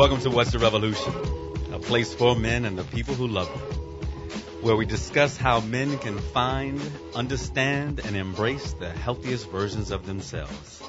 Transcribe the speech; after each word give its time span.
Welcome 0.00 0.22
to 0.22 0.30
What's 0.30 0.50
the 0.50 0.58
Revolution, 0.58 1.12
a 1.74 1.78
place 1.78 2.14
for 2.14 2.34
men 2.34 2.64
and 2.64 2.78
the 2.78 2.84
people 2.84 3.14
who 3.14 3.28
love 3.28 3.48
them, 3.48 4.62
where 4.62 4.74
we 4.74 4.86
discuss 4.86 5.36
how 5.36 5.60
men 5.60 5.98
can 5.98 6.16
find, 6.16 6.80
understand, 7.14 8.00
and 8.02 8.16
embrace 8.16 8.72
the 8.72 8.88
healthiest 8.88 9.50
versions 9.50 9.90
of 9.90 10.06
themselves. 10.06 10.82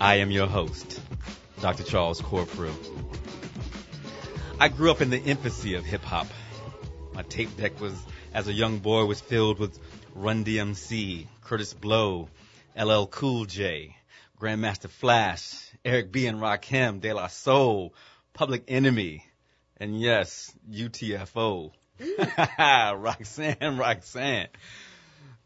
I 0.00 0.18
am 0.18 0.30
your 0.30 0.46
host, 0.46 1.00
Dr. 1.60 1.82
Charles 1.82 2.22
Corprew. 2.22 2.72
I 4.60 4.68
grew 4.68 4.92
up 4.92 5.00
in 5.00 5.10
the 5.10 5.20
infancy 5.20 5.74
of 5.74 5.84
hip 5.84 6.04
hop. 6.04 6.28
My 7.12 7.22
tape 7.22 7.56
deck 7.56 7.80
was, 7.80 8.00
as 8.32 8.46
a 8.46 8.52
young 8.52 8.78
boy, 8.78 9.06
was 9.06 9.20
filled 9.20 9.58
with 9.58 9.76
Run 10.14 10.44
DMC, 10.44 11.26
Kurtis 11.44 11.74
Blow, 11.74 12.28
LL 12.80 13.06
Cool 13.06 13.46
J, 13.46 13.96
Grandmaster 14.40 14.88
Flash, 14.88 15.68
Eric 15.84 16.12
B. 16.12 16.28
and 16.28 16.38
Rakim, 16.38 17.00
De 17.00 17.12
La 17.12 17.26
Soul, 17.26 17.92
Public 18.40 18.64
Enemy, 18.68 19.22
and 19.76 20.00
yes, 20.00 20.50
UTFO. 20.72 21.72
Mm. 22.00 23.02
Roxanne, 23.02 23.76
Roxanne. 23.76 24.48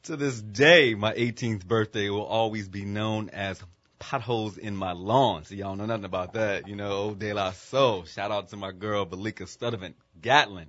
To 0.04 0.16
this 0.16 0.40
day, 0.40 0.94
my 0.94 1.12
18th 1.12 1.66
birthday 1.66 2.08
will 2.08 2.24
always 2.24 2.68
be 2.68 2.84
known 2.84 3.30
as 3.30 3.60
potholes 3.98 4.58
in 4.58 4.76
my 4.76 4.92
lawn. 4.92 5.44
So 5.44 5.56
y'all 5.56 5.74
know 5.74 5.86
nothing 5.86 6.04
about 6.04 6.34
that. 6.34 6.68
You 6.68 6.76
know, 6.76 6.92
old 6.92 7.18
De 7.18 7.32
La 7.32 7.50
Soul. 7.50 8.04
Shout 8.04 8.30
out 8.30 8.50
to 8.50 8.56
my 8.56 8.70
girl, 8.70 9.04
Belika 9.04 9.48
Studevant 9.48 9.96
Gatlin. 10.22 10.68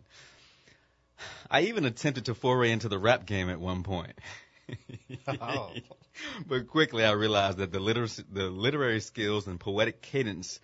I 1.51 1.61
even 1.65 1.85
attempted 1.85 2.25
to 2.25 2.33
foray 2.33 2.71
into 2.71 2.89
the 2.89 2.97
rap 2.97 3.27
game 3.27 3.51
at 3.51 3.59
one 3.59 3.83
point. 3.83 4.19
Oh. 5.27 5.71
but 6.47 6.67
quickly 6.67 7.05
I 7.05 7.11
realized 7.11 7.59
that 7.59 7.71
the, 7.71 7.79
liter- 7.79 8.07
the 8.31 8.49
literary 8.49 8.99
skills 8.99 9.45
and 9.45 9.59
poetic 9.59 10.01
cadence 10.01 10.59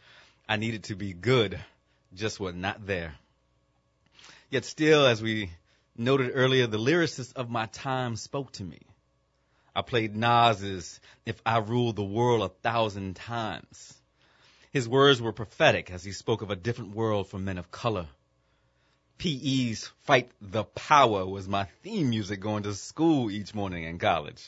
I 0.52 0.58
needed 0.58 0.84
to 0.84 0.96
be 0.96 1.14
good 1.14 1.58
just 2.14 2.38
were 2.38 2.52
not 2.52 2.86
there. 2.86 3.16
Yet 4.50 4.66
still, 4.66 5.06
as 5.06 5.22
we 5.22 5.50
noted 5.96 6.32
earlier, 6.34 6.68
the 6.68 6.78
lyricists 6.78 7.32
of 7.38 7.50
my 7.50 7.68
time 7.68 8.18
spoke 8.18 8.52
to 8.54 8.64
me. 8.66 8.82
I 9.74 9.82
played 9.82 10.14
Nas's 10.14 11.00
If 11.26 11.42
I 11.46 11.60
Ruled 11.60 11.96
the 11.96 12.04
World 12.04 12.42
a 12.42 12.50
Thousand 12.50 13.16
Times. 13.16 13.94
His 14.74 14.90
words 14.90 15.22
were 15.22 15.32
prophetic 15.32 15.90
as 15.90 16.04
he 16.04 16.12
spoke 16.12 16.42
of 16.42 16.52
a 16.52 16.58
different 16.58 16.98
world 16.98 17.30
for 17.30 17.40
men 17.40 17.58
of 17.58 17.72
color. 17.72 18.08
PE's 19.20 19.90
Fight 20.04 20.32
the 20.42 20.66
Power 20.66 21.26
was 21.26 21.48
my 21.48 21.64
theme 21.82 22.10
music 22.10 22.42
going 22.42 22.64
to 22.64 22.74
school 22.74 23.32
each 23.32 23.56
morning 23.56 23.86
in 23.86 24.00
college. 24.00 24.44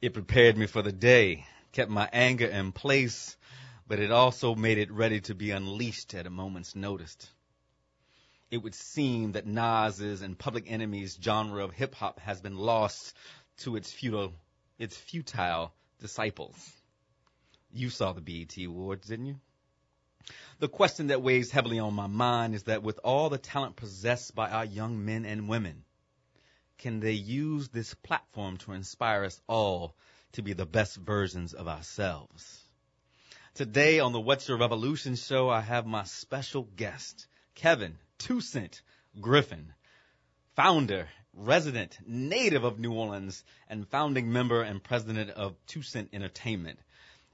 It 0.00 0.14
prepared 0.14 0.56
me 0.56 0.64
for 0.64 0.80
the 0.80 0.90
day, 0.90 1.44
kept 1.72 1.90
my 1.90 2.08
anger 2.14 2.46
in 2.46 2.72
place, 2.72 3.36
but 3.92 4.00
it 4.00 4.10
also 4.10 4.54
made 4.54 4.78
it 4.78 4.90
ready 4.90 5.20
to 5.20 5.34
be 5.34 5.50
unleashed 5.50 6.14
at 6.14 6.26
a 6.26 6.30
moment's 6.30 6.74
notice. 6.74 7.14
It 8.50 8.56
would 8.56 8.74
seem 8.74 9.32
that 9.32 9.44
Nas's 9.44 10.22
and 10.22 10.38
Public 10.38 10.64
Enemy's 10.66 11.18
genre 11.22 11.62
of 11.62 11.74
hip 11.74 11.94
hop 11.94 12.18
has 12.20 12.40
been 12.40 12.56
lost 12.56 13.14
to 13.58 13.76
its 13.76 13.92
futile, 13.92 14.32
its 14.78 14.96
futile 14.96 15.74
disciples. 16.00 16.56
You 17.70 17.90
saw 17.90 18.14
the 18.14 18.22
BET 18.22 18.56
Awards, 18.64 19.08
didn't 19.08 19.26
you? 19.26 19.40
The 20.58 20.68
question 20.68 21.08
that 21.08 21.20
weighs 21.20 21.50
heavily 21.50 21.78
on 21.78 21.92
my 21.92 22.06
mind 22.06 22.54
is 22.54 22.62
that 22.62 22.82
with 22.82 22.98
all 23.04 23.28
the 23.28 23.36
talent 23.36 23.76
possessed 23.76 24.34
by 24.34 24.48
our 24.48 24.64
young 24.64 25.04
men 25.04 25.26
and 25.26 25.50
women, 25.50 25.84
can 26.78 27.00
they 27.00 27.12
use 27.12 27.68
this 27.68 27.92
platform 27.92 28.56
to 28.56 28.72
inspire 28.72 29.24
us 29.24 29.38
all 29.46 29.94
to 30.32 30.40
be 30.40 30.54
the 30.54 30.64
best 30.64 30.96
versions 30.96 31.52
of 31.52 31.68
ourselves? 31.68 32.61
Today 33.54 34.00
on 34.00 34.12
the 34.12 34.20
What's 34.20 34.48
Your 34.48 34.56
Revolution 34.56 35.14
show, 35.14 35.50
I 35.50 35.60
have 35.60 35.84
my 35.84 36.04
special 36.04 36.62
guest, 36.74 37.26
Kevin 37.54 37.98
Two 38.16 38.40
Cent 38.40 38.80
Griffin, 39.20 39.74
founder, 40.56 41.06
resident, 41.34 41.98
native 42.06 42.64
of 42.64 42.78
New 42.78 42.94
Orleans, 42.94 43.44
and 43.68 43.86
founding 43.86 44.32
member 44.32 44.62
and 44.62 44.82
president 44.82 45.28
of 45.28 45.54
Two 45.66 45.82
Cent 45.82 46.08
Entertainment, 46.14 46.78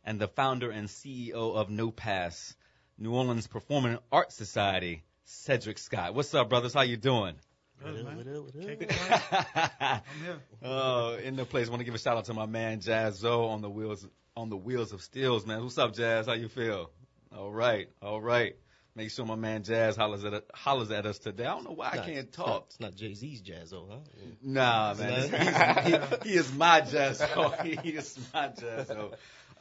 and 0.02 0.18
the 0.18 0.26
founder 0.26 0.72
and 0.72 0.88
CEO 0.88 1.54
of 1.54 1.70
No 1.70 1.92
Pass, 1.92 2.56
New 2.98 3.14
Orleans 3.14 3.46
Performing 3.46 3.98
Arts 4.10 4.34
Society, 4.34 5.04
Cedric 5.22 5.78
Scott. 5.78 6.16
What's 6.16 6.34
up, 6.34 6.48
brothers? 6.48 6.74
How 6.74 6.82
you 6.82 6.96
doing? 6.96 7.36
What 7.80 7.94
up, 7.94 8.16
what 8.16 8.26
up, 8.26 8.44
what 8.44 8.56
up? 8.56 8.80
Man. 8.80 9.68
I'm 9.80 10.00
here. 10.24 10.38
oh, 10.64 11.14
in 11.14 11.36
the 11.36 11.44
place. 11.44 11.68
I 11.68 11.70
Want 11.70 11.78
to 11.78 11.84
give 11.84 11.94
a 11.94 11.98
shout 11.98 12.16
out 12.16 12.24
to 12.24 12.34
my 12.34 12.46
man 12.46 12.80
Jazzo 12.80 13.50
on 13.50 13.60
the 13.60 13.70
wheels 13.70 14.04
on 14.38 14.50
the 14.50 14.56
wheels 14.56 14.92
of 14.92 15.02
steels, 15.02 15.44
man. 15.44 15.64
What's 15.64 15.78
up, 15.78 15.94
Jazz? 15.94 16.26
How 16.26 16.34
you 16.34 16.48
feel? 16.48 16.92
All 17.36 17.50
right, 17.50 17.88
all 18.00 18.20
right. 18.20 18.54
Make 18.94 19.10
sure 19.10 19.26
my 19.26 19.34
man 19.34 19.64
Jazz 19.64 19.96
hollers 19.96 20.24
at 20.24 20.44
hollers 20.54 20.92
at 20.92 21.06
us 21.06 21.18
today. 21.18 21.44
I 21.44 21.54
don't 21.54 21.64
know 21.64 21.72
why 21.72 21.88
I 21.88 21.96
can't 21.98 22.08
it's 22.18 22.36
talk. 22.36 22.46
Not, 22.46 22.64
it's 22.68 22.80
not 22.80 22.94
Jay 22.94 23.14
Z's 23.14 23.42
Jazzo, 23.42 23.88
huh? 23.90 23.96
Nah, 24.40 24.94
man. 24.94 25.84
He, 26.22 26.30
he 26.30 26.36
is 26.36 26.52
my 26.54 26.80
jazz. 26.80 27.20
He 27.64 27.90
is 27.90 28.18
my 28.32 28.48
jazz. 28.48 28.90
Uh, 28.90 29.08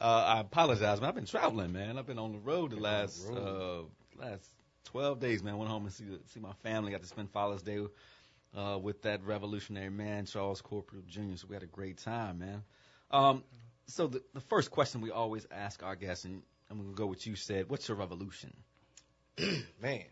I 0.00 0.40
apologize, 0.40 1.00
man. 1.00 1.08
I've 1.08 1.14
been 1.16 1.26
traveling, 1.26 1.72
man. 1.72 1.98
I've 1.98 2.06
been 2.06 2.18
on 2.20 2.32
the 2.32 2.38
road 2.38 2.70
the 2.70 2.76
last 2.76 3.28
uh, 3.28 3.82
last 4.16 4.48
12 4.84 5.18
days, 5.18 5.42
man. 5.42 5.58
Went 5.58 5.70
home 5.70 5.86
and 5.86 5.92
see 5.92 6.04
see 6.32 6.40
my 6.40 6.52
family. 6.62 6.92
Got 6.92 7.02
to 7.02 7.08
spend 7.08 7.30
Father's 7.30 7.62
Day 7.62 7.84
uh, 8.56 8.78
with 8.80 9.02
that 9.02 9.24
revolutionary 9.24 9.90
man, 9.90 10.26
Charles 10.26 10.62
Corprew 10.62 11.04
Jr. 11.06 11.34
So 11.34 11.48
we 11.48 11.54
had 11.54 11.64
a 11.64 11.66
great 11.66 11.98
time, 11.98 12.38
man. 12.38 12.62
Um, 13.10 13.42
so 13.88 14.06
the, 14.06 14.22
the 14.34 14.40
first 14.40 14.70
question 14.70 15.00
we 15.00 15.10
always 15.10 15.46
ask 15.50 15.82
our 15.82 15.96
guests, 15.96 16.24
and 16.24 16.42
I'm 16.70 16.78
gonna 16.78 16.94
go 16.94 17.06
with 17.06 17.26
you 17.26 17.34
Ced, 17.34 17.68
what's 17.68 17.88
your 17.88 17.96
revolution? 17.96 18.54
Man, 19.82 20.04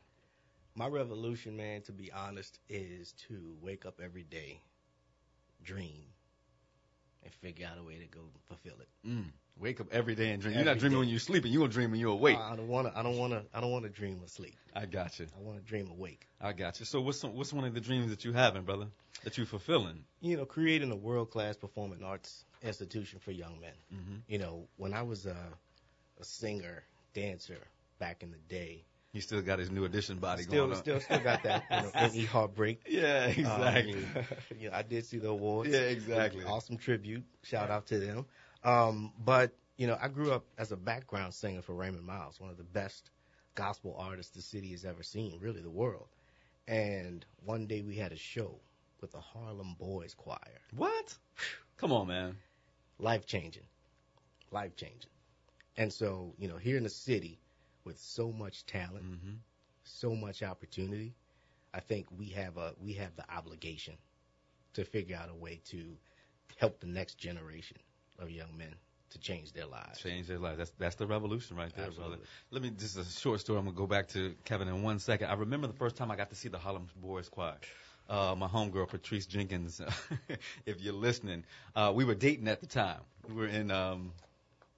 my 0.75 0.87
revolution, 0.89 1.57
man, 1.57 1.83
to 1.83 1.93
be 1.93 2.13
honest, 2.13 2.59
is 2.69 3.13
to 3.29 3.57
wake 3.63 3.87
up 3.87 4.01
every 4.03 4.25
day, 4.25 4.61
dream, 5.63 6.05
and 7.23 7.33
figure 7.33 7.67
out 7.67 7.79
a 7.79 7.83
way 7.83 7.99
to 7.99 8.07
go 8.07 8.21
fulfill 8.47 8.77
it. 8.81 8.89
Mm. 9.09 9.31
Wake 9.59 9.81
up 9.81 9.87
every 9.91 10.15
day 10.15 10.31
and 10.33 10.43
dream. 10.43 10.55
You're 10.55 10.65
not 10.65 10.79
dreaming 10.79 10.97
day. 10.97 11.01
when 11.01 11.09
you're 11.09 11.19
sleeping. 11.19 11.51
You're 11.51 11.63
gonna 11.63 11.73
dream 11.73 11.91
when 11.91 12.01
you're 12.01 12.13
awake. 12.13 12.37
I 12.39 12.55
don't 12.57 12.69
want 12.69 12.93
to. 12.93 12.99
I 12.99 13.03
don't 13.03 13.17
want 13.17 13.33
to. 13.33 13.43
I 13.55 13.61
don't 13.61 13.71
want 13.71 13.85
to 13.85 13.91
dream 13.91 14.21
asleep. 14.25 14.55
I 14.75 14.85
got 14.85 15.19
you. 15.19 15.27
I 15.35 15.43
want 15.43 15.59
to 15.59 15.65
dream 15.65 15.91
awake. 15.91 16.27
I 16.41 16.53
got 16.53 16.79
you. 16.79 16.85
So 16.85 17.01
what's 17.01 17.19
some, 17.21 17.35
what's 17.35 17.53
one 17.53 17.65
of 17.65 17.73
the 17.73 17.81
dreams 17.81 18.11
that 18.11 18.25
you 18.25 18.33
having, 18.35 18.63
brother? 18.63 18.87
That 19.25 19.39
you're 19.39 19.47
fulfilling? 19.47 20.05
You 20.21 20.37
know, 20.37 20.45
creating 20.45 20.93
a 20.93 20.97
world 20.97 21.31
class 21.31 21.57
performing 21.57 22.03
arts 22.05 22.45
institution 22.63 23.19
for 23.21 23.31
young 23.31 23.59
men. 23.61 23.73
Mm-hmm. 23.95 24.15
You 24.29 24.39
know, 24.39 24.69
when 24.77 24.93
I 24.93 25.03
was 25.03 25.25
a, 25.25 25.37
a 26.21 26.25
singer, 26.25 26.83
dancer 27.15 27.59
back 27.99 28.23
in 28.23 28.31
the 28.31 28.55
day, 28.55 28.85
He 29.15 29.21
still 29.21 29.41
got 29.41 29.59
his 29.59 29.71
new 29.71 29.87
edition 29.87 30.19
body 30.19 30.43
still, 30.43 30.67
going 30.67 30.73
on. 30.73 30.77
still, 30.77 31.01
still 31.01 31.21
got 31.21 31.43
that. 31.45 31.65
You 31.71 32.23
know, 32.23 32.27
heartbreak. 32.31 32.83
yeah, 32.87 33.27
exactly. 33.29 33.95
Um, 33.95 34.25
you 34.61 34.69
know, 34.69 34.77
I 34.77 34.83
did 34.83 35.07
see 35.07 35.17
the 35.19 35.31
awards. 35.31 35.71
Yeah, 35.71 35.81
exactly. 35.81 36.45
Awesome 36.45 36.77
tribute. 36.77 37.25
Shout 37.43 37.71
out 37.71 37.87
to 37.87 37.99
them. 37.99 38.27
Um, 38.67 39.15
but 39.25 39.55
you 39.79 39.89
know, 39.89 39.99
I 40.03 40.09
grew 40.09 40.33
up 40.33 40.47
as 40.59 40.73
a 40.73 40.77
background 40.77 41.35
singer 41.35 41.63
for 41.63 41.75
Raymond 41.75 42.07
Myles, 42.07 42.41
one 42.41 42.51
of 42.51 42.59
the 42.59 42.65
best 42.65 43.11
gospel 43.57 43.97
artists 43.99 44.35
the 44.35 44.43
city 44.43 44.73
has 44.73 44.85
ever 44.85 45.05
seen, 45.05 45.41
really 45.41 45.63
the 45.63 45.71
world. 45.71 46.09
And 46.69 47.27
one 47.45 47.67
day 47.67 47.83
we 47.83 47.97
had 47.97 48.13
a 48.13 48.17
show 48.17 48.61
with 49.01 49.13
the 49.13 49.21
Harlem 49.21 49.75
Boys 49.79 50.15
Choir. 50.15 50.63
what? 50.77 51.19
Come 51.79 51.93
on, 51.93 52.09
man. 52.09 52.39
Life 52.99 53.27
changing. 53.27 53.69
Life 54.51 54.77
changing. 54.77 55.11
And 55.77 55.93
so, 55.93 56.35
you 56.39 56.49
know, 56.49 56.59
here 56.59 56.77
in 56.77 56.85
the 56.85 56.91
city 56.91 57.41
with 57.85 57.99
so 57.99 58.33
much 58.33 58.67
talent, 58.67 59.07
Mm-hmm. 59.07 59.37
so 59.85 60.15
much 60.15 60.43
opportunity, 60.43 61.17
I 61.75 61.81
think 61.81 62.07
we 62.11 62.27
have 62.31 62.57
a 62.59 62.75
we 62.81 62.95
have 62.95 63.17
the 63.17 63.31
obligation 63.31 63.99
to 64.75 64.85
figure 64.85 65.17
out 65.17 65.31
a 65.31 65.35
way 65.35 65.61
to 65.67 65.99
help 66.57 66.81
the 66.81 66.87
next 66.87 67.17
generation 67.19 67.79
of 68.19 68.31
young 68.31 68.57
men 68.57 68.75
to 69.11 69.19
change 69.19 69.53
their 69.53 69.67
lives. 69.67 70.01
Change 70.01 70.27
their 70.27 70.39
lives. 70.39 70.59
That's 70.59 70.73
that's 70.79 70.95
the 70.97 71.07
revolution 71.07 71.57
right 71.57 71.75
there, 71.75 71.91
brother. 71.91 72.17
Let 72.51 72.63
me 72.63 72.71
just 72.71 72.97
a 72.97 73.05
short 73.05 73.41
story. 73.41 73.59
I'm 73.59 73.65
gonna 73.65 73.77
go 73.77 73.87
back 73.87 74.09
to 74.09 74.35
Kevin 74.45 74.69
in 74.69 74.83
one 74.83 74.99
second. 74.99 75.29
I 75.29 75.35
remember 75.35 75.67
the 75.67 75.75
first 75.75 75.97
time 75.97 76.11
I 76.11 76.17
got 76.17 76.31
to 76.31 76.37
see 76.37 76.49
the 76.49 76.59
Harlem 76.59 76.89
Boys 76.97 77.29
Choir. 77.29 77.57
Uh, 78.09 78.37
my 78.39 78.47
homegirl 78.47 78.89
Patrice 78.89 79.27
Jenkins, 79.27 79.81
if 80.67 80.81
you're 80.81 80.95
listening, 80.95 81.43
uh, 81.75 81.93
we 81.93 82.05
were 82.05 82.15
dating 82.15 82.47
at 82.47 82.61
the 82.61 82.67
time. 82.67 83.01
We 83.29 83.35
were 83.35 83.49
in 83.49 83.73
um, 83.73 84.13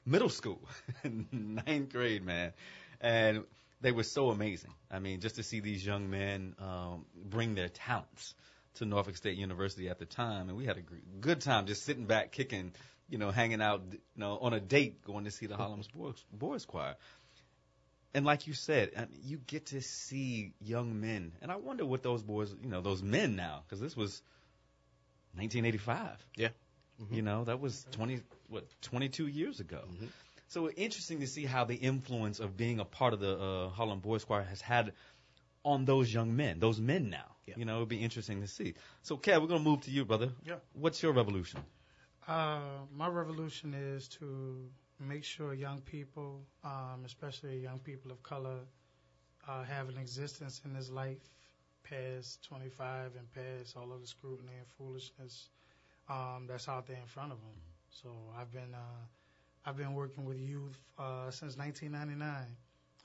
middle 0.06 0.30
school, 0.30 0.62
ninth 1.32 1.92
grade, 1.92 2.24
man, 2.24 2.54
and 3.02 3.44
they 3.82 3.92
were 3.92 4.02
so 4.02 4.30
amazing. 4.30 4.72
I 4.90 4.98
mean, 4.98 5.20
just 5.20 5.36
to 5.36 5.42
see 5.42 5.60
these 5.60 5.84
young 5.84 6.08
men 6.08 6.54
um, 6.58 7.04
bring 7.22 7.54
their 7.54 7.68
talents 7.68 8.34
to 8.76 8.86
Norfolk 8.86 9.16
State 9.16 9.36
University 9.36 9.88
at 9.88 9.98
the 9.98 10.06
time, 10.06 10.48
and 10.48 10.56
we 10.56 10.64
had 10.64 10.78
a 10.78 10.82
good 11.20 11.42
time 11.42 11.66
just 11.66 11.84
sitting 11.84 12.06
back, 12.06 12.32
kicking, 12.32 12.72
you 13.08 13.18
know, 13.18 13.30
hanging 13.30 13.60
out, 13.62 13.82
you 13.92 13.98
know, 14.16 14.38
on 14.38 14.52
a 14.52 14.60
date, 14.60 15.02
going 15.04 15.24
to 15.24 15.30
see 15.30 15.46
the 15.46 15.56
Harlem 15.56 15.82
Boys, 15.94 16.24
Boys 16.32 16.64
Choir. 16.64 16.94
And 18.14 18.24
like 18.24 18.46
you 18.46 18.54
said, 18.54 18.92
I 18.96 19.00
mean, 19.00 19.20
you 19.22 19.38
get 19.38 19.66
to 19.66 19.82
see 19.82 20.52
young 20.60 21.00
men, 21.00 21.32
and 21.42 21.52
I 21.52 21.56
wonder 21.56 21.84
what 21.84 22.02
those 22.02 22.22
boys, 22.22 22.54
you 22.62 22.68
know, 22.70 22.80
those 22.80 23.02
men 23.02 23.36
now, 23.36 23.62
because 23.66 23.80
this 23.80 23.96
was 23.96 24.22
1985. 25.34 26.24
Yeah. 26.36 26.48
Mhm. 27.00 27.14
You 27.16 27.22
know, 27.22 27.44
that 27.44 27.60
was 27.60 27.86
20, 27.92 28.20
what, 28.48 28.64
22 28.82 29.26
years 29.26 29.60
ago. 29.60 29.82
Mhm. 29.88 30.08
So 30.48 30.70
interesting 30.70 31.20
to 31.20 31.26
see 31.26 31.44
how 31.44 31.64
the 31.64 31.74
influence 31.76 32.40
of 32.40 32.56
being 32.56 32.80
a 32.80 32.84
part 32.84 33.12
of 33.12 33.20
the 33.20 33.38
uh, 33.38 33.68
Harlem 33.68 34.00
Boys 34.00 34.24
Choir 34.24 34.42
has 34.44 34.60
had 34.62 34.94
on 35.64 35.84
those 35.84 36.12
young 36.12 36.34
men, 36.34 36.58
those 36.58 36.80
men 36.80 37.10
now. 37.10 37.36
Yeah. 37.46 37.54
You 37.58 37.64
know, 37.66 37.76
it'd 37.76 37.88
be 37.88 38.00
interesting 38.02 38.40
to 38.40 38.48
see. 38.48 38.74
So, 39.02 39.16
Kev, 39.18 39.40
we're 39.42 39.48
gonna 39.48 39.60
move 39.60 39.82
to 39.82 39.90
you, 39.90 40.04
brother. 40.04 40.32
Yeah. 40.44 40.56
What's 40.72 41.02
your 41.02 41.12
revolution? 41.12 41.60
Uh, 42.28 42.60
my 42.94 43.08
revolution 43.08 43.72
is 43.72 44.06
to 44.06 44.68
make 45.00 45.24
sure 45.24 45.54
young 45.54 45.80
people, 45.80 46.42
um, 46.62 47.02
especially 47.06 47.58
young 47.58 47.78
people 47.78 48.10
of 48.12 48.22
color, 48.22 48.60
uh, 49.48 49.64
have 49.64 49.88
an 49.88 49.96
existence 49.96 50.60
in 50.66 50.74
this 50.74 50.90
life 50.90 51.16
past 51.84 52.44
25 52.44 53.12
and 53.16 53.32
past 53.32 53.76
all 53.78 53.90
of 53.92 54.02
the 54.02 54.06
scrutiny 54.06 54.52
and 54.58 54.66
foolishness 54.76 55.48
um, 56.10 56.46
that's 56.46 56.68
out 56.68 56.86
there 56.86 56.98
in 56.98 57.06
front 57.06 57.32
of 57.32 57.38
them. 57.40 57.56
So 57.88 58.10
I've 58.38 58.52
been 58.52 58.74
uh, 58.74 59.06
I've 59.64 59.78
been 59.78 59.94
working 59.94 60.26
with 60.26 60.36
youth 60.38 60.78
uh, 60.98 61.30
since 61.30 61.56
1999. 61.56 62.56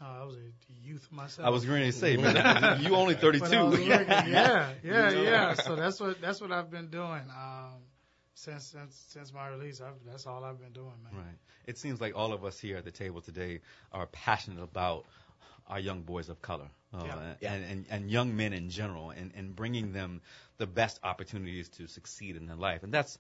Uh, 0.02 0.22
I 0.22 0.26
was 0.26 0.36
a 0.36 0.86
youth 0.86 1.08
myself. 1.12 1.48
I 1.48 1.50
was 1.50 1.64
going 1.64 1.84
to 1.84 1.94
say, 1.94 2.18
man, 2.18 2.82
you 2.82 2.94
only 2.96 3.16
32. 3.16 3.42
When 3.50 3.58
I 3.58 3.64
was 3.64 3.80
working, 3.80 3.88
yeah, 4.34 4.74
yeah, 4.84 5.12
yeah. 5.12 5.54
So 5.54 5.78
that's 5.78 6.02
what 6.02 6.20
that's 6.20 6.42
what 6.42 6.52
I've 6.52 6.70
been 6.70 6.90
doing 6.90 7.22
um, 7.30 7.80
since 8.36 8.66
since 8.66 9.06
since 9.10 9.34
my 9.34 9.48
release. 9.48 9.82
I've, 9.82 9.94
that's 10.06 10.28
all 10.28 10.44
I've 10.44 10.60
been 10.60 10.74
doing, 10.74 10.94
man. 11.04 11.26
Right. 11.26 11.38
It 11.66 11.78
seems 11.78 12.02
like 12.02 12.16
all 12.16 12.34
of 12.34 12.44
us 12.44 12.60
here 12.60 12.78
at 12.78 12.86
the 12.86 12.92
table 12.92 13.22
today 13.22 13.62
are 13.92 14.06
passionate 14.08 14.62
about 14.62 15.06
our 15.68 15.80
young 15.80 16.02
boys 16.02 16.30
of 16.30 16.42
color 16.42 16.70
uh, 16.94 17.04
Yeah. 17.06 17.34
Yeah. 17.40 17.54
And, 17.54 17.66
and, 17.66 17.86
and 17.90 18.12
young 18.12 18.36
men 18.36 18.54
in 18.54 18.70
general 18.70 19.12
and, 19.12 19.32
and 19.36 19.56
bringing 19.56 19.94
them 19.94 20.22
the 20.58 20.68
best 20.68 21.00
opportunities 21.04 21.70
to 21.70 21.88
succeed 21.88 22.36
in 22.36 22.48
their 22.48 22.58
life. 22.58 22.84
And 22.84 22.94
that's 22.94 23.18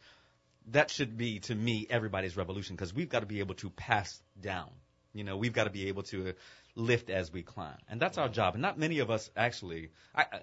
that 0.72 0.90
should 0.90 1.18
be, 1.18 1.40
to 1.40 1.56
me, 1.56 1.88
everybody's 1.90 2.38
revolution 2.38 2.76
because 2.76 2.94
we've 2.94 3.10
got 3.10 3.20
to 3.20 3.26
be 3.26 3.40
able 3.40 3.56
to 3.56 3.70
pass 3.70 4.22
down. 4.40 4.70
You 5.14 5.24
know, 5.24 5.38
we've 5.38 5.54
got 5.54 5.66
to 5.66 5.70
be 5.70 5.88
able 5.90 6.04
to 6.04 6.34
lift 6.76 7.10
as 7.10 7.32
we 7.32 7.44
climb. 7.44 7.78
And 7.90 8.00
that's 8.00 8.18
our 8.18 8.30
job. 8.30 8.56
And 8.56 8.62
not 8.62 8.80
many 8.80 9.00
of 9.00 9.12
us 9.12 9.30
actually, 9.36 9.92
I, 10.16 10.22
I, 10.22 10.40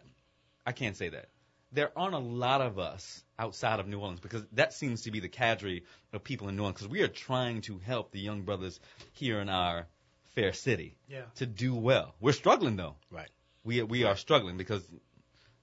I 0.67 0.73
can't 0.73 0.97
say 0.97 1.09
that. 1.09 1.29
There 1.73 1.91
aren't 1.97 2.15
a 2.15 2.19
lot 2.19 2.61
of 2.61 2.79
us 2.79 3.23
outside 3.39 3.79
of 3.81 3.87
New 3.87 3.99
Orleans 4.01 4.21
because 4.21 4.43
that 4.53 4.73
seems 4.73 5.03
to 5.03 5.11
be 5.11 5.21
the 5.21 5.29
cadre 5.29 5.85
of 6.13 6.25
people 6.25 6.49
in 6.49 6.57
New 6.57 6.63
Orleans 6.63 6.79
because 6.79 6.89
we 6.89 7.03
are 7.03 7.09
trying 7.09 7.61
to 7.63 7.79
help 7.79 8.11
the 8.11 8.19
young 8.21 8.43
brothers 8.43 8.81
here 9.13 9.41
in 9.41 9.49
our 9.49 9.87
fair 10.35 10.53
city 10.53 10.97
Yeah. 11.09 11.23
to 11.37 11.47
do 11.47 11.75
well. 11.75 12.15
We're 12.21 12.33
struggling 12.33 12.77
though. 12.77 12.97
Right. 13.11 13.31
We 13.65 13.83
we 13.83 14.05
are 14.05 14.17
struggling 14.17 14.57
because 14.57 14.87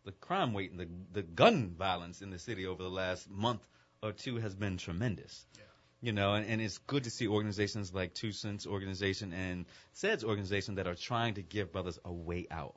the 0.06 0.12
crime 0.14 0.56
rate 0.56 0.72
and 0.72 0.80
the 0.80 0.88
the 1.12 1.24
gun 1.24 1.76
violence 1.78 2.22
in 2.22 2.30
the 2.30 2.40
city 2.40 2.66
over 2.68 2.84
the 2.84 2.90
last 2.90 3.30
month 3.30 3.68
or 4.02 4.12
two 4.14 4.38
has 4.38 4.56
been 4.56 4.78
tremendous. 4.78 5.46
Yeah. 5.58 5.64
You 6.00 6.12
know, 6.14 6.36
and, 6.36 6.46
and 6.48 6.62
it's 6.62 6.78
good 6.78 7.06
to 7.06 7.10
see 7.10 7.28
organizations 7.28 7.92
like 7.94 8.14
Two 8.14 8.32
Cents 8.32 8.68
organization 8.68 9.34
and 9.34 9.66
Ced's 9.94 10.24
organization 10.24 10.76
that 10.76 10.86
are 10.88 10.94
trying 10.96 11.34
to 11.34 11.42
give 11.42 11.72
brothers 11.72 11.98
a 12.06 12.14
way 12.14 12.46
out. 12.52 12.76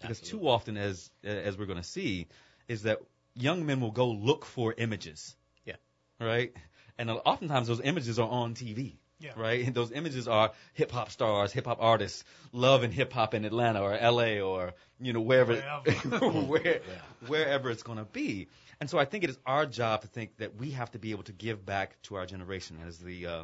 Because 0.00 0.20
Absolutely. 0.20 0.38
too 0.40 0.48
often, 0.48 0.76
as 0.76 1.10
as 1.24 1.56
we're 1.56 1.66
going 1.66 1.78
to 1.78 1.82
see, 1.84 2.28
is 2.68 2.82
that 2.82 3.00
young 3.34 3.66
men 3.66 3.80
will 3.80 3.90
go 3.90 4.08
look 4.10 4.44
for 4.44 4.74
images. 4.76 5.34
Yeah. 5.64 5.76
Right. 6.20 6.54
And 6.98 7.10
oftentimes 7.10 7.68
those 7.68 7.80
images 7.80 8.18
are 8.18 8.28
on 8.28 8.54
TV. 8.54 8.96
Yeah. 9.20 9.32
Right. 9.36 9.66
And 9.66 9.74
those 9.74 9.90
images 9.90 10.28
are 10.28 10.52
hip 10.74 10.92
hop 10.92 11.10
stars, 11.10 11.52
hip 11.52 11.66
hop 11.66 11.78
artists, 11.80 12.22
love 12.52 12.84
and 12.84 12.92
hip 12.92 13.12
hop 13.12 13.34
in 13.34 13.44
Atlanta 13.44 13.80
or 13.80 13.92
L.A. 13.96 14.40
or 14.40 14.74
you 15.00 15.12
know 15.12 15.20
wherever 15.20 15.56
Wherever. 15.56 16.28
where, 16.42 16.80
wherever 17.26 17.70
it's 17.70 17.82
going 17.82 17.98
to 17.98 18.04
be. 18.04 18.48
And 18.80 18.88
so 18.88 18.96
I 18.96 19.06
think 19.06 19.24
it 19.24 19.30
is 19.30 19.38
our 19.44 19.66
job 19.66 20.02
to 20.02 20.06
think 20.06 20.36
that 20.36 20.56
we 20.56 20.70
have 20.70 20.92
to 20.92 21.00
be 21.00 21.10
able 21.10 21.24
to 21.24 21.32
give 21.32 21.66
back 21.66 22.00
to 22.02 22.14
our 22.14 22.26
generation. 22.26 22.78
As 22.86 22.98
the 22.98 23.26
uh, 23.26 23.42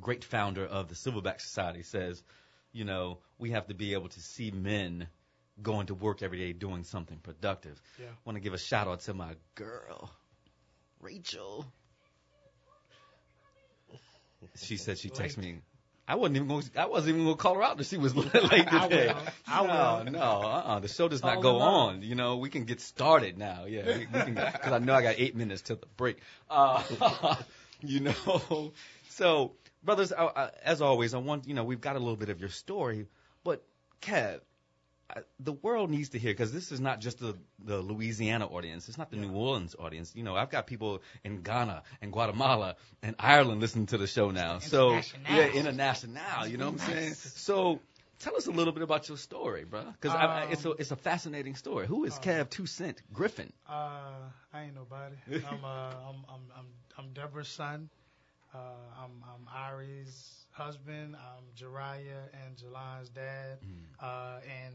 great 0.00 0.24
founder 0.24 0.66
of 0.66 0.88
the 0.88 0.96
Silverback 0.96 1.40
Society 1.40 1.82
says, 1.82 2.22
you 2.72 2.84
know, 2.84 3.18
we 3.38 3.50
have 3.52 3.68
to 3.68 3.74
be 3.74 3.94
able 3.94 4.08
to 4.08 4.20
see 4.20 4.50
men 4.50 5.06
going 5.62 5.86
to 5.86 5.94
work 5.94 6.22
every 6.22 6.38
day 6.38 6.52
doing 6.52 6.84
something 6.84 7.18
productive. 7.18 7.80
Yeah. 7.98 8.06
want 8.24 8.36
to 8.36 8.40
give 8.40 8.54
a 8.54 8.58
shout 8.58 8.86
out 8.88 9.00
to 9.00 9.14
my 9.14 9.34
girl, 9.54 10.10
Rachel. 11.00 11.66
She 14.56 14.76
said 14.76 14.98
she 14.98 15.10
texted 15.10 15.38
me. 15.38 15.58
I 16.06 16.14
wasn't 16.14 16.36
even 16.36 16.48
going. 16.48 16.64
I 16.76 16.86
wasn't 16.86 17.10
even 17.16 17.24
going 17.24 17.36
to 17.36 17.42
call 17.42 17.54
her 17.56 17.62
out 17.62 17.76
that 17.76 17.86
she 17.86 17.98
was 17.98 18.16
late 18.16 18.32
today. 18.32 18.68
I 18.70 18.86
will. 18.86 19.16
I 19.46 19.66
no, 19.66 20.04
will. 20.04 20.12
no, 20.12 20.20
uh-uh. 20.20 20.78
The 20.80 20.88
show 20.88 21.06
does 21.08 21.22
not 21.22 21.36
All 21.36 21.42
go 21.42 21.58
on. 21.58 22.02
You 22.02 22.14
know, 22.14 22.38
we 22.38 22.48
can 22.48 22.64
get 22.64 22.80
started 22.80 23.36
now. 23.36 23.66
Yeah, 23.66 23.86
we, 23.86 23.98
we 23.98 24.06
can 24.06 24.34
because 24.34 24.72
I 24.72 24.78
know 24.78 24.94
I 24.94 25.02
got 25.02 25.16
eight 25.18 25.36
minutes 25.36 25.60
till 25.62 25.76
the 25.76 25.86
break. 25.98 26.18
Uh, 26.48 26.82
you 27.82 28.00
know, 28.00 28.72
so 29.10 29.52
brothers, 29.84 30.12
I, 30.12 30.24
I, 30.24 30.50
as 30.64 30.80
always, 30.80 31.12
I 31.12 31.18
want 31.18 31.46
you 31.46 31.54
know 31.54 31.64
we've 31.64 31.80
got 31.80 31.96
a 31.96 31.98
little 31.98 32.16
bit 32.16 32.30
of 32.30 32.40
your 32.40 32.48
story, 32.48 33.06
but 33.44 33.62
Kev, 34.00 34.40
the 35.40 35.52
world 35.52 35.90
needs 35.90 36.10
to 36.10 36.18
hear 36.18 36.32
because 36.32 36.52
this 36.52 36.70
is 36.72 36.80
not 36.80 37.00
just 37.00 37.18
the 37.18 37.34
the 37.64 37.78
Louisiana 37.78 38.46
audience. 38.46 38.88
It's 38.88 38.98
not 38.98 39.10
the 39.10 39.16
New 39.16 39.32
Orleans 39.32 39.74
audience. 39.78 40.14
You 40.14 40.22
know, 40.22 40.36
I've 40.36 40.50
got 40.50 40.66
people 40.66 41.02
in 41.24 41.42
Ghana 41.42 41.82
and 42.02 42.12
Guatemala 42.12 42.76
and 43.02 43.16
Ireland 43.18 43.60
listening 43.60 43.86
to 43.86 43.98
the 43.98 44.06
show 44.06 44.30
now. 44.30 44.58
So 44.58 45.00
yeah, 45.30 45.48
international. 45.48 46.46
You 46.46 46.58
know 46.58 46.70
what 46.70 46.80
I'm 46.82 46.86
saying? 46.94 47.14
So. 47.14 47.80
Tell 48.20 48.34
us 48.34 48.48
a 48.48 48.50
little 48.50 48.72
bit 48.72 48.82
about 48.82 49.08
your 49.08 49.16
story, 49.16 49.62
bro, 49.62 49.84
because 49.92 50.12
Um, 50.12 50.50
it's 50.50 50.64
a 50.64 50.70
it's 50.72 50.90
a 50.90 50.96
fascinating 50.96 51.54
story. 51.54 51.86
Who 51.86 52.02
is 52.04 52.18
Kev 52.18 52.50
Two 52.50 52.66
Cent 52.66 53.00
Griffin? 53.12 53.52
Uh, 53.68 54.10
I 54.52 54.62
ain't 54.64 54.74
nobody. 54.74 55.14
I'm 55.48 55.64
uh, 55.64 55.68
I'm 55.68 56.24
I'm 56.28 56.40
I'm 56.56 56.66
I'm 56.98 57.12
Deborah's 57.12 57.46
son. 57.46 57.88
Uh, 58.52 58.58
I'm 59.00 59.22
I'm 59.22 59.46
Ari's 59.54 60.34
husband. 60.50 61.14
I'm 61.14 61.44
Jariah 61.56 62.24
and 62.44 62.56
Jalan's 62.56 63.08
dad. 63.10 63.58
Uh, 64.02 64.40
and 64.64 64.74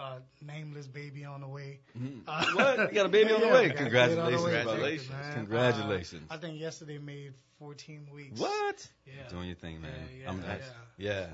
uh, 0.00 0.18
nameless 0.40 0.86
baby 0.86 1.24
on 1.24 1.42
the 1.42 1.48
way. 1.48 1.80
Uh, 2.26 2.44
What? 2.54 2.78
You 2.90 2.94
got 2.94 3.06
a 3.06 3.08
baby 3.08 3.32
on 3.34 3.40
the 3.40 3.48
way? 3.48 3.68
got 3.68 3.76
a 3.76 3.84
the 3.84 3.84
Congratulations, 3.84 4.44
way. 4.44 4.62
brother. 4.64 4.80
Thank 4.80 5.02
you. 5.02 5.34
Congratulations. 5.34 6.30
Uh, 6.30 6.34
I 6.34 6.36
think 6.38 6.58
yesterday 6.60 6.98
made 6.98 7.34
14 7.58 8.08
weeks. 8.12 8.40
What? 8.40 8.88
Yeah. 9.06 9.28
Doing 9.28 9.46
your 9.48 9.56
thing, 9.56 9.80
man. 9.80 9.92
Yeah, 10.16 10.22
yeah, 10.22 10.30
I'm, 10.30 10.42
yeah. 10.42 10.56
yeah. 10.98 11.26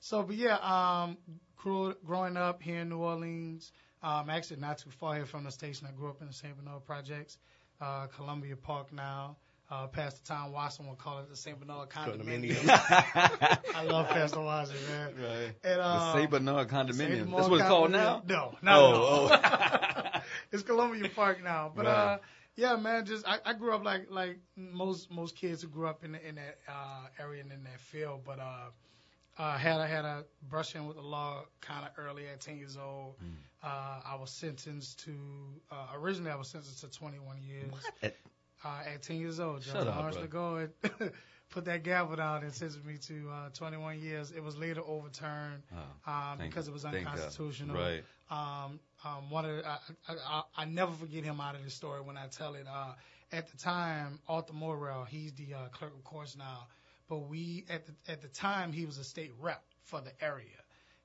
So, 0.00 0.18
so, 0.18 0.22
but 0.22 0.36
yeah, 0.36 0.56
um, 0.56 1.18
grew, 1.56 1.94
growing 2.04 2.36
up 2.36 2.62
here 2.62 2.80
in 2.80 2.88
New 2.88 2.98
Orleans, 2.98 3.70
um, 4.02 4.30
actually 4.30 4.60
not 4.60 4.78
too 4.78 4.90
far 4.90 5.14
here 5.14 5.26
from 5.26 5.44
the 5.44 5.50
station. 5.52 5.86
I 5.86 5.92
grew 5.92 6.08
up 6.08 6.20
in 6.20 6.26
the 6.28 6.32
St. 6.32 6.56
Bernard 6.56 6.84
Projects, 6.84 7.38
uh, 7.80 8.06
Columbia 8.08 8.56
Park 8.56 8.92
now. 8.92 9.36
Uh, 9.72 9.86
Pastor 9.86 10.20
Tom 10.26 10.52
Watson 10.52 10.86
would 10.88 10.98
call 10.98 11.20
it 11.20 11.30
the 11.30 11.36
St. 11.36 11.58
Bernard 11.58 11.88
Condominium. 11.88 12.52
Condominium. 12.56 13.58
I 13.74 13.84
love 13.84 14.06
Pastor 14.10 14.40
Watson, 14.40 14.76
man. 14.86 15.14
Right. 15.16 15.54
And, 15.64 15.80
The 15.80 15.86
um, 15.86 16.16
St. 16.18 16.30
Bernard 16.30 16.68
condominium. 16.68 17.24
Bernard 17.24 17.38
That's 17.38 17.48
what 17.48 17.60
it's 17.60 17.68
called 17.68 17.90
now? 17.90 18.22
Condominium. 18.26 18.28
No, 18.28 18.54
not 18.62 19.32
at 19.32 20.14
Oh, 20.14 20.20
it's 20.52 20.62
Columbia 20.62 21.08
Park 21.16 21.42
now. 21.42 21.72
But 21.74 21.86
Right. 21.86 21.94
uh, 21.94 22.18
yeah, 22.54 22.76
man, 22.76 23.06
just 23.06 23.26
I, 23.26 23.38
I 23.46 23.54
grew 23.54 23.74
up 23.74 23.82
like 23.82 24.08
like 24.10 24.40
most 24.56 25.10
most 25.10 25.36
kids 25.36 25.62
who 25.62 25.68
grew 25.68 25.86
up 25.86 26.04
in 26.04 26.12
the, 26.12 26.28
in 26.28 26.34
that 26.34 26.58
uh, 26.68 27.06
area 27.18 27.40
and 27.40 27.50
in 27.50 27.64
that 27.64 27.80
field. 27.80 28.24
But 28.26 28.40
uh, 28.40 28.68
uh, 29.38 29.56
had 29.56 29.80
I 29.80 29.86
had 29.86 30.04
a 30.04 30.24
brush 30.50 30.74
in 30.74 30.86
with 30.86 30.96
the 30.96 31.02
law 31.02 31.44
kind 31.62 31.86
of 31.86 31.92
early 31.96 32.28
at 32.28 32.40
10 32.42 32.58
years 32.58 32.76
old. 32.76 33.14
Mm. 33.24 33.36
Uh, 33.64 34.00
I 34.04 34.16
was 34.20 34.30
sentenced 34.30 35.04
to 35.06 35.12
uh, 35.70 35.86
originally 35.94 36.30
I 36.30 36.36
was 36.36 36.48
sentenced 36.48 36.80
to 36.82 36.90
21 36.90 37.38
years. 37.40 37.72
At- 38.02 38.16
Uh, 38.64 38.80
at 38.94 39.02
10 39.02 39.16
years 39.18 39.40
old, 39.40 39.62
Judge 39.62 39.72
Shut 39.72 39.88
up, 39.88 39.96
Lawrence 39.96 40.16
bro. 40.16 40.68
Put 41.50 41.64
that 41.66 41.82
gavel 41.82 42.16
down 42.16 42.44
and 42.44 42.52
sentenced 42.52 42.84
me 42.86 42.96
to 43.08 43.28
uh, 43.30 43.48
21 43.52 44.00
years. 44.00 44.30
It 44.30 44.42
was 44.42 44.56
later 44.56 44.80
overturned 44.86 45.62
Oh, 45.76 46.10
um, 46.10 46.38
because 46.38 46.66
it 46.66 46.72
was 46.72 46.84
unconstitutional. 46.84 47.76
Right. 47.76 48.02
Um, 48.30 48.80
um, 49.04 49.28
one 49.30 49.44
of 49.44 49.56
the, 49.56 49.68
I, 49.68 49.78
I, 50.08 50.14
I, 50.26 50.42
I 50.58 50.64
never 50.64 50.92
forget 50.92 51.24
him 51.24 51.40
out 51.40 51.54
of 51.54 51.62
this 51.62 51.74
story 51.74 52.00
when 52.00 52.16
I 52.16 52.28
tell 52.28 52.54
it. 52.54 52.66
Uh, 52.66 52.94
at 53.32 53.50
the 53.50 53.56
time, 53.58 54.18
Arthur 54.28 54.54
Morrell, 54.54 55.04
he's 55.04 55.32
the 55.34 55.54
uh, 55.54 55.68
clerk 55.72 55.92
of 55.94 56.04
courts 56.04 56.36
now, 56.36 56.68
but 57.08 57.28
we 57.28 57.64
at 57.68 57.84
the 57.86 57.92
at 58.12 58.22
the 58.22 58.28
time 58.28 58.72
he 58.72 58.86
was 58.86 58.98
a 58.98 59.04
state 59.04 59.32
rep 59.40 59.62
for 59.82 60.00
the 60.00 60.12
area, 60.24 60.46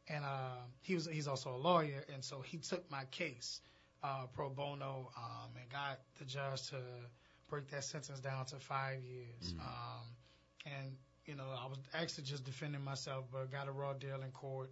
and 0.09 0.23
uh, 0.23 0.57
he 0.81 0.93
was 0.93 1.07
he's 1.07 1.27
also 1.27 1.55
a 1.55 1.57
lawyer, 1.57 2.03
and 2.13 2.23
so 2.23 2.41
he 2.41 2.57
took 2.57 2.89
my 2.91 3.03
case 3.11 3.61
uh, 4.03 4.25
pro 4.33 4.49
bono 4.49 5.09
um, 5.17 5.49
and 5.59 5.69
got 5.69 5.99
the 6.19 6.25
judge 6.25 6.69
to 6.69 6.75
break 7.49 7.67
that 7.69 7.83
sentence 7.83 8.19
down 8.19 8.45
to 8.47 8.55
five 8.57 9.01
years. 9.03 9.53
Um, 9.59 10.05
and 10.65 10.97
you 11.25 11.35
know, 11.35 11.45
I 11.57 11.67
was 11.67 11.79
actually 11.93 12.23
just 12.25 12.43
defending 12.45 12.83
myself, 12.83 13.25
but 13.31 13.51
got 13.51 13.67
a 13.67 13.71
raw 13.71 13.93
deal 13.93 14.21
in 14.21 14.31
court. 14.31 14.71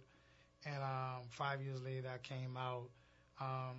And 0.64 0.82
um, 0.82 1.22
five 1.30 1.60
years 1.62 1.82
later, 1.82 2.08
I 2.12 2.18
came 2.18 2.56
out 2.56 2.88
um, 3.40 3.76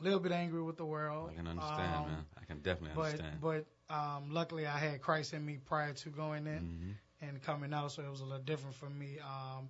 a 0.00 0.04
little 0.04 0.20
bit 0.20 0.32
angry 0.32 0.62
with 0.62 0.76
the 0.76 0.84
world. 0.84 1.30
I 1.32 1.34
can 1.36 1.46
understand, 1.46 1.94
um, 1.94 2.06
man. 2.06 2.24
I 2.40 2.44
can 2.44 2.58
definitely 2.60 2.90
But 2.94 3.06
understand. 3.20 3.40
but 3.40 3.66
um, 3.94 4.30
luckily, 4.30 4.66
I 4.66 4.78
had 4.78 5.00
Christ 5.00 5.32
in 5.34 5.44
me 5.44 5.58
prior 5.64 5.92
to 5.92 6.08
going 6.10 6.46
in 6.46 6.62
Mhm. 7.22 7.28
and 7.28 7.42
coming 7.42 7.72
out, 7.72 7.92
so 7.92 8.02
it 8.02 8.10
was 8.10 8.20
a 8.20 8.24
little 8.24 8.42
different 8.44 8.74
for 8.74 8.90
me. 8.90 9.18
Um, 9.20 9.68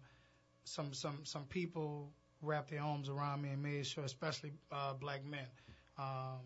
some 0.65 0.93
some 0.93 1.25
some 1.25 1.45
people 1.47 2.13
wrapped 2.43 2.71
their 2.71 2.83
arms 2.83 3.09
around 3.09 3.43
me 3.43 3.51
and 3.51 3.63
made 3.63 3.87
sure, 3.87 4.05
especially 4.05 4.53
uh, 4.73 4.95
black 4.95 5.25
men. 5.25 5.47
Um, 5.99 6.41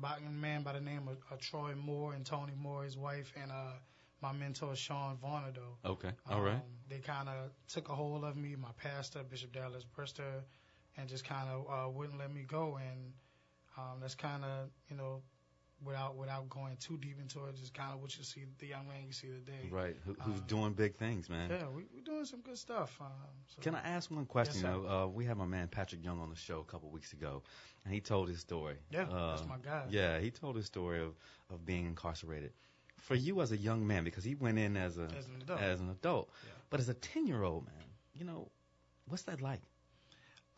by, 0.00 0.16
a 0.26 0.30
man 0.30 0.62
by 0.62 0.72
the 0.72 0.80
name 0.80 1.08
of 1.08 1.16
uh, 1.30 1.36
Troy 1.40 1.74
Moore 1.74 2.14
and 2.14 2.24
Tony 2.24 2.52
Moore, 2.56 2.84
his 2.84 2.96
wife, 2.96 3.32
and 3.40 3.50
uh, 3.50 3.74
my 4.20 4.32
mentor 4.32 4.74
Sean 4.76 5.16
Varnado. 5.16 5.76
Okay. 5.84 6.10
All 6.30 6.40
right. 6.40 6.54
Um, 6.54 6.62
they 6.88 6.98
kind 6.98 7.28
of 7.28 7.50
took 7.68 7.88
a 7.88 7.94
hold 7.94 8.24
of 8.24 8.36
me, 8.36 8.54
my 8.56 8.70
pastor, 8.76 9.20
Bishop 9.28 9.52
Dallas 9.52 9.84
Brister, 9.96 10.42
and 10.96 11.08
just 11.08 11.24
kind 11.24 11.48
of 11.48 11.66
uh, 11.68 11.90
wouldn't 11.90 12.18
let 12.18 12.32
me 12.32 12.44
go. 12.46 12.78
And 12.80 13.12
um, 13.76 14.00
that's 14.00 14.14
kind 14.14 14.44
of, 14.44 14.68
you 14.88 14.96
know, 14.96 15.22
without 15.84 16.16
without 16.16 16.48
going 16.48 16.76
too 16.76 16.96
deep 16.98 17.18
into 17.20 17.44
it, 17.46 17.56
just 17.56 17.74
kind 17.74 17.92
of 17.92 18.00
what 18.00 18.16
you 18.16 18.24
see, 18.24 18.44
the 18.58 18.66
young 18.66 18.86
man 18.88 18.98
you 19.06 19.12
see 19.12 19.28
today. 19.28 19.68
Right. 19.70 19.96
Who, 20.04 20.14
who's 20.20 20.38
Um, 20.40 20.46
doing 20.46 20.72
big 20.74 20.96
things, 20.96 21.28
man? 21.28 21.50
Yeah, 21.50 21.68
we, 21.68 21.84
we're 21.94 22.02
doing 22.04 22.24
some 22.24 22.40
good 22.40 22.58
stuff. 22.58 22.96
Um, 23.00 23.08
so. 23.46 23.60
Can 23.62 23.74
I 23.74 23.80
ask 23.80 24.10
one 24.10 24.26
question? 24.26 24.56
Yes, 24.56 24.64
know, 24.64 24.86
uh, 24.86 25.06
we 25.08 25.24
had 25.24 25.36
my 25.36 25.46
man 25.46 25.68
Patrick 25.68 26.04
Young 26.04 26.20
on 26.20 26.30
the 26.30 26.36
show 26.36 26.60
a 26.60 26.64
couple 26.64 26.88
weeks 26.90 27.12
ago, 27.12 27.42
and 27.84 27.92
he 27.92 28.00
told 28.00 28.28
his 28.28 28.40
story. 28.40 28.76
Yeah, 28.90 29.02
Uh, 29.04 29.30
that's 29.36 29.46
my 29.48 29.56
guy. 29.62 29.84
Yeah, 29.90 30.18
he 30.20 30.30
told 30.30 30.56
his 30.56 30.66
story 30.66 31.00
of, 31.00 31.14
of 31.50 31.64
being 31.64 31.86
incarcerated. 31.86 32.52
For 32.98 33.14
you 33.16 33.40
as 33.42 33.50
a 33.50 33.56
young 33.56 33.84
man, 33.84 34.04
because 34.04 34.22
he 34.22 34.36
went 34.36 34.58
in 34.58 34.76
as 34.76 34.96
a 34.98 35.08
As 35.18 35.26
an 35.26 35.42
adult. 35.42 35.60
as 35.60 35.80
an 35.80 35.90
adult, 35.90 36.30
Yeah. 36.44 36.50
but 36.70 36.78
as 36.78 36.88
a 36.88 36.94
ten 36.94 37.26
year 37.26 37.42
old 37.42 37.66
man, 37.66 37.84
you 38.14 38.24
know, 38.24 38.50
what's 39.08 39.22
that 39.24 39.40
like? 39.40 39.60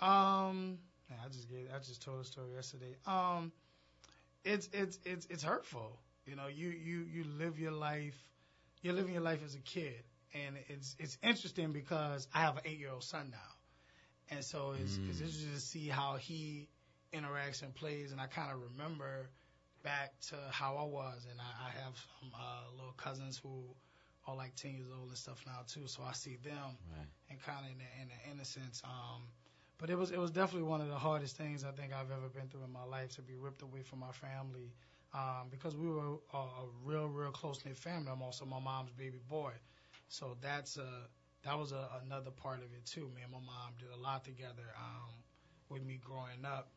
Um, 0.01 0.79
I 1.11 1.29
just 1.31 1.49
gave, 1.49 1.69
I 1.75 1.79
just 1.79 2.03
told 2.03 2.21
a 2.21 2.25
story 2.25 2.53
yesterday. 2.55 2.97
Um, 3.07 3.53
it's 4.45 4.69
it's 4.73 4.99
it's 5.05 5.27
it's 5.27 5.43
hurtful. 5.43 6.01
You 6.27 6.37
know, 6.37 6.47
you 6.47 6.69
you 6.69 7.01
you 7.11 7.25
live 7.25 7.59
your 7.59 7.73
life, 7.73 8.17
you're 8.83 8.95
living 8.95 9.13
your 9.13 9.23
life 9.23 9.41
as 9.45 9.55
a 9.55 9.61
kid, 9.61 10.05
and 10.35 10.57
it's 10.69 10.97
it's 10.99 11.19
interesting 11.23 11.73
because 11.73 12.29
I 12.35 12.41
have 12.41 12.57
an 12.57 12.63
eight 12.67 12.79
year 12.79 12.91
old 12.91 13.05
son 13.05 13.31
now, 13.31 13.53
and 14.31 14.45
so 14.45 14.73
it's 14.81 15.01
it's 15.07 15.21
Mm. 15.21 15.21
interesting 15.21 15.53
to 15.55 15.61
see 15.61 15.89
how 15.89 16.17
he 16.17 16.69
interacts 17.13 17.63
and 17.63 17.75
plays, 17.75 18.13
and 18.13 18.21
I 18.21 18.27
kind 18.27 18.51
of 18.53 18.61
remember 18.61 19.31
back 19.83 20.19
to 20.29 20.37
how 20.51 20.77
I 20.77 20.85
was, 20.85 21.27
and 21.31 21.41
I, 21.41 21.69
I 21.69 21.71
have 21.85 21.95
some 22.21 22.33
uh, 22.35 22.71
little 22.77 22.95
cousins 22.95 23.39
who 23.39 23.65
are 24.27 24.37
like 24.37 24.55
ten 24.57 24.75
years 24.75 24.91
old 24.97 25.09
and 25.09 25.19
stuff 25.19 25.43
now 25.47 25.61
too, 25.67 25.87
so 25.87 26.03
I 26.03 26.13
see 26.13 26.37
them 26.37 26.79
Right. 26.91 27.09
and 27.31 27.41
kind 27.41 27.65
of 27.65 27.73
in 27.73 27.79
the, 27.79 28.03
in 28.03 28.09
the 28.09 28.31
innocence. 28.31 28.83
Um, 28.85 29.23
but 29.79 29.91
it 29.91 29.97
was 29.99 30.11
it 30.11 30.19
was 30.19 30.31
definitely 30.31 30.69
one 30.69 30.81
of 30.81 30.89
the 30.89 30.99
hardest 30.99 31.37
things 31.37 31.65
I 31.65 31.71
think 31.73 31.93
I've 31.93 32.11
ever 32.11 32.29
been 32.29 32.49
through 32.49 32.65
in 32.65 32.73
my 32.73 32.85
life 32.85 33.15
to 33.17 33.23
be 33.23 33.35
ripped 33.35 33.63
away 33.63 33.83
from 33.83 34.01
my 34.01 34.13
family 34.13 34.73
um, 35.13 35.49
because 35.51 35.77
we 35.77 35.89
were 35.89 36.17
a, 36.33 36.37
a 36.37 36.67
real 36.85 37.07
real 37.09 37.31
close 37.31 37.65
knit 37.65 37.77
family. 37.77 38.11
I'm 38.11 38.23
also 38.23 38.45
my 38.45 38.61
mom's 38.61 38.93
baby 38.93 39.21
boy, 39.29 39.53
so 40.09 40.37
that's 40.41 40.77
a 40.77 40.89
that 41.45 41.59
was 41.59 41.73
a, 41.73 41.89
another 42.07 42.31
part 42.31 42.59
of 42.59 42.73
it 42.73 42.85
too. 42.87 43.11
Me 43.15 43.23
and 43.23 43.33
my 43.33 43.39
mom 43.39 43.73
did 43.79 43.89
a 43.97 44.01
lot 44.01 44.25
together 44.25 44.65
um, 44.79 45.11
with 45.69 45.85
me 45.85 46.01
growing 46.03 46.45
up. 46.45 46.69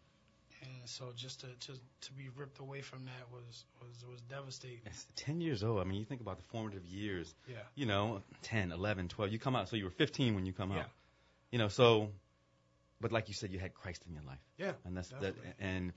And 0.63 0.89
so 0.89 1.11
just 1.15 1.41
to, 1.41 1.47
to 1.47 1.73
to 2.01 2.13
be 2.13 2.29
ripped 2.35 2.59
away 2.59 2.81
from 2.81 3.05
that 3.05 3.31
was 3.31 3.65
was 3.79 4.03
was 4.09 4.21
devastating. 4.21 4.79
It's 4.87 5.05
10 5.15 5.39
years 5.39 5.63
old. 5.63 5.79
I 5.79 5.83
mean, 5.83 5.99
you 5.99 6.05
think 6.05 6.19
about 6.21 6.37
the 6.37 6.43
formative 6.45 6.83
years, 6.87 7.35
Yeah. 7.47 7.57
you 7.75 7.85
know, 7.85 8.23
10, 8.41 8.71
11, 8.71 9.07
12. 9.07 9.31
You 9.31 9.37
come 9.37 9.55
out, 9.55 9.69
so 9.69 9.75
you 9.75 9.83
were 9.85 9.91
15 9.91 10.33
when 10.33 10.45
you 10.47 10.53
come 10.53 10.71
Yeah. 10.71 10.79
out. 10.79 10.89
You 11.51 11.59
know, 11.59 11.67
so, 11.67 12.09
but 13.01 13.11
like 13.11 13.27
you 13.27 13.33
said, 13.33 13.51
you 13.51 13.59
had 13.59 13.73
Christ 13.73 14.03
in 14.07 14.13
your 14.13 14.23
life. 14.23 14.39
Yeah. 14.57 14.73
And 14.85 14.95
that's 14.97 15.09
Definitely. 15.09 15.41
that. 15.59 15.65
And 15.65 15.93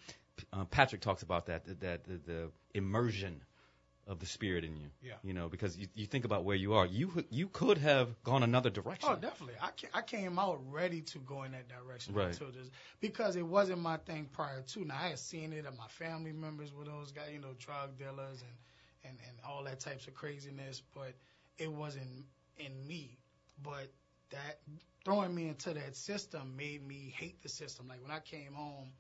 uh, 0.52 0.64
Patrick 0.64 1.00
talks 1.00 1.22
about 1.22 1.46
that, 1.46 1.64
that, 1.66 1.80
that 1.80 2.04
the, 2.04 2.20
the 2.32 2.50
immersion 2.74 3.42
of 4.06 4.18
the 4.18 4.26
Spirit 4.26 4.64
in 4.64 4.76
you. 4.76 4.88
Yeah. 5.02 5.12
You 5.22 5.34
know, 5.34 5.48
because 5.48 5.76
you, 5.76 5.86
you 5.94 6.06
think 6.06 6.24
about 6.24 6.44
where 6.44 6.56
you 6.56 6.74
are. 6.74 6.86
You 6.86 7.24
you 7.30 7.46
could 7.48 7.78
have 7.78 8.20
gone 8.24 8.42
another 8.42 8.68
direction. 8.70 9.08
Oh, 9.12 9.16
definitely. 9.16 9.54
I, 9.62 9.98
I 9.98 10.02
came 10.02 10.38
out 10.38 10.58
ready 10.70 11.02
to 11.02 11.18
go 11.18 11.44
in 11.44 11.52
that 11.52 11.68
direction 11.68 12.14
Right. 12.14 12.28
until 12.28 12.48
this 12.48 12.68
because 13.00 13.36
it 13.36 13.46
wasn't 13.46 13.78
my 13.80 13.98
thing 13.98 14.28
prior 14.32 14.62
to. 14.62 14.84
Now 14.84 14.96
I 15.00 15.08
had 15.10 15.18
seen 15.18 15.52
it, 15.52 15.64
and 15.66 15.76
my 15.78 15.86
family 15.88 16.32
members 16.32 16.72
were 16.74 16.84
those 16.84 17.12
guys, 17.12 17.28
you 17.32 17.38
know, 17.38 17.54
drug 17.58 17.98
dealers 17.98 18.42
and 18.42 18.56
and 19.04 19.16
and 19.28 19.36
all 19.46 19.62
that 19.64 19.78
types 19.80 20.08
of 20.08 20.14
craziness, 20.14 20.82
but 20.94 21.12
it 21.58 21.70
wasn't 21.70 22.24
in 22.58 22.86
me. 22.86 23.18
But 23.62 23.92
that 24.30 24.60
throwing 25.04 25.34
me 25.34 25.48
into 25.48 25.72
that 25.74 25.96
system 25.96 26.56
made 26.56 26.86
me 26.86 27.12
hate 27.16 27.42
the 27.42 27.48
system. 27.48 27.88
Like 27.88 28.02
when 28.02 28.10
I 28.10 28.20
came 28.20 28.52
home, 28.54 28.90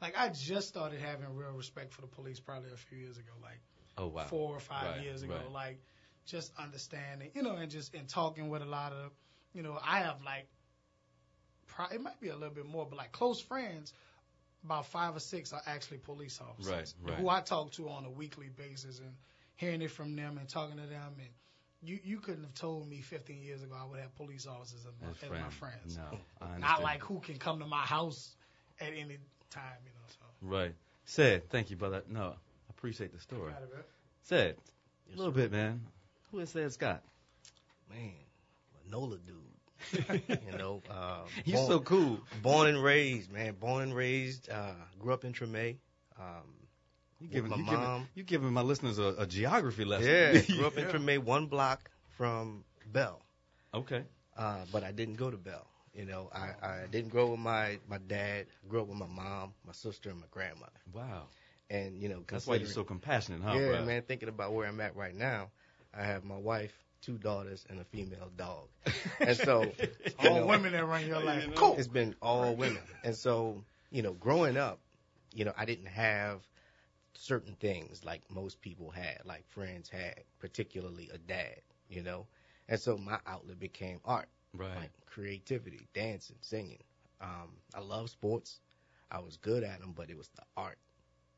like 0.00 0.14
I 0.18 0.28
just 0.30 0.68
started 0.68 1.00
having 1.00 1.34
real 1.34 1.52
respect 1.52 1.92
for 1.92 2.02
the 2.02 2.06
police 2.06 2.40
probably 2.40 2.70
a 2.72 2.76
few 2.76 2.98
years 2.98 3.18
ago. 3.18 3.32
Like 3.42 3.60
Oh 3.98 4.08
wow. 4.08 4.24
four 4.26 4.56
or 4.56 4.60
five 4.60 4.96
Right, 4.96 5.04
years 5.04 5.22
ago. 5.22 5.34
right. 5.34 5.52
Like 5.52 5.80
just 6.26 6.52
understanding, 6.58 7.30
you 7.34 7.42
know, 7.42 7.56
and 7.56 7.70
just 7.70 7.94
and 7.94 8.08
talking 8.08 8.48
with 8.48 8.62
a 8.62 8.66
lot 8.66 8.92
of, 8.92 9.12
you 9.54 9.62
know, 9.62 9.78
I 9.84 10.00
have 10.00 10.22
like, 10.24 10.48
pro- 11.66 11.86
it 11.86 12.00
might 12.00 12.20
be 12.20 12.28
a 12.28 12.34
little 12.36 12.54
bit 12.54 12.66
more, 12.66 12.86
but 12.88 12.96
like 12.98 13.12
close 13.12 13.40
friends, 13.40 13.92
about 14.64 14.86
five 14.86 15.16
or 15.16 15.20
six 15.20 15.52
are 15.52 15.62
actually 15.66 15.98
police 15.98 16.40
officers 16.40 16.94
Right, 17.04 17.14
right. 17.14 17.18
who 17.18 17.28
I 17.28 17.40
talk 17.40 17.72
to 17.72 17.88
on 17.88 18.04
a 18.04 18.10
weekly 18.10 18.48
basis 18.48 18.98
and 19.00 19.14
hearing 19.56 19.82
it 19.82 19.90
from 19.90 20.16
them 20.16 20.38
and 20.38 20.48
talking 20.48 20.76
to 20.76 20.86
them 20.86 21.14
and. 21.18 21.28
You, 21.82 21.98
you 22.04 22.18
couldn't 22.18 22.44
have 22.44 22.54
told 22.54 22.88
me 22.88 23.00
15 23.00 23.42
years 23.42 23.62
ago 23.62 23.74
I 23.80 23.86
would 23.88 23.98
have 24.00 24.14
police 24.16 24.46
officers 24.46 24.80
as, 24.86 24.92
my, 25.00 25.08
As 25.10 25.22
as 25.22 25.30
my 25.30 25.48
friends. 25.50 25.96
No. 25.98 26.18
I 26.40 26.58
Not 26.58 26.82
like 26.82 27.00
who 27.02 27.20
can 27.20 27.38
come 27.38 27.58
to 27.60 27.66
my 27.66 27.80
house 27.80 28.34
at 28.80 28.88
any 28.88 29.16
time, 29.50 29.78
you 29.84 29.90
know. 29.90 30.06
So. 30.08 30.24
Right. 30.42 30.74
Ced, 31.06 31.48
thank 31.48 31.70
you, 31.70 31.76
brother. 31.76 32.02
No, 32.08 32.34
I 32.34 32.70
appreciate 32.70 33.12
the 33.14 33.20
story. 33.20 33.50
Proud 33.52 33.62
of 33.62 33.70
it. 33.78 33.88
Ced, 34.28 34.54
Yes, 35.08 35.14
a 35.14 35.18
little 35.18 35.32
sir. 35.32 35.40
bit, 35.40 35.52
man. 35.52 35.80
Who 36.30 36.38
is 36.40 36.50
Ced 36.52 36.70
Scott? 36.72 37.02
Man, 37.90 38.12
Nola 38.90 39.16
dude. 39.18 39.36
you 40.28 40.58
know, 40.58 40.82
uh, 40.90 41.20
He's 41.44 41.54
born, 41.54 41.66
so 41.66 41.80
cool. 41.80 42.20
born 42.42 42.68
and 42.68 42.82
raised, 42.82 43.32
man. 43.32 43.54
Born 43.58 43.82
and 43.84 43.94
raised. 43.96 44.50
Uh, 44.50 44.72
grew 44.98 45.14
up 45.14 45.24
in 45.24 45.32
Treme. 45.32 45.76
Um, 46.18 46.44
You 47.20 47.28
With 47.28 47.32
giving, 47.32 47.50
my 47.50 47.56
you 47.56 47.64
giving, 47.64 48.08
you 48.14 48.24
giving 48.24 48.52
my 48.52 48.62
listeners 48.62 48.98
a, 48.98 49.14
a 49.18 49.26
geography 49.26 49.84
lesson. 49.84 50.08
yeah, 50.10 50.40
grew 50.56 50.66
up 50.66 50.76
in 50.78 50.84
Yeah. 50.86 50.92
Treme, 50.92 51.18
one 51.20 51.46
block 51.46 51.90
from 52.08 52.64
Bell. 52.86 53.22
okay. 53.74 54.04
Uh, 54.36 54.64
but 54.72 54.82
I 54.84 54.92
didn't 54.92 55.16
go 55.16 55.30
to 55.30 55.36
Bell. 55.36 55.66
You 55.94 56.06
know, 56.06 56.30
I, 56.32 56.54
I 56.66 56.86
didn't 56.90 57.10
grow 57.10 57.30
with 57.30 57.40
my, 57.40 57.78
my 57.88 57.98
dad. 57.98 58.46
Grew 58.68 58.82
up 58.82 58.88
with 58.88 58.96
my 58.98 59.06
mom, 59.06 59.52
my 59.66 59.72
sister, 59.72 60.08
and 60.10 60.20
my 60.20 60.26
grandmother. 60.30 60.72
Wow. 60.92 61.24
And 61.68 62.00
you 62.00 62.08
know, 62.08 62.22
That's 62.28 62.46
why 62.46 62.56
you're 62.56 62.66
so 62.68 62.84
compassionate, 62.84 63.42
huh, 63.42 63.54
yeah, 63.58 63.66
bro? 63.76 63.84
man. 63.84 64.02
Thinking 64.02 64.28
about 64.28 64.52
where 64.52 64.66
I'm 64.66 64.80
at 64.80 64.96
right 64.96 65.14
now, 65.14 65.50
I 65.92 66.02
have 66.04 66.24
my 66.24 66.36
wife, 66.36 66.72
two 67.02 67.18
daughters, 67.18 67.64
and 67.68 67.80
a 67.80 67.84
female 67.84 68.30
dog. 68.36 68.68
And 69.20 69.36
so, 69.36 69.62
you 70.22 70.28
All 70.30 70.36
know, 70.40 70.46
women 70.46 70.72
that 70.72 70.84
run 70.86 71.06
your 71.06 71.20
You 71.20 71.24
life. 71.26 71.46
know? 71.48 71.54
Cool. 71.54 71.76
It's 71.78 71.88
been 71.88 72.14
all 72.22 72.54
women. 72.54 72.82
And 73.04 73.14
so, 73.14 73.62
you 73.90 74.02
know, 74.02 74.12
growing 74.14 74.56
up, 74.56 74.78
you 75.34 75.44
know, 75.44 75.52
I 75.56 75.64
didn't 75.64 75.86
have 75.88 76.40
certain 77.14 77.54
things 77.54 78.04
like 78.04 78.30
most 78.30 78.60
people 78.60 78.90
had, 78.90 79.20
like 79.24 79.46
friends 79.48 79.88
had, 79.88 80.24
particularly 80.38 81.08
a 81.12 81.18
dad, 81.18 81.60
you 81.88 82.02
know. 82.02 82.26
And 82.68 82.78
so 82.80 82.96
my 82.96 83.18
outlet 83.26 83.58
became 83.58 84.00
art, 84.04 84.28
Right. 84.54 84.76
like 84.76 84.92
creativity, 85.06 85.88
dancing, 85.94 86.36
singing. 86.40 86.82
Um, 87.20 87.58
I 87.74 87.80
love 87.80 88.10
sports. 88.10 88.60
I 89.10 89.20
was 89.20 89.36
good 89.36 89.62
at 89.64 89.80
them, 89.80 89.92
but 89.94 90.10
it 90.10 90.16
was 90.16 90.28
the 90.28 90.42
art 90.56 90.78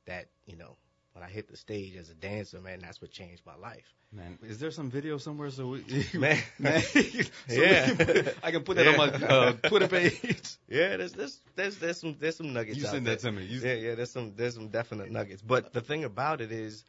that, 0.07 0.29
you 0.47 0.57
know, 0.57 0.77
when 1.13 1.23
I 1.25 1.29
hit 1.29 1.49
the 1.49 1.57
stage 1.57 1.97
as 1.97 2.11
a 2.11 2.15
dancer, 2.15 2.61
man, 2.61 2.81
that's 2.81 3.01
what 3.01 3.11
changed 3.11 3.43
my 3.47 3.57
life. 3.57 3.95
Man, 4.13 4.39
is 4.43 4.59
there 4.59 4.71
some 4.71 4.91
video 4.91 5.17
somewhere 5.19 5.51
so 5.51 5.69
we, 5.69 5.85
Man. 6.15 6.39
man, 6.59 6.81
so 6.83 7.01
Yeah. 7.49 7.95
put- 7.95 8.37
I 8.43 8.51
can 8.51 8.63
put 8.63 8.77
that 8.77 8.87
on 8.89 8.97
my 8.97 9.27
uh, 9.27 9.53
Twitter 9.69 9.89
page. 9.89 10.57
Yeah, 10.69 10.97
there's 10.97 11.13
there's 11.13 11.41
there's 11.55 11.77
there's 11.79 12.01
some 12.01 12.17
there's 12.19 12.37
some 12.37 12.53
nuggets. 12.53 12.79
You 12.79 12.85
send 12.85 13.07
that 13.07 13.19
to 13.21 13.33
me. 13.33 13.45
You, 13.45 13.61
Yeah, 13.61 13.75
yeah, 13.75 13.95
there's 13.95 14.11
some 14.11 14.35
there's 14.37 14.55
some 14.55 14.69
definite 14.69 15.11
nuggets. 15.11 15.43
But 15.43 15.73
the 15.73 15.81
thing 15.81 16.05
about 16.05 16.41
it 16.41 16.51
is 16.53 16.85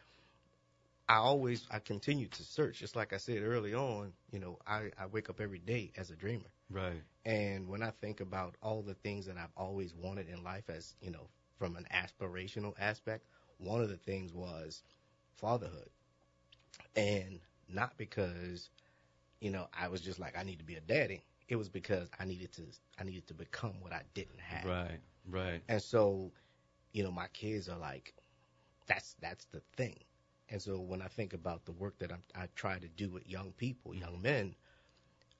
I 1.07 1.15
always 1.17 1.67
I 1.71 1.79
continue 1.79 2.27
to 2.27 2.43
search. 2.43 2.79
Just 2.79 2.95
like 2.95 3.13
I 3.13 3.17
said 3.17 3.41
early 3.43 3.73
on, 3.73 4.13
you 4.31 4.39
know, 4.39 4.57
I, 4.65 4.91
I 4.97 5.05
wake 5.07 5.29
up 5.29 5.39
every 5.41 5.59
day 5.59 5.91
as 5.97 6.09
a 6.11 6.15
dreamer. 6.15 6.49
Right. 6.69 7.03
And 7.25 7.67
when 7.67 7.83
I 7.83 7.91
think 7.91 8.21
about 8.21 8.55
all 8.61 8.81
the 8.81 8.95
things 8.95 9.25
that 9.25 9.37
I've 9.37 9.51
always 9.55 9.93
wanted 9.93 10.27
in 10.29 10.43
life 10.43 10.69
as, 10.69 10.95
you 11.01 11.11
know, 11.11 11.27
from 11.57 11.75
an 11.75 11.85
aspirational 11.93 12.73
aspect, 12.79 13.25
one 13.57 13.81
of 13.81 13.89
the 13.89 13.97
things 13.97 14.33
was 14.33 14.83
fatherhood. 15.35 15.89
And 16.95 17.39
not 17.67 17.97
because, 17.97 18.69
you 19.41 19.51
know, 19.51 19.67
I 19.73 19.87
was 19.87 20.01
just 20.01 20.19
like 20.19 20.37
I 20.37 20.43
need 20.43 20.59
to 20.59 20.65
be 20.65 20.75
a 20.75 20.81
daddy. 20.81 21.23
It 21.47 21.55
was 21.55 21.69
because 21.69 22.09
I 22.19 22.25
needed 22.25 22.51
to 22.53 22.63
I 22.99 23.03
needed 23.03 23.27
to 23.27 23.33
become 23.33 23.81
what 23.81 23.93
I 23.93 24.03
didn't 24.13 24.39
have. 24.39 24.65
Right. 24.65 24.99
Right. 25.29 25.61
And 25.67 25.81
so, 25.81 26.31
you 26.93 27.03
know, 27.03 27.11
my 27.11 27.27
kids 27.27 27.69
are 27.69 27.77
like, 27.77 28.13
that's 28.87 29.15
that's 29.21 29.45
the 29.45 29.61
thing. 29.75 29.99
And 30.49 30.61
so 30.61 30.79
when 30.79 31.01
I 31.01 31.07
think 31.07 31.33
about 31.33 31.65
the 31.65 31.71
work 31.71 31.97
that 31.99 32.11
I'm, 32.11 32.23
I 32.35 32.47
try 32.55 32.77
to 32.79 32.87
do 32.87 33.09
with 33.09 33.27
young 33.27 33.51
people, 33.53 33.95
young 33.95 34.21
men, 34.21 34.55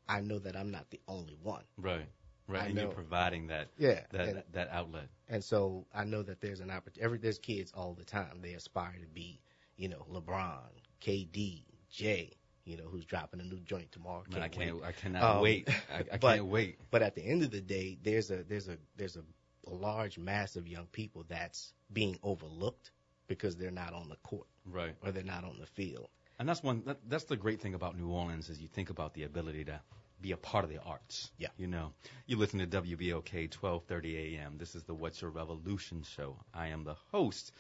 I 0.08 0.22
know 0.22 0.40
that 0.40 0.56
I'm 0.56 0.72
not 0.72 0.90
the 0.92 1.02
only 1.08 1.36
one. 1.42 1.64
Right. 1.78 2.08
Right. 2.48 2.64
I 2.64 2.66
and 2.68 2.78
you're 2.78 2.88
providing 2.90 3.48
that 3.48 3.70
Yeah. 3.78 4.02
that 4.12 4.28
and, 4.28 4.44
that 4.52 4.70
outlet. 4.72 5.08
and 5.30 5.44
so 5.44 5.86
I 5.94 6.04
know 6.04 6.22
that 6.24 6.42
there's 6.42 6.60
an 6.60 6.70
opportunity. 6.70 7.02
Every 7.04 7.18
there's 7.18 7.38
kids 7.40 7.72
all 7.76 7.94
the 7.94 8.04
time. 8.06 8.40
They 8.42 8.54
aspire 8.54 8.96
to 9.00 9.08
be, 9.08 9.40
you 9.78 9.88
know, 9.90 10.06
LeBron, 10.12 10.60
KD, 11.02 11.64
Jay, 11.90 12.32
you 12.66 12.78
know, 12.78 12.84
who's 12.84 13.06
dropping 13.06 13.40
a 13.40 13.44
new 13.44 13.60
joint 13.62 13.92
tomorrow. 13.92 14.24
Man, 14.30 14.42
I 14.42 14.48
Can't 14.50 14.78
wait. 14.78 14.86
I 14.88 14.92
cannot 14.92 15.24
Um, 15.38 15.42
wait. 15.42 15.70
I, 15.94 16.00
I 16.00 16.04
but- 16.20 16.36
can't 16.36 16.46
wait. 16.48 16.80
But 16.92 17.02
at 17.02 17.16
the 17.16 17.22
end 17.24 17.44
of 17.44 17.52
the 17.52 17.62
day, 17.62 17.98
there's 18.04 18.30
a 18.32 18.44
there's 18.44 18.68
a 18.68 18.78
there's 18.98 19.16
a, 19.16 19.24
a 19.68 19.74
large 19.74 20.18
mass 20.20 20.56
of 20.56 20.68
young 20.68 20.88
people 20.88 21.24
that's 21.30 21.74
being 21.94 22.18
overlooked 22.24 22.92
because 23.28 23.56
they're 23.56 23.72
not 23.72 23.94
on 23.94 24.10
the 24.10 24.18
court. 24.18 24.48
Right. 24.66 24.96
or 25.04 25.12
they're 25.12 25.24
not 25.24 25.44
on 25.44 25.58
the 25.60 25.66
field. 25.66 26.08
And 26.40 26.48
that's 26.50 26.64
one. 26.64 26.84
That, 26.86 26.98
that's 27.10 27.26
the 27.26 27.36
great 27.36 27.62
thing 27.62 27.74
about 27.74 27.98
New 27.98 28.10
Orleans 28.10 28.50
is 28.50 28.62
you 28.62 28.68
think 28.68 28.90
about 28.90 29.14
the 29.14 29.24
ability 29.24 29.66
to 29.66 29.80
be 30.24 30.32
a 30.32 30.38
part 30.38 30.64
of 30.64 30.72
the 30.72 30.80
arts. 30.82 31.30
Yeah. 31.38 31.50
You 31.58 31.68
know, 31.68 31.92
you 32.26 32.38
listen 32.38 32.60
to 32.60 32.66
WBOK 32.66 33.50
12:30 33.50 34.38
a.m. 34.38 34.58
This 34.58 34.74
is 34.74 34.84
the 34.86 34.94
What's 34.96 35.22
Your 35.22 35.30
Revolution 35.30 36.04
show. 36.16 36.38
I 36.54 36.68
am 36.70 36.84
the 36.86 36.96
host, 37.12 37.52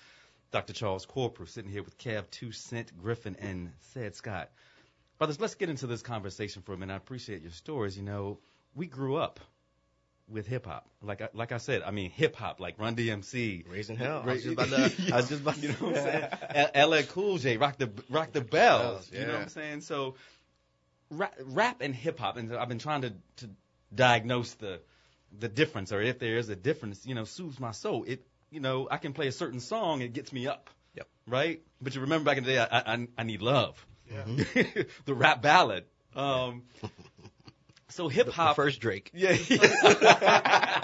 Dr. 0.51 0.73
Charles 0.73 1.05
Corprew, 1.05 1.47
sitting 1.47 1.69
here 1.69 1.83
with 1.83 1.97
Kev 1.99 2.29
Two 2.31 2.51
Cent 2.51 2.97
Griffin 2.97 3.35
and 3.39 3.71
Ced 3.93 4.15
Scott. 4.15 4.49
Brothers, 5.19 5.39
let's 5.39 5.55
get 5.55 5.69
into 5.69 5.85
this 5.87 6.01
conversation 6.01 6.63
for 6.63 6.73
a 6.73 6.77
minute. 6.77 6.93
I 6.93 6.97
appreciate 6.97 7.41
your 7.43 7.51
stories. 7.51 7.95
You 7.97 8.03
know, 8.03 8.39
we 8.73 8.87
grew 8.87 9.17
up 9.17 9.39
with 10.29 10.47
hip 10.47 10.65
hop. 10.65 10.87
Like 11.01 11.21
I, 11.21 11.29
like 11.33 11.51
I 11.51 11.57
said, 11.57 11.81
I 11.83 11.91
mean 11.91 12.09
hip 12.11 12.35
hop, 12.35 12.59
like 12.61 12.79
Run 12.79 12.95
DMC, 12.95 13.69
Raising 13.69 13.97
hell. 13.97 14.23
I 14.25 14.33
was 14.33 14.43
just 14.43 14.53
about 14.53 14.69
to. 14.69 15.13
I 15.13 15.15
was 15.17 15.29
just 15.29 15.41
about 15.41 15.55
to. 15.55 15.61
you 15.61 15.67
know 15.67 15.73
what 15.79 15.97
I'm 15.97 16.73
saying? 16.73 16.89
LL 16.89 17.11
Cool 17.11 17.37
J, 17.39 17.57
rock 17.57 17.77
the 17.77 17.91
rock 18.09 18.31
the. 18.31 18.41
Bells, 18.41 19.11
You 19.11 19.25
know 19.25 19.33
what 19.33 19.41
I'm 19.43 19.49
saying? 19.49 19.81
So, 19.81 20.15
rap, 21.17 21.33
rap 21.43 21.77
and 21.81 21.93
hip 21.95 22.19
hop, 22.19 22.37
and 22.37 22.53
I've 22.55 22.69
been 22.69 22.79
trying 22.79 23.01
to 23.01 23.13
to 23.37 23.49
diagnose 23.93 24.53
the 24.55 24.81
the 25.39 25.47
difference, 25.49 25.91
or 25.91 26.01
if 26.01 26.19
there 26.19 26.37
is 26.37 26.49
a 26.49 26.55
difference. 26.55 27.05
You 27.05 27.15
know, 27.15 27.25
soothes 27.25 27.59
my 27.59 27.71
soul. 27.71 28.03
It, 28.05 28.25
you 28.51 28.59
know, 28.59 28.87
I 28.89 28.97
can 28.97 29.13
play 29.13 29.27
a 29.27 29.31
certain 29.31 29.59
song, 29.59 30.01
it 30.01 30.13
gets 30.13 30.31
me 30.31 30.47
up. 30.47 30.69
Yep. 30.95 31.07
Right. 31.27 31.61
But 31.81 31.95
you 31.95 32.01
remember 32.01 32.25
back 32.29 32.37
in 32.37 32.43
the 32.43 32.51
day, 32.51 32.59
I 32.59 32.93
I, 32.93 33.07
I 33.17 33.23
need 33.23 33.41
love. 33.41 33.83
Yeah. 34.11 34.25
the 35.05 35.13
rap 35.13 35.41
ballad. 35.41 35.85
Um. 36.15 36.63
So 37.89 38.07
hip 38.07 38.29
hop. 38.29 38.55
first 38.55 38.79
Drake. 38.79 39.11
yeah. 39.13 39.33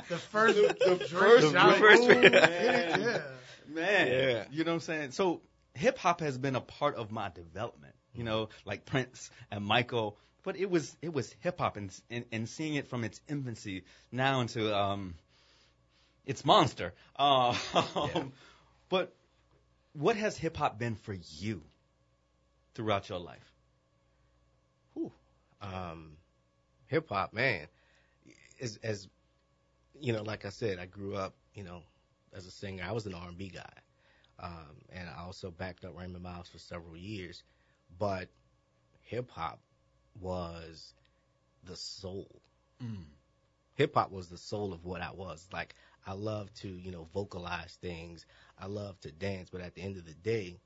The 0.10 0.18
first, 0.18 0.56
the, 0.58 0.96
first- 1.10 1.54
Johnny 1.54 1.74
the 1.74 1.80
first- 1.80 2.04
Ooh, 2.04 2.08
Man. 2.08 3.02
yeah. 3.02 3.22
Man, 3.68 4.08
Yeah. 4.08 4.44
you 4.52 4.64
know 4.64 4.72
what 4.72 4.76
I'm 4.76 4.80
saying? 4.82 5.12
So 5.12 5.42
hip 5.74 5.98
hop 5.98 6.22
has 6.22 6.38
been 6.38 6.56
a 6.56 6.62
part 6.62 6.96
of 6.98 7.12
my 7.12 7.30
development, 7.30 7.96
you 8.20 8.26
know, 8.26 8.50
like 8.66 8.86
Prince 8.86 9.32
and 9.52 9.66
Michael. 9.66 10.20
But 10.44 10.58
it 10.58 10.70
was 10.70 10.98
it 11.02 11.14
was 11.14 11.34
hip 11.42 11.60
hop 11.60 11.78
and, 11.78 11.92
and 12.12 12.26
and 12.32 12.50
seeing 12.50 12.76
it 12.76 12.88
from 12.88 13.06
its 13.06 13.22
infancy 13.30 13.86
now 14.12 14.42
into 14.42 14.76
um 14.76 15.16
its 16.26 16.46
monster. 16.46 16.94
Uh, 17.18 17.58
Yeah. 18.02 18.26
But 18.90 19.16
what 19.94 20.16
has 20.18 20.38
hip 20.38 20.58
hop 20.58 20.80
been 20.80 20.96
for 20.96 21.14
you 21.14 21.64
throughout 22.76 23.10
your 23.10 23.20
life? 23.20 23.54
Whew. 24.94 25.14
Um, 25.62 26.18
hip 26.88 27.10
hop, 27.10 27.34
man, 27.34 27.68
as 28.62 28.78
as 28.84 29.10
you 30.00 30.14
know, 30.14 30.24
like 30.24 30.46
I 30.46 30.50
said, 30.50 30.80
I 30.80 30.86
grew 30.86 31.16
up, 31.16 31.36
you 31.54 31.64
know, 31.64 31.84
as 32.34 32.46
a 32.48 32.52
singer. 32.52 32.84
I 32.88 32.94
was 32.94 33.06
an 33.08 33.14
R&B 33.16 33.50
guy, 33.50 33.74
um, 34.40 34.84
and 34.92 35.10
I 35.10 35.24
also 35.24 35.52
backed 35.52 35.86
up 35.86 35.98
Raymond 35.98 36.24
Myles 36.24 36.50
for 36.50 36.60
several 36.60 36.98
years. 36.98 37.44
But 37.98 38.30
hip 39.02 39.30
hop 39.32 39.60
was 40.20 40.94
the 41.64 41.76
soul. 41.76 42.42
Mm. 42.82 43.06
Hip 43.76 43.96
hop 43.96 44.12
was 44.12 44.28
the 44.28 44.38
soul 44.38 44.74
of 44.74 44.86
what 44.86 45.02
I 45.02 45.12
was. 45.12 45.48
Like 45.52 45.76
I 46.06 46.14
love 46.14 46.54
to, 46.56 46.68
you 46.68 46.92
know, 46.92 47.08
vocalize 47.14 47.78
things. 47.82 48.26
I 48.58 48.68
love 48.68 49.00
to 49.02 49.12
dance, 49.12 49.50
but 49.50 49.62
at 49.62 49.76
the 49.76 49.82
end 49.82 49.98
of 49.98 50.06
the 50.06 50.14
day, 50.14 50.60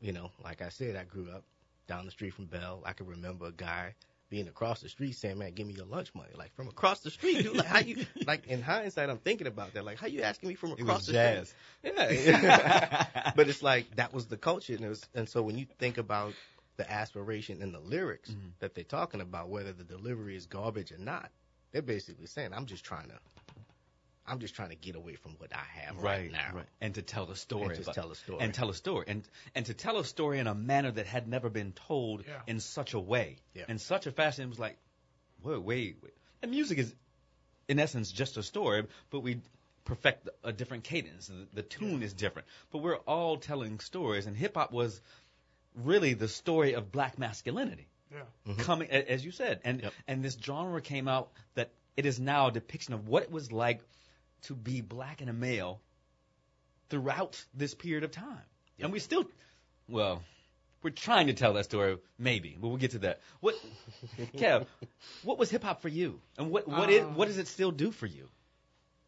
you 0.00 0.12
know, 0.12 0.30
like 0.42 0.62
I 0.62 0.68
said, 0.68 0.96
I 0.96 1.04
grew 1.04 1.30
up 1.30 1.44
down 1.86 2.04
the 2.04 2.10
street 2.10 2.34
from 2.34 2.46
Bell. 2.46 2.82
I 2.84 2.92
can 2.92 3.06
remember 3.06 3.46
a 3.46 3.52
guy 3.52 3.94
being 4.30 4.48
across 4.48 4.80
the 4.80 4.88
street 4.88 5.12
saying, 5.12 5.38
"Man, 5.38 5.52
give 5.52 5.66
me 5.66 5.74
your 5.74 5.86
lunch 5.86 6.14
money." 6.14 6.30
Like 6.34 6.54
from 6.54 6.68
across 6.68 7.00
the 7.00 7.10
street, 7.10 7.42
dude. 7.42 7.56
Like 7.56 7.66
how 7.66 7.78
you? 7.78 8.04
Like 8.26 8.46
in 8.46 8.62
hindsight, 8.62 9.10
I'm 9.10 9.18
thinking 9.18 9.46
about 9.46 9.74
that. 9.74 9.84
Like 9.84 9.98
how 9.98 10.06
you 10.06 10.22
asking 10.22 10.48
me 10.48 10.54
from 10.54 10.72
across 10.72 11.06
the 11.06 11.12
jazz. 11.12 11.54
street? 11.80 11.94
Yeah. 11.96 13.32
but 13.36 13.48
it's 13.48 13.62
like 13.62 13.96
that 13.96 14.12
was 14.12 14.26
the 14.26 14.36
culture, 14.36 14.74
and 14.74 14.84
it 14.84 14.88
was, 14.88 15.06
and 15.14 15.28
so 15.28 15.42
when 15.42 15.58
you 15.58 15.66
think 15.78 15.98
about 15.98 16.34
the 16.76 16.90
aspiration 16.90 17.62
in 17.62 17.72
the 17.72 17.78
lyrics 17.80 18.30
Mm-hmm. 18.30 18.48
that 18.60 18.74
they're 18.74 18.84
talking 18.84 19.20
about, 19.20 19.48
whether 19.48 19.72
the 19.72 19.84
delivery 19.84 20.36
is 20.36 20.46
garbage 20.46 20.92
or 20.92 20.98
not, 20.98 21.30
they're 21.72 21.82
basically 21.82 22.26
saying, 22.26 22.52
"I'm 22.52 22.66
just 22.66 22.84
trying 22.84 23.08
to." 23.08 23.18
I'm 24.26 24.38
just 24.38 24.54
trying 24.54 24.70
to 24.70 24.74
get 24.74 24.96
away 24.96 25.16
from 25.16 25.32
what 25.32 25.52
I 25.54 25.62
have 25.82 25.98
right, 26.02 26.32
now. 26.32 26.52
right. 26.54 26.64
And 26.80 26.94
to 26.94 27.02
tell 27.02 27.26
the 27.26 27.36
story. 27.36 27.66
And 27.66 27.74
just 27.74 27.82
about- 27.88 27.94
tell 27.94 28.10
a 28.10 28.14
story. 28.14 28.38
And 28.40 28.54
tell 28.54 28.70
a 28.70 28.74
story. 28.74 29.04
And 29.06 29.28
and 29.54 29.66
to 29.66 29.74
tell 29.74 29.98
a 29.98 30.04
story 30.04 30.38
in 30.38 30.46
a 30.46 30.54
manner 30.54 30.90
that 30.90 31.04
had 31.06 31.28
never 31.28 31.50
been 31.50 31.72
told 31.72 32.24
Yeah. 32.26 32.40
in 32.46 32.58
such 32.60 32.94
a 32.94 32.98
way. 33.00 33.36
Yeah. 33.52 33.64
In 33.68 33.78
such 33.78 34.06
a 34.06 34.12
fashion 34.12 34.44
it 34.44 34.48
was 34.48 34.58
like, 34.58 34.78
wait, 35.42 35.58
wait, 35.60 35.96
wait. 36.02 36.14
And 36.40 36.50
music 36.52 36.78
is 36.78 36.94
in 37.68 37.78
essence 37.78 38.10
just 38.10 38.38
a 38.38 38.42
story, 38.42 38.86
but 39.10 39.20
we 39.20 39.42
perfect 39.84 40.26
a 40.42 40.54
different 40.54 40.84
cadence. 40.84 41.26
The, 41.26 41.46
the 41.52 41.62
tune 41.62 42.02
is 42.02 42.14
different. 42.14 42.48
But 42.70 42.78
we're 42.78 42.96
all 42.96 43.36
telling 43.36 43.78
stories 43.80 44.24
and 44.24 44.34
hip 44.34 44.54
hop 44.56 44.72
was 44.72 45.02
really 45.74 46.14
the 46.14 46.28
story 46.28 46.74
of 46.74 46.90
black 46.92 47.18
masculinity 47.18 47.88
Yeah. 48.12 48.54
coming 48.58 48.90
as 48.90 49.24
you 49.24 49.32
said 49.32 49.60
and 49.64 49.82
Yep. 49.82 49.92
and 50.06 50.24
this 50.24 50.36
genre 50.40 50.80
came 50.80 51.08
out 51.08 51.30
that 51.54 51.70
it 51.96 52.06
is 52.06 52.20
now 52.20 52.48
a 52.48 52.52
depiction 52.52 52.94
of 52.94 53.08
what 53.08 53.22
it 53.22 53.30
was 53.30 53.50
like 53.52 53.80
to 54.42 54.54
be 54.54 54.80
black 54.80 55.20
and 55.20 55.30
a 55.30 55.32
male 55.32 55.80
throughout 56.90 57.42
this 57.54 57.74
period 57.74 58.04
of 58.04 58.10
time 58.12 58.42
and 58.78 58.92
we 58.92 58.98
still 58.98 59.24
well 59.88 60.22
we're 60.82 60.90
trying 60.90 61.28
to 61.28 61.32
tell 61.32 61.54
that 61.54 61.64
story 61.64 61.96
maybe 62.18 62.56
but 62.60 62.68
we'll 62.68 62.76
get 62.76 62.92
to 62.92 62.98
that 63.00 63.20
what 63.40 63.54
Kev 64.36 64.66
what 65.22 65.38
was 65.38 65.50
hip 65.50 65.64
hop 65.64 65.80
for 65.82 65.88
you 65.88 66.20
and 66.38 66.50
what 66.50 66.68
what 66.68 66.90
it 66.90 67.02
Um, 67.02 67.14
what 67.16 67.26
does 67.28 67.38
it 67.38 67.48
still 67.48 67.70
do 67.72 67.90
for 67.90 68.06
you 68.06 68.28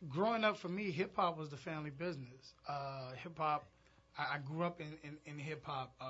growing 0.08 0.44
up 0.44 0.56
for 0.58 0.68
me, 0.68 0.90
hip 0.90 1.16
hop 1.16 1.38
was 1.38 1.48
the 1.50 1.56
family 1.56 1.90
business. 1.90 2.54
Uh, 2.68 3.12
hip 3.22 3.36
hop, 3.38 3.66
I, 4.18 4.36
I 4.36 4.38
grew 4.38 4.62
up 4.64 4.80
in, 4.80 4.88
in, 5.02 5.16
in 5.26 5.38
hip 5.38 5.64
hop. 5.64 5.94
Uh, 6.00 6.04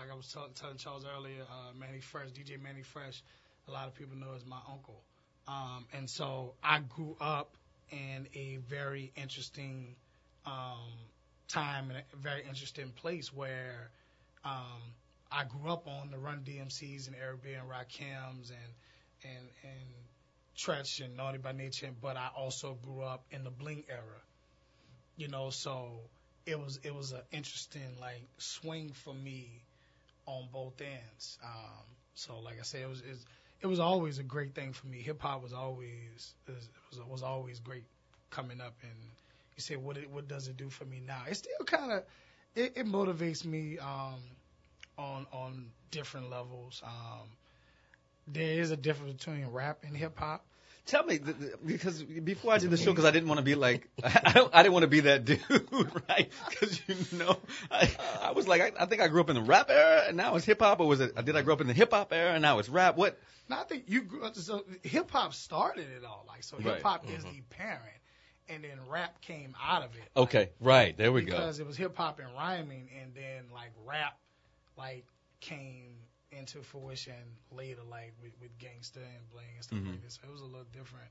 like 0.00 0.10
I 0.10 0.14
was 0.14 0.30
tell, 0.32 0.48
telling 0.54 0.76
Charles 0.76 1.04
earlier, 1.04 1.42
uh, 1.42 1.72
Mannie 1.78 2.00
Fresh, 2.00 2.30
DJ 2.30 2.60
Mannie 2.60 2.82
Fresh, 2.82 3.22
a 3.68 3.70
lot 3.70 3.88
of 3.88 3.94
people 3.94 4.16
know 4.16 4.34
as 4.36 4.44
my 4.44 4.58
uncle. 4.70 5.02
Um, 5.46 5.86
and 5.92 6.08
so 6.08 6.54
I 6.62 6.80
grew 6.80 7.16
up 7.20 7.56
in 7.90 8.26
a 8.34 8.58
very 8.68 9.12
interesting 9.16 9.94
um, 10.46 10.92
time 11.48 11.90
and 11.90 11.98
a 11.98 12.16
very 12.16 12.42
interesting 12.48 12.90
place 12.90 13.32
where 13.32 13.90
um, 14.44 14.80
I 15.30 15.44
grew 15.44 15.70
up 15.70 15.86
on 15.86 16.10
the 16.10 16.18
Run 16.18 16.42
DMCs 16.44 17.06
and 17.08 17.16
Eric 17.16 17.42
B 17.42 17.52
and 17.52 17.68
Rakims 17.68 18.50
and 18.50 18.72
and 19.24 19.48
and 19.62 19.88
Treach 20.56 21.04
and 21.04 21.16
Naughty 21.16 21.38
by 21.38 21.52
Nature, 21.52 21.90
but 22.00 22.16
I 22.16 22.28
also 22.36 22.78
grew 22.82 23.02
up 23.02 23.24
in 23.30 23.44
the 23.44 23.50
Bling 23.50 23.84
era. 23.88 24.20
You 25.16 25.28
know, 25.28 25.50
so 25.50 26.00
it 26.46 26.58
was 26.58 26.78
it 26.82 26.94
was 26.94 27.12
an 27.12 27.20
interesting 27.32 27.96
like 28.00 28.22
swing 28.38 28.90
for 28.92 29.14
me 29.14 29.62
on 30.26 30.48
both 30.52 30.80
ends. 30.80 31.38
Um, 31.44 31.84
so 32.14 32.38
like 32.40 32.58
I 32.58 32.62
said, 32.62 32.82
it 32.82 32.88
was 32.88 33.02
it 33.60 33.66
was, 33.66 33.80
always 33.80 34.18
a 34.18 34.22
great 34.22 34.54
thing 34.54 34.72
for 34.72 34.86
me. 34.86 34.98
Hip 34.98 35.22
hop 35.22 35.42
was 35.42 35.52
always 35.52 36.34
was 36.46 37.00
was 37.08 37.22
always 37.22 37.60
great 37.60 37.84
coming 38.30 38.60
up, 38.60 38.74
and 38.82 38.92
you 39.56 39.62
say 39.62 39.76
what 39.76 39.96
it, 39.96 40.10
what 40.10 40.28
does 40.28 40.48
it 40.48 40.56
do 40.56 40.68
for 40.68 40.84
me 40.84 41.00
now? 41.06 41.22
It 41.28 41.36
still 41.36 41.64
kind 41.64 41.92
of 41.92 42.02
it, 42.54 42.72
it 42.76 42.86
motivates 42.86 43.44
me 43.44 43.78
um, 43.78 44.20
on 44.98 45.26
on 45.32 45.70
different 45.90 46.30
levels. 46.30 46.82
Um, 46.84 47.28
there 48.26 48.60
is 48.60 48.70
a 48.70 48.76
difference 48.76 49.24
between 49.24 49.46
rap 49.46 49.78
and 49.86 49.96
hip 49.96 50.18
hop. 50.18 50.44
Tell 50.86 51.02
me, 51.02 51.18
th- 51.18 51.38
th- 51.38 51.52
because 51.64 52.02
before 52.02 52.52
I 52.52 52.58
did 52.58 52.70
the 52.70 52.76
show, 52.76 52.92
because 52.92 53.06
I 53.06 53.10
didn't 53.10 53.28
want 53.28 53.38
to 53.38 53.44
be 53.44 53.54
like, 53.54 53.88
I, 54.04 54.32
don't, 54.34 54.54
I 54.54 54.62
didn't 54.62 54.74
want 54.74 54.82
to 54.82 54.88
be 54.88 55.00
that 55.00 55.24
dude, 55.24 55.40
right? 56.08 56.30
Because 56.50 56.80
you 56.86 57.18
know, 57.18 57.38
I, 57.70 57.90
I 58.20 58.32
was 58.32 58.46
like, 58.46 58.60
I, 58.60 58.82
I 58.82 58.86
think 58.86 59.00
I 59.00 59.08
grew 59.08 59.22
up 59.22 59.30
in 59.30 59.36
the 59.36 59.42
rap 59.42 59.70
era, 59.70 60.04
and 60.06 60.16
now 60.16 60.36
it's 60.36 60.44
hip 60.44 60.60
hop, 60.60 60.80
or 60.80 60.86
was 60.86 61.00
it? 61.00 61.14
Did 61.24 61.36
I 61.36 61.42
grow 61.42 61.54
up 61.54 61.62
in 61.62 61.68
the 61.68 61.72
hip 61.72 61.92
hop 61.92 62.12
era, 62.12 62.32
and 62.32 62.42
now 62.42 62.58
it's 62.58 62.68
rap? 62.68 62.98
What? 62.98 63.18
Now 63.48 63.60
I 63.60 63.64
think 63.64 63.84
you 63.88 64.02
grew 64.02 64.24
up, 64.24 64.36
so 64.36 64.64
hip 64.82 65.10
hop 65.10 65.32
started 65.32 65.86
it 65.96 66.04
all. 66.04 66.26
Like 66.28 66.42
so, 66.42 66.58
hip 66.58 66.82
hop 66.82 67.06
is 67.06 67.24
mm-hmm. 67.24 67.36
the 67.36 67.42
parent, 67.48 67.96
and 68.50 68.62
then 68.62 68.78
rap 68.86 69.22
came 69.22 69.54
out 69.62 69.84
of 69.84 69.94
it. 69.94 70.10
Okay, 70.14 70.50
right 70.60 70.94
there 70.98 71.12
we 71.12 71.22
go. 71.22 71.32
because 71.32 71.60
it 71.60 71.66
was 71.66 71.78
hip 71.78 71.96
hop 71.96 72.18
and 72.18 72.28
rhyming, 72.34 72.90
and 73.00 73.14
then 73.14 73.44
like 73.54 73.70
rap, 73.86 74.18
like 74.76 75.06
came 75.40 75.94
into 76.38 76.62
fruition 76.62 77.14
later, 77.50 77.82
like 77.88 78.14
with, 78.22 78.32
with 78.40 78.56
gangster 78.58 79.00
and 79.00 79.28
bling 79.30 79.46
and 79.54 79.64
stuff 79.64 79.78
Mhm. 79.78 79.90
like 79.92 80.02
this. 80.02 80.18
So 80.20 80.28
it 80.28 80.32
was 80.32 80.40
a 80.42 80.46
little 80.46 80.66
different. 80.72 81.10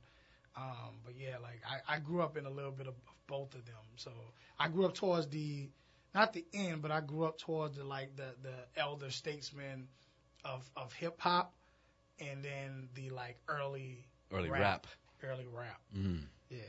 Um, 0.55 0.99
but 1.03 1.15
yeah, 1.15 1.37
like 1.39 1.61
I, 1.67 1.95
I 1.95 1.99
grew 1.99 2.21
up 2.21 2.37
in 2.37 2.45
a 2.45 2.49
little 2.49 2.71
bit 2.71 2.87
of, 2.87 2.93
of 3.07 3.15
both 3.27 3.55
of 3.55 3.65
them. 3.65 3.75
So 3.95 4.11
I 4.59 4.67
grew 4.69 4.85
up 4.85 4.93
towards 4.93 5.27
the, 5.29 5.69
not 6.13 6.33
the 6.33 6.45
end, 6.53 6.81
but 6.81 6.91
I 6.91 7.01
grew 7.01 7.25
up 7.25 7.37
towards 7.39 7.77
the 7.77 7.83
like 7.83 8.15
the 8.15 8.35
the 8.43 8.55
elder 8.79 9.09
statesmen 9.09 9.87
of 10.45 10.69
of 10.75 10.93
hip 10.93 11.19
hop, 11.19 11.53
and 12.19 12.43
then 12.43 12.89
the 12.93 13.09
like 13.09 13.37
early 13.47 14.05
Early 14.31 14.49
rap. 14.49 14.85
early 15.23 15.47
rap. 15.47 15.79
Mm. 15.95 16.25
Yeah. 16.49 16.59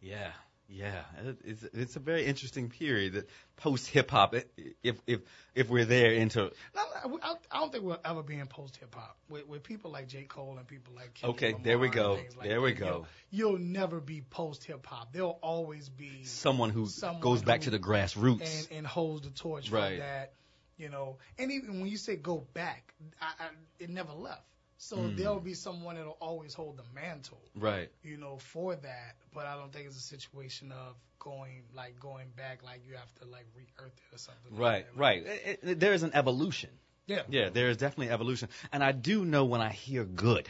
Yeah, 0.00 0.32
yeah. 0.70 1.02
It's 1.44 1.62
it's 1.74 1.96
a 1.96 2.00
very 2.00 2.24
interesting 2.26 2.68
period. 2.70 3.14
that 3.14 3.28
Post 3.56 3.88
hip 3.88 4.10
hop, 4.10 4.34
if 4.82 4.96
if 5.06 5.20
if 5.54 5.68
we're 5.68 5.84
there 5.84 6.12
into 6.12 6.50
I, 6.74 7.34
I 7.50 7.58
don't 7.60 7.70
think 7.70 7.84
we'll 7.84 8.00
ever 8.04 8.22
be 8.22 8.38
in 8.38 8.46
post 8.46 8.76
hip 8.78 8.94
hop 8.94 9.18
with, 9.28 9.46
with 9.46 9.62
people 9.62 9.90
like 9.90 10.08
J. 10.08 10.22
Cole 10.24 10.56
and 10.56 10.66
people 10.66 10.94
like 10.94 11.12
Kendrick 11.14 11.36
Okay, 11.36 11.46
Lamar 11.52 11.64
there 11.64 11.78
we 11.78 11.88
go. 11.88 12.18
like 12.38 12.48
There 12.48 12.60
we 12.62 12.72
that. 12.72 12.78
go. 12.80 13.06
You'll, 13.30 13.50
you'll 13.50 13.58
never 13.60 14.00
be 14.00 14.22
post 14.22 14.64
hip 14.64 14.86
hop. 14.86 15.12
There'll 15.12 15.38
always 15.42 15.88
be 15.90 16.24
someone 16.24 16.70
who 16.70 16.86
Someone 16.86 17.20
goes 17.20 17.42
back 17.42 17.60
who- 17.60 17.64
to 17.64 17.70
the 17.72 17.78
grassroots. 17.78 18.68
and, 18.70 18.78
and 18.78 18.86
holds 18.86 19.26
the 19.28 19.34
torch 19.34 19.70
Right. 19.70 19.96
for 19.96 20.00
that. 20.00 20.32
You 20.78 20.88
know, 20.88 21.18
and 21.38 21.52
even 21.52 21.80
when 21.80 21.90
you 21.90 21.98
say 21.98 22.16
go 22.16 22.46
back, 22.54 22.94
I, 23.20 23.26
I, 23.38 23.48
it 23.78 23.90
never 23.90 24.12
left. 24.14 24.40
So 24.82 24.96
Mm. 24.96 25.16
there'll 25.18 25.40
be 25.40 25.52
someone 25.52 25.96
that'll 25.96 26.16
always 26.22 26.54
hold 26.54 26.78
the 26.78 26.84
mantle, 26.94 27.38
Right. 27.54 27.90
you 28.02 28.16
know, 28.16 28.38
for 28.38 28.74
that. 28.74 29.16
But 29.34 29.44
I 29.44 29.54
don't 29.54 29.70
think 29.70 29.86
it's 29.86 29.96
a 29.98 30.00
situation 30.00 30.72
of 30.72 30.96
going 31.18 31.64
like 31.74 32.00
going 32.00 32.30
back, 32.34 32.62
like 32.62 32.80
you 32.88 32.94
have 32.96 33.14
to 33.16 33.26
like 33.26 33.44
re-earth 33.54 33.92
it 34.10 34.14
or 34.14 34.18
something. 34.18 34.52
like 34.52 34.58
Right. 34.58 34.86
that. 34.86 34.96
Right. 34.98 35.26
It- 35.26 35.60
it- 35.62 35.80
there 35.80 35.92
is 35.92 36.02
an 36.02 36.12
evolution. 36.14 36.70
Yeah. 37.06 37.24
Yeah, 37.28 37.50
there 37.50 37.68
is 37.68 37.76
definitely 37.76 38.08
evolution, 38.10 38.48
and 38.72 38.82
I 38.82 38.92
do 38.92 39.24
know 39.26 39.44
when 39.44 39.60
I 39.60 39.68
hear 39.70 40.04
good. 40.06 40.48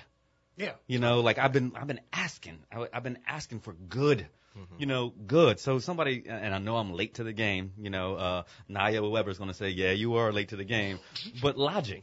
Yeah. 0.57 0.75
You 0.87 1.01
know, 1.01 1.21
like 1.23 1.39
I've 1.39 1.53
been 1.53 1.75
I've 1.75 1.89
been 1.89 2.01
asking 2.13 2.63
I, 2.71 2.87
I've 2.93 3.03
been 3.03 3.19
asking 3.27 3.61
for 3.61 3.73
good. 3.73 4.29
Mm-hmm. 4.57 4.75
You 4.79 4.87
know, 4.87 5.11
good. 5.11 5.59
So 5.61 5.79
somebody, 5.81 6.25
and 6.29 6.55
I 6.55 6.59
know 6.59 6.77
I'm 6.77 6.93
late 6.93 7.15
to 7.15 7.25
the 7.25 7.33
game. 7.33 7.73
You 7.79 7.89
know, 7.91 8.15
uh, 8.17 8.43
Naya 8.69 9.01
Weber's 9.03 9.39
going 9.39 9.49
to 9.51 9.55
say, 9.55 9.71
"Yeah, 9.71 9.93
you 9.93 10.15
are 10.17 10.33
late 10.33 10.49
to 10.49 10.57
the 10.57 10.65
game," 10.65 10.99
but 11.41 11.57
logic. 11.57 12.03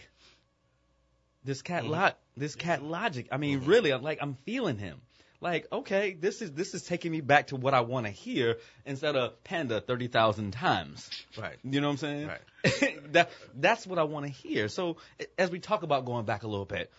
This 1.47 1.61
cat, 1.61 1.83
Mm-hmm. 1.83 1.91
lot, 1.93 2.17
this 2.35 2.55
cat, 2.55 2.83
logic. 2.83 3.29
I 3.31 3.37
mean, 3.37 3.63
really, 3.65 3.91
I'm 3.91 4.03
like 4.03 4.19
I'm 4.21 4.35
feeling 4.45 4.77
him. 4.77 4.99
Like, 5.39 5.67
okay, 5.71 6.13
this 6.13 6.41
is 6.41 6.51
this 6.51 6.73
is 6.73 6.83
taking 6.83 7.09
me 7.11 7.21
back 7.21 7.47
to 7.47 7.55
what 7.55 7.73
I 7.73 7.81
want 7.81 8.05
to 8.05 8.11
hear 8.11 8.57
instead 8.85 9.15
of 9.15 9.41
Panda 9.45 9.79
thirty 9.79 10.07
thousand 10.07 10.51
times. 10.51 11.09
Right. 11.39 11.55
You 11.63 11.79
know 11.79 11.87
what 11.87 11.91
I'm 11.93 11.97
saying? 11.99 12.27
Right. 12.27 13.03
that 13.13 13.29
that's 13.55 13.87
what 13.87 13.97
I 13.97 14.03
want 14.03 14.25
to 14.25 14.31
hear. 14.31 14.67
So 14.67 14.97
as 15.37 15.49
we 15.49 15.59
talk 15.59 15.83
about 15.83 16.03
going 16.03 16.25
back 16.25 16.43
a 16.43 16.47
little 16.47 16.65
bit, 16.65 16.91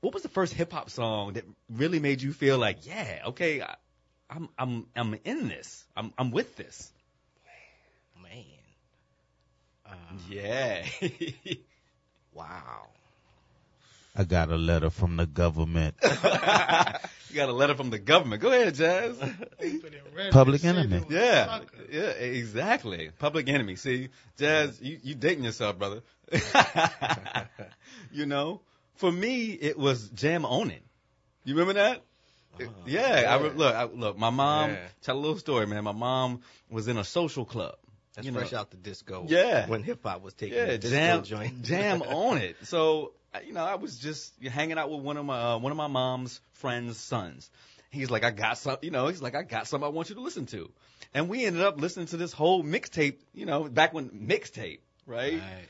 what 0.00 0.12
was 0.12 0.24
the 0.24 0.28
first 0.28 0.54
hip 0.54 0.72
hop 0.72 0.90
song 0.90 1.34
that 1.34 1.44
really 1.70 2.00
made 2.00 2.20
you 2.20 2.32
feel 2.32 2.58
like, 2.58 2.84
yeah, 2.84 3.20
okay, 3.26 3.62
I, 3.62 3.76
I'm 4.28 4.48
I'm 4.58 4.86
I'm 4.96 5.16
in 5.24 5.46
this. 5.48 5.84
I'm 5.96 6.12
I'm 6.18 6.32
with 6.32 6.56
this. 6.56 6.90
Man. 8.20 8.44
Uh, 9.86 9.94
Yeah. 10.28 10.84
wow. 12.32 12.88
I 14.18 14.24
got 14.24 14.50
a 14.50 14.56
letter 14.56 14.90
from 14.90 15.16
the 15.16 15.26
government. 15.26 15.94
you 16.02 16.08
got 16.10 17.48
a 17.48 17.52
letter 17.52 17.76
from 17.76 17.90
the 17.90 18.00
government. 18.00 18.42
Go 18.42 18.50
ahead, 18.50 18.74
Jazz. 18.74 19.16
Open 19.22 19.36
it, 19.60 20.02
read 20.12 20.32
Public 20.32 20.64
enemy. 20.64 20.96
it 20.96 21.06
was 21.06 21.14
a 21.14 21.18
Yeah, 21.20 21.46
sucker. 21.46 21.76
yeah, 21.90 22.00
exactly. 22.10 23.10
Public 23.18 23.48
enemy. 23.48 23.76
See, 23.76 24.08
Jazz, 24.36 24.80
you 24.82 24.98
you 25.04 25.14
dating 25.14 25.44
yourself, 25.44 25.78
brother. 25.78 26.02
you 28.12 28.26
know, 28.26 28.60
for 28.96 29.10
me, 29.12 29.52
it 29.52 29.78
was 29.78 30.08
Jam 30.10 30.44
On 30.44 30.70
It. 30.70 30.82
You 31.44 31.54
remember 31.54 31.74
that? 31.74 32.02
Oh, 32.60 32.64
yeah, 32.86 33.24
I 33.28 33.40
re- 33.40 33.50
look, 33.50 33.74
I, 33.74 33.84
look. 33.84 34.18
My 34.18 34.30
mom. 34.30 34.70
Yeah. 34.70 34.78
Tell 35.02 35.16
a 35.16 35.20
little 35.20 35.38
story, 35.38 35.66
man. 35.68 35.84
My 35.84 35.92
mom 35.92 36.40
was 36.68 36.88
in 36.88 36.96
a 36.98 37.04
social 37.04 37.44
club. 37.44 37.76
That's 38.16 38.26
you 38.26 38.32
know, 38.32 38.40
fresh 38.40 38.52
out 38.52 38.72
the 38.72 38.76
disco. 38.76 39.26
Yeah. 39.28 39.68
When 39.68 39.84
hip 39.84 40.00
hop 40.02 40.22
was 40.22 40.34
taking 40.34 40.58
yeah, 40.58 40.66
the 40.66 40.78
disco 40.78 40.96
jam, 40.96 41.22
joint. 41.22 41.62
jam 41.62 42.02
on 42.08 42.38
it. 42.38 42.56
So 42.64 43.12
I- 43.12 43.17
you 43.46 43.52
know, 43.52 43.64
I 43.64 43.76
was 43.76 43.98
just 43.98 44.32
hanging 44.42 44.78
out 44.78 44.90
with 44.90 45.00
one 45.00 45.16
of 45.16 45.24
my 45.24 45.54
uh, 45.54 45.58
one 45.58 45.72
of 45.72 45.78
my 45.78 45.86
mom's 45.86 46.40
friends' 46.52 46.98
sons. 46.98 47.50
He's 47.90 48.10
like, 48.10 48.22
I 48.22 48.30
got 48.30 48.58
some, 48.58 48.76
you 48.82 48.90
know, 48.90 49.08
he's 49.08 49.22
like, 49.22 49.34
I 49.34 49.42
got 49.42 49.66
something 49.66 49.86
I 49.86 49.90
want 49.90 50.10
you 50.10 50.16
to 50.16 50.20
listen 50.20 50.46
to, 50.46 50.70
and 51.14 51.28
we 51.28 51.44
ended 51.44 51.62
up 51.62 51.80
listening 51.80 52.06
to 52.06 52.16
this 52.16 52.32
whole 52.32 52.62
mixtape, 52.62 53.16
you 53.32 53.46
know, 53.46 53.64
back 53.64 53.94
when 53.94 54.10
mixtape, 54.10 54.80
right? 55.06 55.34
Right. 55.34 55.68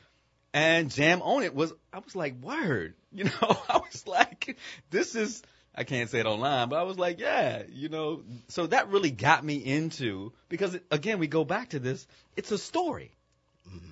And 0.52 0.90
Jam 0.90 1.22
on 1.22 1.42
it 1.42 1.54
was, 1.54 1.72
I 1.92 1.98
was 1.98 2.16
like, 2.16 2.42
word, 2.42 2.94
you 3.12 3.24
know, 3.24 3.58
I 3.68 3.78
was 3.78 4.06
like, 4.06 4.56
this 4.90 5.14
is, 5.14 5.42
I 5.74 5.84
can't 5.84 6.10
say 6.10 6.20
it 6.20 6.26
online, 6.26 6.68
but 6.70 6.76
I 6.76 6.82
was 6.82 6.98
like, 6.98 7.20
yeah, 7.20 7.62
you 7.70 7.88
know, 7.88 8.22
so 8.48 8.66
that 8.66 8.88
really 8.88 9.10
got 9.10 9.44
me 9.44 9.56
into, 9.56 10.32
because 10.48 10.76
again, 10.90 11.18
we 11.18 11.26
go 11.26 11.44
back 11.44 11.70
to 11.70 11.78
this, 11.78 12.06
it's 12.36 12.50
a 12.50 12.58
story. 12.58 13.12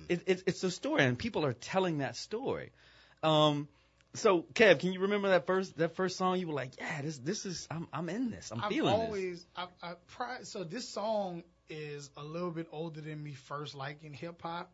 It, 0.09 0.23
it, 0.25 0.43
it's 0.47 0.63
a 0.63 0.71
story, 0.71 1.03
and 1.03 1.19
people 1.19 1.45
are 1.45 1.53
telling 1.53 1.99
that 1.99 2.15
story. 2.15 2.71
Um, 3.23 3.67
so 4.13 4.45
Kev, 4.53 4.79
can 4.79 4.93
you 4.93 5.01
remember 5.01 5.29
that 5.29 5.45
first 5.45 5.77
that 5.77 5.95
first 5.95 6.17
song? 6.17 6.39
You 6.39 6.47
were 6.47 6.53
like, 6.53 6.71
yeah, 6.77 7.01
this 7.01 7.17
this 7.19 7.45
is 7.45 7.67
I'm 7.69 7.87
I'm 7.93 8.09
in 8.09 8.29
this. 8.31 8.51
I'm 8.51 8.61
I've 8.63 8.69
feeling 8.69 8.97
this. 8.97 9.05
always, 9.07 9.45
I, 9.55 9.67
I 9.83 10.43
so 10.43 10.63
this 10.63 10.89
song 10.89 11.43
is 11.69 12.09
a 12.17 12.23
little 12.23 12.51
bit 12.51 12.67
older 12.71 13.01
than 13.01 13.21
me 13.23 13.33
first 13.33 13.75
liking 13.75 14.13
hip 14.13 14.41
hop, 14.41 14.71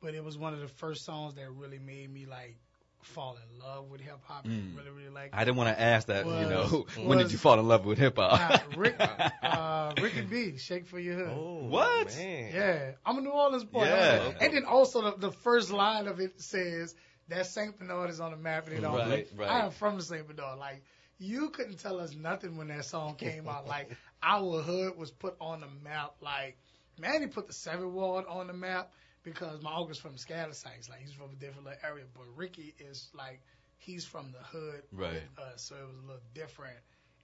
but 0.00 0.14
it 0.14 0.24
was 0.24 0.36
one 0.38 0.54
of 0.54 0.60
the 0.60 0.68
first 0.68 1.04
songs 1.04 1.34
that 1.34 1.50
really 1.50 1.78
made 1.78 2.12
me 2.12 2.26
like 2.26 2.56
fall 3.02 3.36
in 3.36 3.60
love 3.60 3.90
with 3.90 4.00
hip 4.00 4.20
hop. 4.24 4.46
Mm. 4.46 4.76
Really, 4.76 4.90
really 4.90 5.10
like. 5.10 5.30
I 5.34 5.44
didn't 5.44 5.58
want 5.58 5.76
to 5.76 5.80
ask 5.80 6.08
that. 6.08 6.24
you 6.26 6.32
Was- 6.32 6.48
know, 6.72 6.86
when 7.04 7.18
did 7.18 7.30
you 7.32 7.38
fall 7.38 7.58
in 7.60 7.68
love 7.68 7.84
with 7.84 7.98
hip 7.98 8.16
hop? 8.16 8.50
Nah, 8.50 8.78
Rick, 8.80 8.96
uh, 9.42 9.92
Ricky 10.00 10.22
B, 10.22 10.56
Shake 10.58 10.86
for 10.86 10.98
Your 10.98 11.16
Hood. 11.16 11.28
Oh, 11.30 11.66
What? 11.66 12.16
Man. 12.16 12.50
Yeah, 12.52 12.90
I'm 13.04 13.18
a 13.18 13.20
New 13.20 13.30
Orleans 13.30 13.64
boy. 13.64 13.84
Yeah. 13.84 14.32
And 14.40 14.54
then 14.54 14.64
also 14.64 15.02
the, 15.02 15.28
the 15.28 15.32
first 15.32 15.70
line 15.70 16.08
of 16.08 16.18
it 16.20 16.40
says 16.40 16.94
that 17.28 17.46
Saint 17.46 17.78
Bernard 17.78 18.10
is 18.10 18.20
on 18.20 18.30
the 18.32 18.36
map 18.36 18.66
and 18.66 18.76
it 18.78 18.80
don't 18.80 18.94
Right, 18.94 19.28
right. 19.36 19.50
I 19.50 19.64
am 19.64 19.70
from 19.70 19.96
the 19.96 20.02
Saint 20.02 20.26
Bernard. 20.26 20.58
Like 20.58 20.82
you 21.18 21.50
couldn't 21.50 21.78
tell 21.78 22.00
us 22.00 22.14
nothing 22.14 22.56
when 22.56 22.68
that 22.68 22.84
song 22.84 23.14
came 23.16 23.48
out. 23.48 23.66
Like 23.66 23.90
our 24.22 24.60
hood 24.62 24.96
was 24.96 25.10
put 25.10 25.36
on 25.40 25.60
the 25.60 25.68
map. 25.82 26.14
Like 26.20 26.56
Mannie 26.98 27.26
put 27.26 27.46
the 27.46 27.52
Seven 27.52 27.92
Ward 27.92 28.24
on 28.28 28.46
the 28.46 28.52
map 28.52 28.92
because 29.22 29.62
my 29.62 29.74
uncle's 29.74 29.98
from 29.98 30.14
Scattersites. 30.14 30.90
Like 30.90 31.00
he's 31.00 31.12
from 31.12 31.30
a 31.32 31.36
different 31.36 31.64
little 31.64 31.78
area, 31.82 32.04
but 32.14 32.24
Ricky 32.36 32.74
is 32.78 33.08
like 33.14 33.40
he's 33.78 34.04
from 34.04 34.32
the 34.32 34.38
hood 34.58 34.82
Right. 34.92 35.14
with 35.14 35.38
us, 35.38 35.62
so 35.62 35.74
it 35.76 35.86
was 35.86 35.96
a 36.02 36.06
little 36.06 36.22
different. 36.34 36.76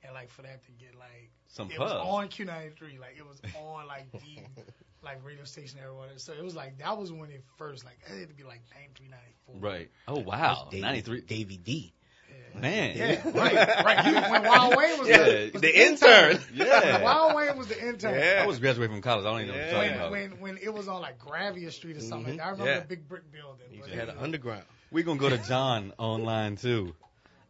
And 0.03 0.15
like 0.15 0.31
for 0.31 0.43
that 0.43 0.65
to 0.65 0.73
get 0.73 0.95
like 0.99 1.31
Some 1.49 1.71
it 1.71 1.79
was 1.79 1.93
on 1.93 2.29
Q93, 2.29 2.99
like 3.01 3.17
it 3.19 3.27
was 3.27 3.41
on 3.59 3.87
like 3.87 4.11
the 4.13 4.19
like 5.03 5.25
radio 5.25 5.45
station 5.45 5.79
everywhere. 5.83 6.09
So 6.17 6.33
it 6.33 6.43
was 6.43 6.57
like 6.57 6.79
that 6.79 6.97
was 6.97 7.13
when 7.13 7.31
it 7.31 7.45
first 7.57 7.85
like 7.85 7.99
it 8.07 8.19
had 8.21 8.29
to 8.29 8.35
be 8.35 8.45
like 8.45 8.63
93, 8.75 9.09
94. 9.09 9.57
Right. 9.61 9.91
Oh 10.09 10.21
wow, 10.21 10.69
ninety 10.73 11.03
three. 11.03 11.21
Davey 11.21 11.57
D. 11.59 11.93
Man. 12.55 12.97
Yeah, 12.97 13.21
right, 13.33 13.85
right. 13.85 14.07
You, 14.07 14.33
when 14.33 14.43
Wild 14.43 14.75
Wayne 14.77 14.99
was 14.99 15.09
Yeah, 15.09 15.19
the, 15.23 15.51
was 15.53 15.63
the 15.63 15.87
intern. 15.87 16.41
Yeah. 16.53 17.01
Wild 17.03 17.37
Wayne 17.37 17.57
was 17.57 17.69
the 17.69 17.81
intern. 17.89 18.19
Yeah. 18.19 18.41
I 18.43 18.47
was 18.47 18.59
graduating 18.59 18.93
from 18.97 19.03
college. 19.03 19.25
I 19.25 19.31
don't 19.31 19.43
even 19.43 19.55
know 19.55 19.61
what 19.61 19.71
you're 19.71 19.75
talking 19.75 19.91
Yeah. 19.91 19.97
about. 19.97 20.11
When, 20.11 20.31
when 20.33 20.41
when 20.41 20.59
it 20.61 20.75
was 20.75 20.89
on 20.89 21.01
like 21.01 21.19
Gravier 21.21 21.71
Street 21.71 21.97
or 21.97 22.01
something. 22.01 22.39
Mhm. 22.39 22.45
I 22.45 22.51
remember 22.51 22.73
Yeah. 22.73 22.81
the 22.81 22.87
big 22.87 23.07
brick 23.09 23.31
building. 23.31 23.67
You 23.73 23.83
but, 23.83 23.91
had 23.91 24.09
an 24.09 24.17
underground. 24.19 24.65
We're 24.91 25.05
gonna 25.05 25.21
go 25.21 25.29
to 25.29 25.39
John 25.39 25.93
online 25.99 26.57
too. 26.57 26.95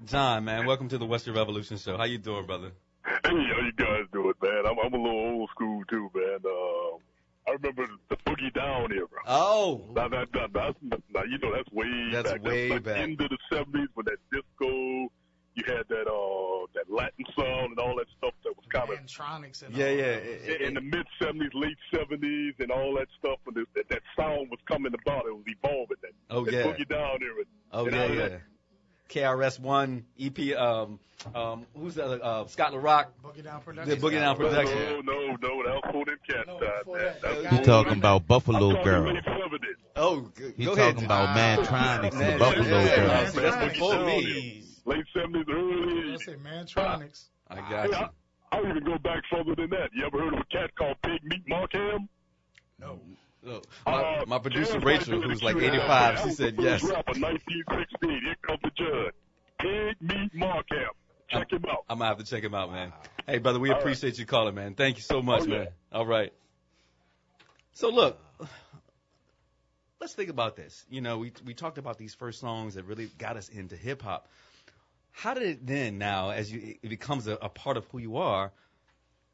John, 0.04 0.44
man, 0.44 0.66
welcome 0.66 0.88
to 0.88 0.98
the 0.98 1.04
What's 1.04 1.26
Your 1.26 1.36
Revolution 1.36 1.76
Show. 1.76 1.96
How 1.98 2.04
you 2.04 2.18
doing, 2.18 2.46
brother? 2.46 2.72
Hey, 3.04 3.10
how 3.24 3.30
you 3.64 3.72
guys 3.76 4.04
doing, 4.12 4.32
man? 4.42 4.62
I'm, 4.66 4.78
I'm 4.78 4.92
a 4.94 4.96
little 4.96 5.18
old 5.40 5.50
school 5.50 5.82
too, 5.90 6.10
man. 6.14 6.38
Uh, 6.44 7.50
I 7.50 7.52
remember 7.54 7.86
the 8.08 8.16
Boogie 8.26 8.52
Down 8.54 8.92
era. 8.92 9.06
Oh, 9.26 9.84
Now, 9.94 10.08
that, 10.08 10.28
that, 10.32 10.52
that's, 10.54 10.76
now, 10.82 11.22
you 11.24 11.38
know, 11.38 11.52
that's 11.54 11.70
way 11.72 11.86
That's 12.12 12.32
back. 12.32 12.42
way 12.42 12.70
like 12.70 12.84
back. 12.84 12.96
Into 12.98 13.28
the 13.28 13.38
70s 13.54 13.88
when 13.94 14.06
that 14.06 14.18
disco, 14.32 15.10
you 15.54 15.64
had 15.66 15.84
that, 15.88 16.06
uh, 16.08 16.66
that 16.74 16.88
Latin 16.90 17.24
sound 17.36 17.70
and 17.72 17.78
all 17.78 17.96
that 17.96 18.06
stuff 18.16 18.32
that 18.44 18.54
was 18.56 18.64
kind 18.70 18.88
of 18.90 18.98
Mantronix 19.04 19.62
and 19.62 19.74
yeah, 19.76 19.86
all 19.86 19.92
yeah. 19.92 20.02
that. 20.14 20.50
It- 20.54 20.60
in 20.62 20.74
the 20.74 20.80
mid 20.80 21.06
70s, 21.20 21.50
late 21.54 21.76
70s, 21.92 22.54
and 22.60 22.70
all 22.70 22.94
that 22.96 23.08
stuff. 23.18 23.38
And 23.46 23.56
that, 23.56 23.66
that, 23.74 23.88
that 23.90 24.02
sound 24.16 24.48
was 24.50 24.60
coming 24.66 24.94
about. 24.94 25.26
It 25.26 25.34
was 25.34 25.44
evolving. 25.46 25.96
That, 26.02 26.12
Oh, 26.30 26.44
that 26.44 26.54
yeah. 26.54 26.62
Boogie 26.62 26.88
Down 26.88 27.18
era. 27.22 27.44
Oh 27.72 27.84
And 27.86 27.94
yeah, 27.94 28.06
yeah. 28.06 28.28
that- 28.28 28.40
KRS 29.10 29.58
One 29.60 30.04
EP. 30.18 30.56
Um, 30.56 30.98
um, 31.34 31.66
who's 31.76 31.96
the 31.96 32.04
other? 32.04 32.20
Uh, 32.22 32.46
Scott 32.46 32.72
LaRock. 32.72 33.06
Boogie 33.22 33.44
Down 33.44 33.58
The 33.60 33.64
Productions. 33.64 34.02
Boogie 34.02 34.12
Down 34.12 34.38
No, 34.38 34.48
Production. 34.48 34.78
no, 35.04 35.12
no, 35.12 35.36
no. 35.36 35.62
That 35.64 35.74
was 35.74 35.82
for 35.92 36.04
them 36.06 36.16
cats 36.26 36.46
No, 36.46 36.58
time, 36.58 36.60
that, 36.86 37.20
That 37.22 37.34
was 37.34 37.42
they 37.42 37.48
He 37.50 37.56
got- 37.56 37.64
talking 37.64 37.98
about 37.98 38.26
Buffalo 38.26 38.76
I'm 38.78 38.84
Girl. 38.84 39.02
late 39.12 39.24
70s. 39.24 39.74
Oh, 39.96 40.30
g- 40.38 40.52
He 40.56 40.64
go 40.64 40.74
talking 40.76 40.96
ahead. 40.96 41.04
about. 41.04 41.36
Mantronix 41.36 42.12
Man, 42.14 42.22
and 42.30 42.38
Buffalo 42.38 42.64
yeah, 42.64 42.96
Girl. 42.96 43.06
yeah, 43.08 43.28
see, 43.28 43.40
that's 43.40 43.72
before 43.74 43.98
me. 44.06 44.64
Late 44.86 45.04
70s, 45.14 45.44
early 45.50 46.12
I 46.14 46.16
say 46.16 46.36
Mantronix. 46.36 47.28
I 47.48 47.56
Hey, 47.56 47.60
got 47.70 47.88
you. 47.90 47.94
I, 47.96 48.08
I'll 48.52 48.66
even 48.68 48.82
go 48.84 48.96
back 48.98 49.22
further 49.30 49.54
than 49.56 49.70
that. 49.70 49.90
You 49.92 50.06
ever 50.06 50.18
heard 50.20 50.32
of 50.32 50.40
a 50.40 50.44
cat 50.44 50.74
called 50.76 50.96
Pig 51.04 51.22
Meat 51.24 51.42
Markham? 51.46 52.08
No. 52.78 52.98
Look, 53.42 53.66
my, 53.87 53.92
Uh, 53.92 54.24
my 54.26 54.38
producer 54.38 54.79
Rachel, 54.81 55.20
who's 55.22 55.42
like 55.42 55.57
85, 55.57 56.20
she 56.20 56.31
said 56.31 56.57
yes. 56.59 56.83
Rapper, 56.83 57.12
1916. 57.18 58.11
Here 58.22 58.37
comes 58.42 58.59
the 58.62 58.70
judge. 58.76 59.14
Pig 59.59 59.96
Meat 60.00 60.35
Markham. 60.35 60.90
Check 61.29 61.53
him 61.53 61.64
out. 61.70 61.85
I'm 61.88 61.98
gonna 61.98 62.09
have 62.09 62.18
to 62.18 62.24
check 62.24 62.42
him 62.42 62.55
out, 62.55 62.70
man. 62.72 62.92
Hey, 63.26 63.38
brother, 63.38 63.59
we 63.61 63.68
All 63.68 63.74
right. 63.74 63.81
appreciate 63.83 64.18
you 64.18 64.26
calling, 64.26 64.55
man. 64.55 64.74
Thank 64.74 64.96
you 64.96 65.03
so 65.03 65.22
much, 65.22 65.42
Oh, 65.42 65.46
yeah. 65.46 65.59
man. 65.59 65.68
All 65.92 66.07
right. 66.07 66.33
So 67.72 67.88
look, 67.88 68.18
let's 70.00 70.12
think 70.14 70.29
about 70.29 70.57
this. 70.57 70.85
You 70.90 71.00
know, 71.00 71.18
we 71.18 71.33
we 71.46 71.55
talked 71.55 71.79
about 71.79 71.98
these 71.98 72.14
first 72.14 72.40
songs 72.40 72.74
that 72.74 72.85
really 72.85 73.07
got 73.18 73.37
us 73.37 73.48
into 73.48 73.76
hip 73.76 74.03
hop. 74.03 74.29
How 75.12 75.35
did 75.35 75.44
it 75.44 75.66
then, 75.66 75.98
now, 75.98 76.31
as 76.31 76.50
you 76.53 76.76
it 76.83 76.88
becomes 76.88 77.26
a, 77.26 77.35
a 77.40 77.48
part 77.48 77.76
of 77.76 77.85
who 77.87 77.98
you 77.98 78.16
are, 78.18 78.53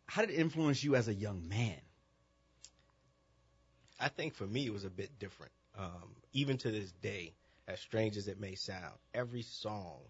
how 0.06 0.20
did 0.22 0.30
it 0.30 0.38
influence 0.38 0.82
you 0.84 0.96
as 0.96 1.08
a 1.08 1.14
young 1.14 1.48
man? 1.48 1.76
I 3.98 4.08
think 4.08 4.34
for 4.34 4.46
me 4.46 4.66
it 4.66 4.72
was 4.72 4.84
a 4.84 4.90
bit 4.90 5.18
different. 5.18 5.52
Um, 5.78 6.16
even 6.32 6.56
to 6.58 6.70
this 6.70 6.92
day, 6.92 7.34
as 7.68 7.80
strange 7.80 8.16
as 8.16 8.28
it 8.28 8.40
may 8.40 8.54
sound, 8.54 8.94
every 9.14 9.42
song, 9.42 10.00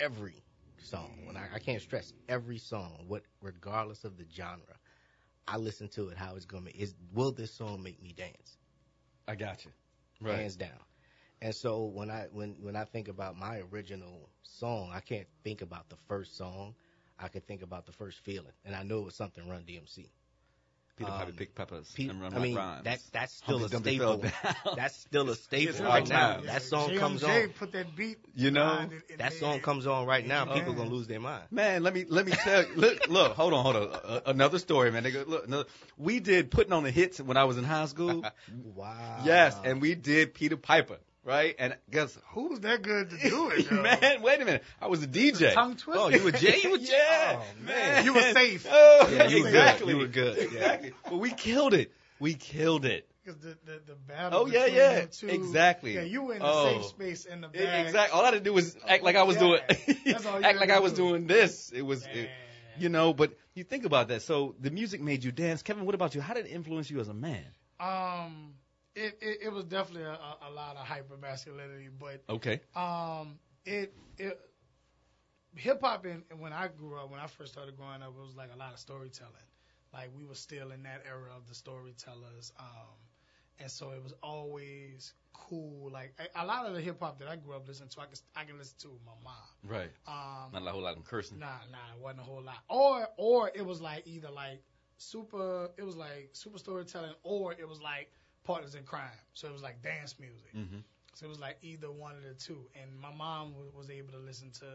every 0.00 0.44
song, 0.78 1.14
and 1.28 1.36
I, 1.38 1.48
I 1.54 1.58
can't 1.58 1.80
stress 1.82 2.12
every 2.28 2.58
song, 2.58 3.04
what 3.06 3.22
regardless 3.40 4.04
of 4.04 4.16
the 4.16 4.24
genre, 4.34 4.78
I 5.46 5.56
listen 5.56 5.88
to 5.90 6.08
it 6.08 6.16
how 6.16 6.36
it's 6.36 6.44
gonna. 6.46 6.70
Is 6.74 6.94
will 7.12 7.32
this 7.32 7.52
song 7.52 7.82
make 7.82 8.02
me 8.02 8.12
dance? 8.12 8.58
I 9.26 9.34
got 9.34 9.64
you. 9.64 9.72
Right. 10.20 10.38
hands 10.38 10.56
down. 10.56 10.78
And 11.42 11.54
so 11.54 11.84
when 11.84 12.10
I 12.10 12.28
when 12.32 12.56
when 12.60 12.76
I 12.76 12.84
think 12.84 13.08
about 13.08 13.36
my 13.36 13.62
original 13.72 14.28
song, 14.42 14.90
I 14.92 15.00
can't 15.00 15.26
think 15.42 15.62
about 15.62 15.88
the 15.88 15.96
first 16.08 16.36
song. 16.36 16.74
I 17.18 17.28
could 17.28 17.46
think 17.46 17.62
about 17.62 17.86
the 17.86 17.92
first 17.92 18.20
feeling, 18.20 18.52
and 18.64 18.74
I 18.74 18.82
know 18.82 18.98
it 19.00 19.04
was 19.04 19.14
something 19.14 19.48
Run 19.48 19.64
DMC. 19.64 20.08
Peter 20.96 21.10
Um, 21.10 21.18
Piper 21.18 21.32
picked 21.32 21.54
peppers 21.56 21.92
Pe- 21.96 22.08
and 22.08 22.20
run 22.20 22.34
I 22.34 22.38
mean, 22.38 22.54
rhymes. 22.56 22.84
that 22.84 23.00
that's 23.12 23.34
still 23.34 23.58
Humpty 23.58 23.66
a 23.66 23.68
Dumpty 23.70 23.96
staple. 23.96 24.18
fell 24.18 24.30
down. 24.64 24.76
That's 24.76 24.96
still 24.96 25.30
a 25.30 25.34
staple 25.34 25.74
right 25.84 25.88
right 25.90 26.08
now. 26.08 26.36
now. 26.36 26.40
That 26.42 26.62
song 26.62 26.90
JMJ 26.90 26.98
comes 26.98 27.24
on. 27.24 27.48
Put 27.58 27.72
that 27.72 27.96
beat. 27.96 28.18
You 28.36 28.50
know, 28.52 28.64
behind 28.64 28.92
and 28.92 29.02
That 29.18 29.30
then- 29.30 29.40
song 29.40 29.60
comes 29.60 29.86
on 29.86 30.06
right 30.06 30.26
now. 30.26 30.46
Yeah. 30.46 30.54
People 30.54 30.74
gonna 30.74 30.90
lose 30.90 31.06
their 31.08 31.20
mind. 31.20 31.44
Man, 31.50 31.82
let 31.82 31.94
me 31.94 32.04
let 32.08 32.26
me 32.26 32.32
tell 32.32 32.62
you. 32.62 32.74
Look, 32.76 33.08
look, 33.08 33.32
hold 33.34 33.52
on, 33.54 33.62
hold 33.64 33.76
on. 33.76 33.88
Uh, 33.92 34.20
another 34.26 34.58
story, 34.58 34.90
man. 34.92 35.02
Nigga, 35.04 35.26
look, 35.26 35.46
another, 35.46 35.64
we 35.98 36.20
did 36.20 36.50
putting 36.50 36.72
on 36.72 36.84
the 36.84 36.90
hits 36.90 37.20
when 37.20 37.36
I 37.36 37.44
was 37.44 37.58
in 37.58 37.64
high 37.64 37.86
school. 37.86 38.24
Wow. 38.74 39.20
yes, 39.24 39.56
and 39.64 39.80
we 39.80 39.94
did 39.94 40.34
Peter 40.34 40.56
Piper, 40.56 40.98
right? 41.24 41.54
And 41.58 41.76
guess 41.90 42.16
Who's 42.32 42.60
that 42.60 42.82
good 42.82 43.10
to 43.10 43.16
do 43.18 43.50
it, 43.50 43.70
man, 43.72 44.22
wait 44.22 44.40
a 44.40 44.44
minute. 44.44 44.64
I 44.80 44.86
was 44.88 45.02
a 45.02 45.06
DJ. 45.06 45.52
Tongue 45.54 45.76
twister. 45.76 46.00
Oh, 46.02 46.08
you 46.08 46.22
were 46.22 46.30
Jay? 46.32 46.60
You 46.62 46.70
were 46.72 46.78
Jay? 46.78 46.86
yeah, 46.92 47.40
Oh, 47.40 47.64
man. 47.64 48.04
You 48.04 48.14
were 48.14 48.20
safe. 48.32 48.66
Oh, 48.70 49.08
Yeah, 49.10 49.28
you 49.28 49.42
were 49.44 49.50
good. 49.50 49.54
exactly. 49.56 49.92
You 49.92 49.98
were 49.98 50.06
good. 50.06 50.36
Yeah. 50.38 50.44
Exactly. 50.44 50.92
But 51.04 51.16
we 51.18 51.30
killed 51.30 51.74
it. 51.74 51.92
We 52.20 52.34
killed 52.34 52.84
it. 52.84 53.08
Because 53.24 53.40
the, 53.40 53.56
the, 53.64 53.80
the 53.86 53.94
battle. 53.94 54.40
Oh, 54.40 54.46
yeah, 54.46 54.66
yeah. 54.66 55.06
two- 55.06 55.28
Exactly. 55.28 55.94
Yeah, 55.94 56.02
you 56.02 56.22
were 56.24 56.34
in 56.34 56.40
the 56.40 56.46
Oh. 56.46 56.72
safe 56.82 56.84
space 56.90 57.24
in 57.24 57.40
the 57.40 57.48
back. 57.48 57.86
Exactly. 57.86 58.14
All 58.16 58.22
I 58.22 58.26
had 58.26 58.34
to 58.34 58.40
do 58.40 58.52
was 58.52 58.76
act 58.86 59.02
like 59.02 59.16
I 59.16 59.22
was 59.22 59.36
doing, 59.38 59.60
Yeah. 59.86 59.94
That's 60.12 60.26
all 60.26 60.38
you 60.40 60.44
act 60.44 60.58
like 60.58 60.68
to 60.68 60.74
I 60.76 60.78
was 60.80 60.92
doing 60.92 61.26
this. 61.26 61.72
It 61.74 61.80
was, 61.82 62.04
it, 62.06 62.28
you 62.78 62.90
know. 62.90 63.14
But 63.14 63.32
you 63.54 63.64
think 63.64 63.86
about 63.86 64.08
that. 64.08 64.20
So 64.22 64.54
the 64.60 64.70
music 64.70 65.00
made 65.00 65.24
you 65.24 65.32
dance. 65.32 65.62
Kevin, 65.62 65.86
what 65.86 65.94
about 65.94 66.14
you? 66.14 66.20
How 66.20 66.34
did 66.34 66.44
it 66.46 66.50
influence 66.50 66.90
you 66.90 67.00
as 67.00 67.08
a 67.08 67.14
man? 67.14 67.44
Um, 67.80 68.52
it, 68.94 69.18
it, 69.20 69.38
it 69.42 69.52
was 69.52 69.64
definitely 69.64 70.04
a, 70.04 70.18
a, 70.48 70.50
lot 70.50 70.76
of 70.76 70.86
hyper 70.86 71.16
masculinity, 71.16 71.88
but 71.98 72.22
Okay. 72.28 72.60
um, 72.76 73.38
it 73.64 73.92
it 74.18 74.38
hip 75.56 75.80
hop 75.82 76.04
and 76.04 76.22
when 76.38 76.52
I 76.52 76.68
grew 76.68 76.98
up, 76.98 77.10
when 77.10 77.20
I 77.20 77.26
first 77.26 77.52
started 77.52 77.76
growing 77.76 78.02
up, 78.02 78.14
it 78.16 78.20
was 78.20 78.36
like 78.36 78.50
a 78.54 78.58
lot 78.58 78.72
of 78.72 78.78
storytelling. 78.78 79.32
Like 79.92 80.10
we 80.16 80.24
were 80.24 80.34
still 80.34 80.72
in 80.72 80.82
that 80.84 81.02
era 81.08 81.30
of 81.36 81.48
the 81.48 81.54
storytellers, 81.54 82.52
um, 82.58 82.98
and 83.60 83.70
so 83.70 83.90
it 83.90 84.02
was 84.02 84.12
always 84.22 85.12
cool. 85.32 85.90
Like 85.90 86.14
a, 86.18 86.44
a 86.44 86.46
lot 86.46 86.66
of 86.66 86.74
the 86.74 86.80
hip 86.80 86.98
hop 87.00 87.18
that 87.20 87.28
I 87.28 87.36
grew 87.36 87.54
up 87.54 87.66
listening 87.68 87.90
to, 87.90 88.00
I 88.00 88.06
can 88.06 88.18
I 88.36 88.44
can 88.44 88.58
listen 88.58 88.76
to 88.80 88.88
with 88.88 89.04
my 89.04 89.12
mom. 89.22 89.34
Right. 89.62 89.90
Um, 90.06 90.52
Not 90.52 90.68
a 90.68 90.72
whole 90.72 90.82
lot 90.82 90.96
of 90.96 91.04
cursing. 91.04 91.38
Nah, 91.38 91.46
nah, 91.70 91.94
it 91.96 92.00
wasn't 92.00 92.20
a 92.20 92.24
whole 92.24 92.42
lot. 92.42 92.58
Or 92.68 93.08
or 93.16 93.50
it 93.54 93.64
was 93.64 93.80
like 93.80 94.06
either 94.06 94.30
like 94.30 94.62
super 94.96 95.70
it 95.76 95.84
was 95.84 95.96
like 95.96 96.30
super 96.32 96.58
storytelling 96.58 97.14
or 97.22 97.52
it 97.52 97.68
was 97.68 97.80
like 97.80 98.10
partners 98.44 98.74
in 98.74 98.84
crime. 98.84 99.10
So 99.34 99.48
it 99.48 99.52
was 99.52 99.62
like 99.62 99.82
dance 99.82 100.16
music. 100.20 100.54
Mm-hmm. 100.56 100.78
So 101.14 101.26
it 101.26 101.28
was 101.28 101.40
like 101.40 101.58
either 101.62 101.90
one 101.90 102.16
of 102.16 102.22
the 102.22 102.34
two. 102.34 102.68
And 102.80 102.98
my 103.00 103.12
mom 103.12 103.52
w- 103.52 103.70
was 103.74 103.90
able 103.90 104.12
to 104.12 104.18
listen 104.18 104.50
to 104.60 104.66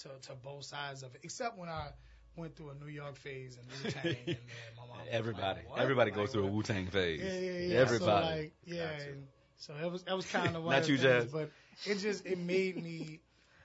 to, 0.00 0.08
to 0.28 0.34
both 0.34 0.64
sides 0.64 1.02
of 1.02 1.14
it, 1.14 1.20
except 1.22 1.56
when 1.58 1.68
I 1.68 1.88
went 2.36 2.56
through 2.56 2.70
a 2.70 2.74
New 2.74 2.88
York 2.88 3.16
phase 3.16 3.56
and 3.56 3.66
Wu 3.70 3.84
Tang. 3.84 4.16
and 4.26 4.76
my 4.76 4.86
mom 4.86 4.98
Everybody, 5.10 5.60
like, 5.70 5.80
everybody 5.80 6.10
Like, 6.10 6.16
goes 6.16 6.32
through 6.32 6.44
a? 6.44 6.48
Wu 6.48 6.62
Tang 6.62 6.86
phase. 6.88 7.20
Yeah, 7.22 7.38
yeah, 7.38 7.58
yeah. 7.74 7.76
Everybody. 7.80 8.26
So 8.26 8.34
like, 8.34 8.54
yeah, 8.64 8.90
and 9.08 9.26
so 9.56 9.74
it 9.80 9.90
was 9.90 10.02
that 10.04 10.16
was 10.16 10.26
kind 10.26 10.56
of 10.56 10.64
Not 10.64 10.88
you, 10.88 10.96
Jazz. 10.98 11.26
but 11.26 11.50
it 11.84 11.96
just 11.96 12.26
it 12.26 12.38
made 12.38 12.76
me, 12.82 13.20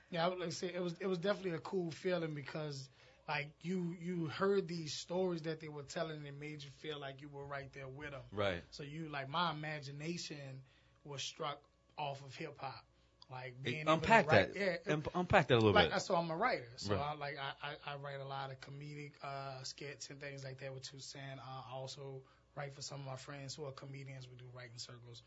yeah, 0.10 0.25
I 0.25 0.30
would 0.30 0.39
like 0.39 0.52
say 0.54 0.67
it 0.73 0.82
was 0.82 0.95
it 0.99 1.08
was 1.08 1.17
definitely 1.17 1.52
a 1.52 1.60
cool 1.60 1.91
feeling 1.91 2.34
because 2.34 2.89
like 3.29 3.51
you 3.61 3.95
you 4.01 4.27
heard 4.27 4.67
these 4.67 4.93
stories 4.93 5.43
that 5.43 5.61
they 5.61 5.69
were 5.69 5.83
telling 5.83 6.17
and 6.17 6.27
it 6.27 6.39
made 6.39 6.63
you 6.63 6.71
feel 6.79 6.99
like 6.99 7.21
you 7.21 7.29
were 7.29 7.45
right 7.45 7.71
there 7.73 7.87
with 7.87 8.11
them. 8.11 8.23
Right. 8.33 8.63
So 8.71 8.83
you 8.83 9.09
like 9.09 9.29
my 9.29 9.51
imagination 9.51 10.63
was 11.05 11.21
struck 11.21 11.61
off 11.97 12.21
of 12.25 12.35
hip 12.35 12.55
hop, 12.59 12.83
like 13.31 13.53
being 13.63 13.81
able 13.81 13.85
to 13.85 13.93
Unpack 13.93 14.31
write- 14.31 14.53
that. 14.55 14.79
Yeah, 14.87 14.93
Um, 14.95 15.03
unpack 15.15 15.47
that 15.49 15.55
a 15.55 15.61
little 15.61 15.73
like 15.73 15.91
bit. 15.93 16.01
so 16.01 16.15
I'm 16.15 16.31
a 16.31 16.35
writer. 16.37 16.67
So 16.77 16.95
Right. 16.95 17.01
I 17.01 17.15
like 17.15 17.37
I, 17.39 17.69
I, 17.69 17.93
I 17.93 17.95
write 17.97 18.19
a 18.19 18.27
lot 18.27 18.51
of 18.51 18.59
comedic 18.61 19.13
uh, 19.23 19.63
skits 19.63 20.09
and 20.09 20.19
things 20.19 20.43
like 20.43 20.59
that 20.59 20.73
with 20.73 20.83
Toussaint. 20.91 21.39
Uh, 21.39 21.61
I 21.71 21.73
also 21.75 22.23
write 22.55 22.73
for 22.75 22.81
some 22.81 22.99
of 23.01 23.05
my 23.05 23.15
friends 23.17 23.55
who 23.55 23.65
are 23.65 23.71
comedians. 23.73 24.27
We 24.29 24.37
do 24.37 24.45
writing 24.55 24.77
circles. 24.77 25.23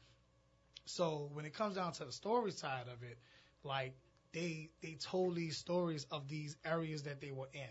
So 0.87 1.31
when 1.35 1.45
it 1.45 1.55
comes 1.55 1.77
down 1.77 1.93
to 1.95 2.05
the 2.05 2.13
story 2.13 2.51
side 2.51 2.89
of 2.89 3.03
it, 3.05 3.19
like 3.63 3.95
they 4.33 4.71
they 4.83 4.95
told 4.95 5.37
these 5.37 5.57
stories 5.57 6.07
of 6.11 6.29
these 6.29 6.57
areas 6.65 7.05
that 7.05 7.21
they 7.21 7.31
were 7.31 7.49
in. 7.53 7.69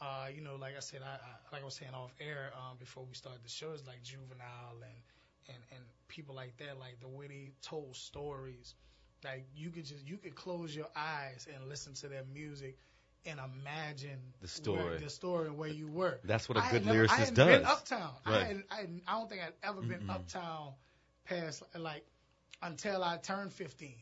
Uh, 0.00 0.26
you 0.34 0.40
know, 0.40 0.56
like 0.56 0.76
I 0.76 0.80
said, 0.80 1.00
I, 1.04 1.14
I 1.14 1.52
like 1.52 1.62
I 1.62 1.64
was 1.64 1.74
saying 1.74 1.92
off 1.94 2.12
air 2.20 2.50
um, 2.56 2.76
before 2.78 3.04
we 3.04 3.14
started 3.14 3.42
the 3.44 3.50
show, 3.50 3.72
it's 3.72 3.86
like 3.86 4.02
juvenile 4.02 4.76
and 4.82 5.54
and 5.54 5.58
and 5.74 5.84
people 6.08 6.34
like 6.34 6.56
that, 6.58 6.78
like 6.78 7.00
the 7.00 7.08
way 7.08 7.26
they 7.28 7.50
told 7.62 7.96
stories. 7.96 8.74
Like 9.24 9.46
you 9.54 9.70
could 9.70 9.84
just 9.84 10.06
you 10.06 10.16
could 10.16 10.34
close 10.34 10.74
your 10.74 10.88
eyes 10.96 11.46
and 11.54 11.68
listen 11.68 11.92
to 11.94 12.08
their 12.08 12.24
music 12.32 12.78
and 13.26 13.38
imagine 13.38 14.18
The 14.40 14.48
story. 14.48 14.82
where, 14.84 14.98
the 14.98 15.10
story 15.10 15.50
where 15.50 15.68
you 15.68 15.88
were. 15.88 16.18
That's 16.24 16.48
what 16.48 16.56
a 16.56 16.62
I 16.62 16.64
had 16.64 16.72
good 16.84 16.86
never- 16.86 17.04
I 17.04 17.06
lyricist 17.06 17.18
hadn't 17.18 17.34
does. 17.34 17.46
Been 17.58 17.64
uptown. 17.66 18.10
I, 18.24 18.38
hadn't, 18.38 18.64
I, 18.70 18.86
I 19.06 19.18
don't 19.18 19.28
think 19.28 19.42
I'd 19.42 19.68
ever 19.68 19.82
been 19.82 20.00
Mm-mm. 20.00 20.10
uptown 20.14 20.72
past 21.26 21.62
like 21.78 22.06
until 22.62 23.04
I 23.04 23.18
turned 23.18 23.52
15. 23.52 23.94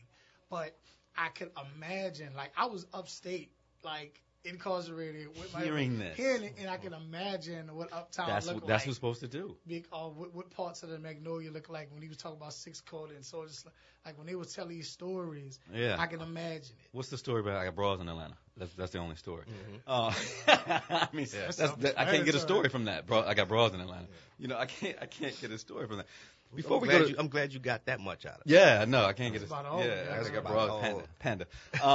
But 0.49 0.73
I 1.17 1.27
could 1.29 1.51
imagine, 1.75 2.33
like 2.35 2.51
I 2.55 2.67
was 2.67 2.85
upstate, 2.93 3.51
like 3.83 4.21
incarcerated 4.45 5.27
with 5.37 5.53
my 5.53 5.61
Hearing 5.63 5.99
this. 5.99 6.15
hearing 6.15 6.43
it, 6.43 6.55
and 6.59 6.69
I 6.69 6.77
can 6.77 6.93
imagine 6.93 7.75
what 7.75 7.91
uptown 7.93 8.29
That's 8.29 8.45
looked 8.47 8.61
what 8.61 8.67
that's 8.67 8.81
like. 8.83 8.87
what's 8.87 8.97
supposed 8.97 9.19
to 9.21 9.27
do. 9.27 9.55
Big, 9.67 9.85
uh, 9.91 10.07
what, 10.07 10.33
what 10.33 10.49
parts 10.51 10.83
of 10.83 10.89
the 10.89 10.97
Magnolia 10.99 11.51
look 11.51 11.69
like 11.69 11.89
when 11.91 12.01
he 12.01 12.07
was 12.07 12.17
talking 12.17 12.37
about 12.37 12.53
six 12.53 12.79
code 12.81 13.11
and 13.11 13.25
so 13.25 13.45
just 13.45 13.67
like 14.05 14.17
when 14.17 14.27
they 14.27 14.35
would 14.35 14.49
tell 14.49 14.65
these 14.67 14.87
stories, 14.89 15.59
Yeah. 15.73 15.97
I 15.99 16.07
can 16.07 16.21
imagine 16.21 16.61
it. 16.61 16.89
What's 16.93 17.09
the 17.09 17.17
story 17.17 17.41
about? 17.41 17.57
I 17.57 17.65
got 17.65 17.75
bras 17.75 17.99
in 17.99 18.07
Atlanta. 18.07 18.35
That's 18.57 18.73
that's 18.73 18.91
the 18.91 18.99
only 18.99 19.15
story. 19.15 19.43
Mhm. 19.45 19.79
Uh, 19.87 20.11
I 20.89 21.07
mean, 21.13 21.27
that's, 21.31 21.57
That's 21.57 21.73
that, 21.75 21.99
I 21.99 22.05
can't 22.05 22.25
get 22.25 22.35
a 22.35 22.39
story 22.39 22.69
from 22.69 22.85
that. 22.85 23.07
Bro, 23.07 23.23
I 23.23 23.33
got 23.33 23.47
bras 23.49 23.73
in 23.73 23.79
Atlanta. 23.81 24.07
You 24.37 24.47
know, 24.47 24.57
I 24.57 24.65
can't 24.65 24.97
I 25.01 25.05
can't 25.05 25.39
get 25.41 25.51
a 25.51 25.57
story 25.57 25.87
from 25.87 25.97
that. 25.97 26.07
Before 26.55 26.77
I'm 26.77 26.81
we 26.81 26.87
glad 26.87 26.97
go, 26.99 27.03
to, 27.05 27.09
you, 27.11 27.15
I'm 27.19 27.27
glad 27.27 27.53
you 27.53 27.59
got 27.59 27.85
that 27.85 27.99
much 27.99 28.25
out 28.25 28.35
of 28.35 28.41
it. 28.45 28.51
yeah, 28.51 28.83
no, 28.87 29.05
I 29.05 29.13
can't 29.13 29.31
get 29.33 29.39
That's 29.41 29.51
a 29.51 29.55
about 29.55 29.65
all. 29.67 29.85
yeah. 29.85 30.03
That's 30.09 30.29
I 30.29 30.31
got 30.31 30.39
about 30.39 30.51
bras, 30.53 30.69
all. 30.71 31.03
panda, 31.19 31.45
panda. 31.77 31.85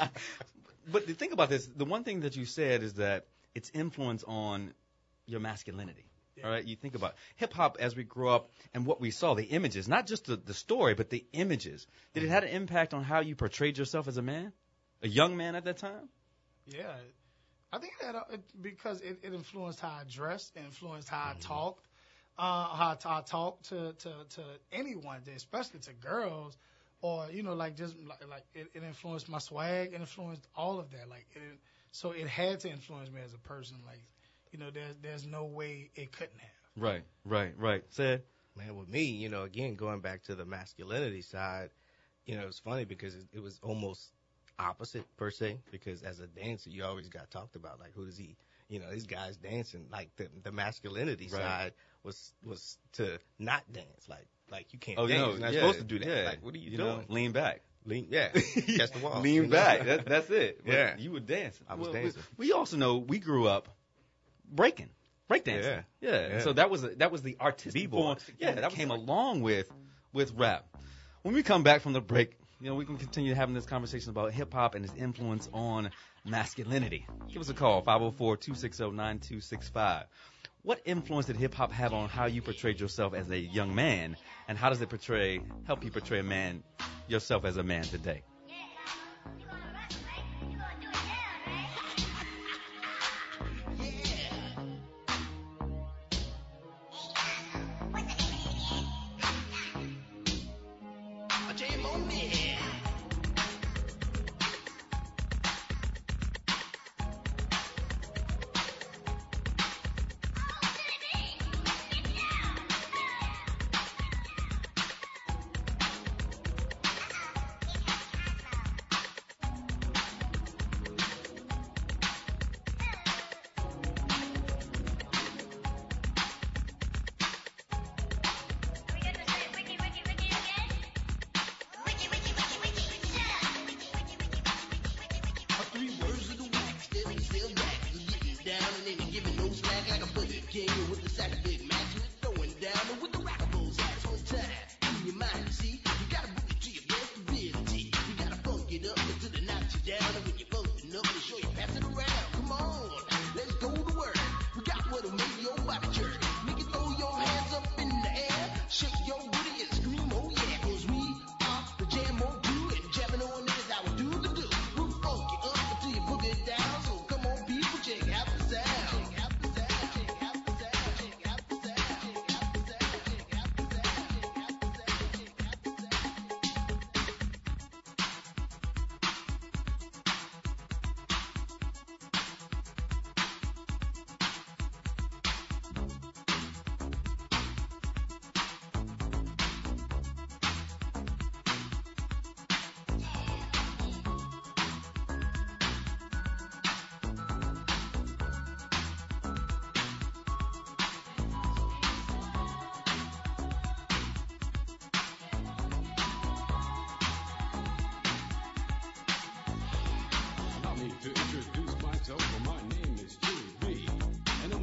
Um, 0.00 0.08
but 0.90 1.06
the 1.06 1.14
thing 1.14 1.32
about 1.32 1.48
this, 1.48 1.66
the 1.66 1.84
one 1.84 2.04
thing 2.04 2.20
that 2.20 2.36
you 2.36 2.44
said 2.44 2.82
is 2.82 2.94
that 2.94 3.26
its 3.54 3.70
influence 3.74 4.24
on 4.26 4.72
your 5.26 5.40
masculinity. 5.40 6.04
Yeah. 6.36 6.46
All 6.46 6.50
right, 6.50 6.64
you 6.64 6.76
think 6.76 6.94
about 6.94 7.14
hip 7.36 7.52
hop 7.52 7.76
as 7.78 7.94
we 7.94 8.04
grew 8.04 8.30
up 8.30 8.48
and 8.72 8.86
what 8.86 9.00
we 9.00 9.10
saw, 9.10 9.34
the 9.34 9.44
images, 9.44 9.86
not 9.86 10.06
just 10.06 10.24
the, 10.24 10.36
the 10.36 10.54
story, 10.54 10.94
but 10.94 11.10
the 11.10 11.26
images. 11.32 11.86
Did 12.14 12.22
it 12.24 12.30
have 12.30 12.42
an 12.42 12.48
impact 12.48 12.94
on 12.94 13.04
how 13.04 13.20
you 13.20 13.34
portrayed 13.34 13.76
yourself 13.76 14.08
as 14.08 14.16
a 14.16 14.22
man, 14.22 14.52
a 15.02 15.08
young 15.08 15.36
man 15.36 15.54
at 15.54 15.64
that 15.64 15.76
time? 15.76 16.08
Yeah, 16.66 16.94
I 17.70 17.78
think 17.78 17.92
that 18.00 18.14
uh, 18.14 18.22
it, 18.32 18.40
because 18.62 19.00
it, 19.02 19.18
it 19.22 19.34
influenced 19.34 19.80
how 19.80 19.88
I 19.88 20.04
dressed, 20.10 20.52
it 20.56 20.60
influenced 20.64 21.08
how 21.08 21.32
I 21.32 21.34
talked, 21.38 21.86
uh, 22.38 22.68
how 22.76 22.96
I, 23.04 23.18
I 23.18 23.20
talked 23.20 23.68
to, 23.68 23.92
to 23.92 24.12
to 24.36 24.42
anyone, 24.72 25.20
especially 25.36 25.80
to 25.80 25.92
girls, 25.92 26.56
or 27.02 27.28
you 27.32 27.44
know, 27.44 27.54
like 27.54 27.76
just 27.76 27.96
like, 28.06 28.28
like 28.28 28.46
it, 28.54 28.68
it 28.74 28.84
influenced 28.84 29.28
my 29.30 29.38
swag, 29.38 29.94
it 29.94 30.00
influenced 30.00 30.48
all 30.56 30.80
of 30.80 30.90
that. 30.92 31.08
Like, 31.10 31.28
it, 31.36 31.60
so 31.92 32.12
it 32.12 32.28
had 32.28 32.60
to 32.62 32.70
influence 32.70 33.10
me 33.10 33.22
as 33.24 33.34
a 33.34 33.38
person. 33.38 33.78
Like, 33.86 34.04
you 34.52 34.58
know, 34.60 34.70
there's 34.70 34.96
there's 35.02 35.26
no 35.26 35.46
way 35.46 35.90
it 35.96 36.12
couldn't 36.12 36.40
have. 36.40 36.50
Right, 36.76 37.04
right, 37.24 37.54
right. 37.58 37.84
Ced, 37.90 38.22
Man, 38.56 38.76
with 38.76 38.88
me, 38.88 39.04
you 39.04 39.28
know, 39.28 39.44
again 39.44 39.74
going 39.76 40.00
back 40.00 40.22
to 40.24 40.34
the 40.34 40.44
masculinity 40.44 41.22
side, 41.22 41.70
you 42.26 42.36
know, 42.36 42.46
it's 42.48 42.58
funny 42.60 42.84
because 42.84 43.14
it, 43.14 43.26
it 43.32 43.40
was 43.42 43.60
almost 43.62 44.12
opposite 44.58 45.06
per 45.16 45.30
se. 45.30 45.60
Because 45.70 46.02
as 46.02 46.20
a 46.20 46.26
dancer, 46.26 46.70
you 46.70 46.84
always 46.84 47.08
got 47.08 47.30
talked 47.30 47.56
about 47.56 47.80
like 47.80 47.92
who 47.94 48.04
does 48.06 48.18
he, 48.18 48.36
you 48.68 48.80
know, 48.80 48.90
these 48.90 49.06
guys 49.06 49.36
dancing. 49.36 49.86
Like 49.90 50.16
the 50.16 50.28
the 50.42 50.52
masculinity 50.52 51.28
Right. 51.28 51.40
side 51.40 51.72
was 52.04 52.34
was 52.44 52.78
to 52.94 53.18
not 53.38 53.70
dance. 53.72 54.08
Like 54.08 54.26
like 54.50 54.72
you 54.72 54.78
can't 54.78 54.98
oh, 54.98 55.06
dance. 55.06 55.20
know, 55.20 55.30
You're 55.30 55.38
not 55.40 55.52
yeah, 55.52 55.60
supposed 55.60 55.78
to 55.78 55.84
do 55.84 55.98
that. 55.98 56.08
Yeah. 56.08 56.24
Like 56.24 56.44
what 56.44 56.54
are 56.54 56.58
you, 56.58 56.70
you 56.70 56.76
doing? 56.76 56.98
Know, 56.98 57.04
lean 57.08 57.32
back. 57.32 57.62
Lean, 57.84 58.06
yeah, 58.10 58.28
catch 58.32 58.92
the 58.92 59.00
wall. 59.02 59.20
Lean 59.20 59.50
back. 59.50 59.84
That, 59.84 60.06
that's 60.06 60.30
it. 60.30 60.60
But 60.64 60.72
Yeah. 60.72 60.96
you 60.98 61.10
were 61.10 61.20
dancing. 61.20 61.66
I 61.68 61.74
was 61.74 61.88
Well, 61.88 61.94
dancing. 61.94 62.22
We, 62.36 62.52
also 62.52 62.76
know 62.76 62.98
we 62.98 63.18
grew 63.18 63.48
up 63.48 63.68
breaking, 64.48 64.90
break 65.26 65.44
dancing. 65.44 65.82
Yeah. 66.00 66.10
yeah. 66.10 66.28
Yeah. 66.28 66.40
So 66.40 66.52
that 66.52 66.70
was 66.70 66.84
a, 66.84 66.90
that 66.96 67.10
was 67.10 67.22
the 67.22 67.36
artistic 67.40 67.90
form. 67.90 68.18
Yeah, 68.38 68.52
that 68.52 68.70
came 68.72 68.90
along 68.90 69.42
with 69.42 69.68
with 70.12 70.32
rap. 70.34 70.66
When 71.22 71.34
we 71.34 71.42
come 71.42 71.62
back 71.64 71.80
from 71.80 71.92
the 71.92 72.00
break, 72.00 72.36
you 72.60 72.68
know, 72.68 72.76
we 72.76 72.84
can 72.84 72.98
continue 72.98 73.34
having 73.34 73.54
this 73.54 73.66
conversation 73.66 74.10
about 74.10 74.32
hip 74.32 74.52
hop 74.52 74.74
and 74.76 74.84
its 74.84 74.94
influence 74.94 75.48
on 75.52 75.90
masculinity. 76.24 77.06
Give 77.28 77.42
us 77.42 77.48
a 77.48 77.54
call, 77.54 77.82
504-260-9265. 77.82 80.04
What 80.64 80.80
influence 80.84 81.26
did 81.26 81.36
hip 81.36 81.54
hop 81.54 81.72
have 81.72 81.92
on 81.92 82.08
how 82.08 82.26
you 82.26 82.40
portrayed 82.40 82.78
yourself 82.78 83.14
as 83.14 83.28
a 83.30 83.36
young 83.36 83.74
man, 83.74 84.16
and 84.46 84.56
how 84.56 84.68
does 84.68 84.80
it 84.80 84.88
portray 84.88 85.40
help 85.66 85.82
you 85.82 85.90
portray 85.90 86.20
a 86.20 86.22
man 86.22 86.62
yourself 87.08 87.44
as 87.44 87.56
a 87.56 87.64
man 87.64 87.82
today? 87.82 88.22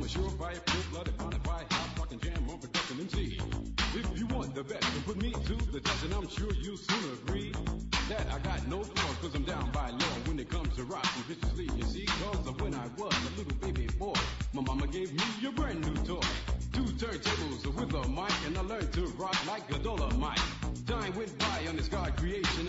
Surefire, 0.09 0.59
full-blooded, 0.69 1.15
bonafide, 1.17 1.71
hot 1.71 2.21
jam 2.21 2.49
on 2.49 2.57
production 2.57 2.99
MC. 2.99 3.39
If 3.93 4.17
you 4.17 4.25
want 4.27 4.55
the 4.55 4.63
best, 4.63 4.81
then 4.81 5.03
put 5.03 5.21
me 5.21 5.31
to 5.31 5.55
the 5.71 5.79
test, 5.79 6.03
and 6.03 6.13
I'm 6.13 6.27
sure 6.27 6.51
you'll 6.53 6.77
soon 6.77 7.13
agree 7.13 7.51
that 8.09 8.25
I 8.33 8.39
got 8.39 8.67
no 8.67 8.83
flaws, 8.83 9.17
cause 9.21 9.35
I'm 9.35 9.43
down 9.43 9.69
by 9.71 9.91
law 9.91 10.15
when 10.25 10.39
it 10.39 10.49
comes 10.49 10.75
to 10.77 10.83
rockin' 10.83 11.23
viciously. 11.27 11.69
You 11.77 11.83
see, 11.83 12.05
cause 12.05 12.47
of 12.47 12.59
when 12.59 12.73
I 12.73 12.87
was 12.97 13.13
a 13.13 13.37
little 13.37 13.55
baby 13.61 13.87
boy, 13.99 14.15
my 14.53 14.63
mama 14.63 14.87
gave 14.87 15.13
me 15.13 15.47
a 15.47 15.51
brand 15.51 15.81
new 15.81 15.95
toy. 16.03 16.27
Two 16.73 16.85
turntables 16.97 17.65
with 17.67 17.93
a 17.93 18.09
mic, 18.09 18.33
and 18.47 18.57
I 18.57 18.61
learned 18.61 18.91
to 18.93 19.05
rock 19.17 19.37
like 19.45 19.69
a 19.75 19.77
dolomite. 19.79 20.41
Time 20.87 21.15
went 21.15 21.37
by 21.37 21.67
on 21.67 21.75
this 21.75 21.87
God 21.87 22.17
creation. 22.17 22.67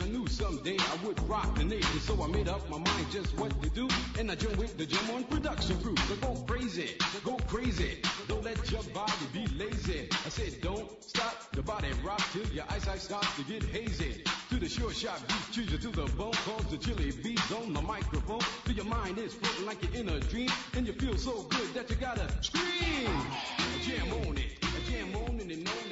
Someday 0.62 0.76
I 0.92 1.06
would 1.06 1.18
rock 1.26 1.54
the 1.56 1.64
nation, 1.64 2.00
so 2.00 2.22
I 2.22 2.26
made 2.26 2.46
up 2.46 2.68
my 2.68 2.76
mind 2.76 3.06
just 3.10 3.34
what 3.38 3.50
to 3.62 3.70
do. 3.70 3.88
And 4.18 4.30
I 4.30 4.34
joined 4.34 4.58
with 4.58 4.76
the 4.76 4.84
Jam 4.84 5.08
on 5.14 5.24
production 5.24 5.80
crew. 5.80 5.96
So 6.06 6.16
go 6.16 6.34
crazy, 6.46 6.96
go 7.24 7.38
crazy. 7.48 8.02
Don't 8.28 8.44
let 8.44 8.70
your 8.70 8.82
body 8.92 9.12
be 9.32 9.46
lazy. 9.56 10.08
I 10.12 10.28
said 10.28 10.60
don't 10.60 11.02
stop 11.02 11.50
the 11.52 11.62
body 11.62 11.88
rock 12.04 12.20
till 12.34 12.46
your 12.48 12.64
eyesight 12.68 13.00
starts 13.00 13.34
to 13.36 13.44
get 13.44 13.62
hazy. 13.64 14.22
To 14.50 14.56
the 14.56 14.68
sure 14.68 14.92
shot 14.92 15.26
beat, 15.26 15.50
choose 15.50 15.72
you 15.72 15.78
to 15.78 15.88
the 15.88 16.12
bone. 16.12 16.32
Cause 16.32 16.66
the 16.66 16.76
chili 16.76 17.10
beats 17.10 17.50
on 17.52 17.72
the 17.72 17.80
microphone. 17.80 18.40
Till 18.66 18.74
your 18.74 18.84
mind 18.84 19.16
is 19.16 19.32
floating 19.32 19.64
like 19.64 19.82
you're 19.82 20.02
in 20.02 20.10
a 20.10 20.20
dream. 20.20 20.50
And 20.74 20.86
you 20.86 20.92
feel 20.92 21.16
so 21.16 21.42
good 21.44 21.72
that 21.72 21.88
you 21.88 21.96
gotta 21.96 22.28
scream. 22.42 23.10
Jam 23.80 24.12
on 24.26 24.36
it, 24.36 24.60
jam 24.86 25.16
on 25.16 25.40
it 25.40 25.50
and 25.50 25.66
on 25.66 25.74
and 25.84 25.89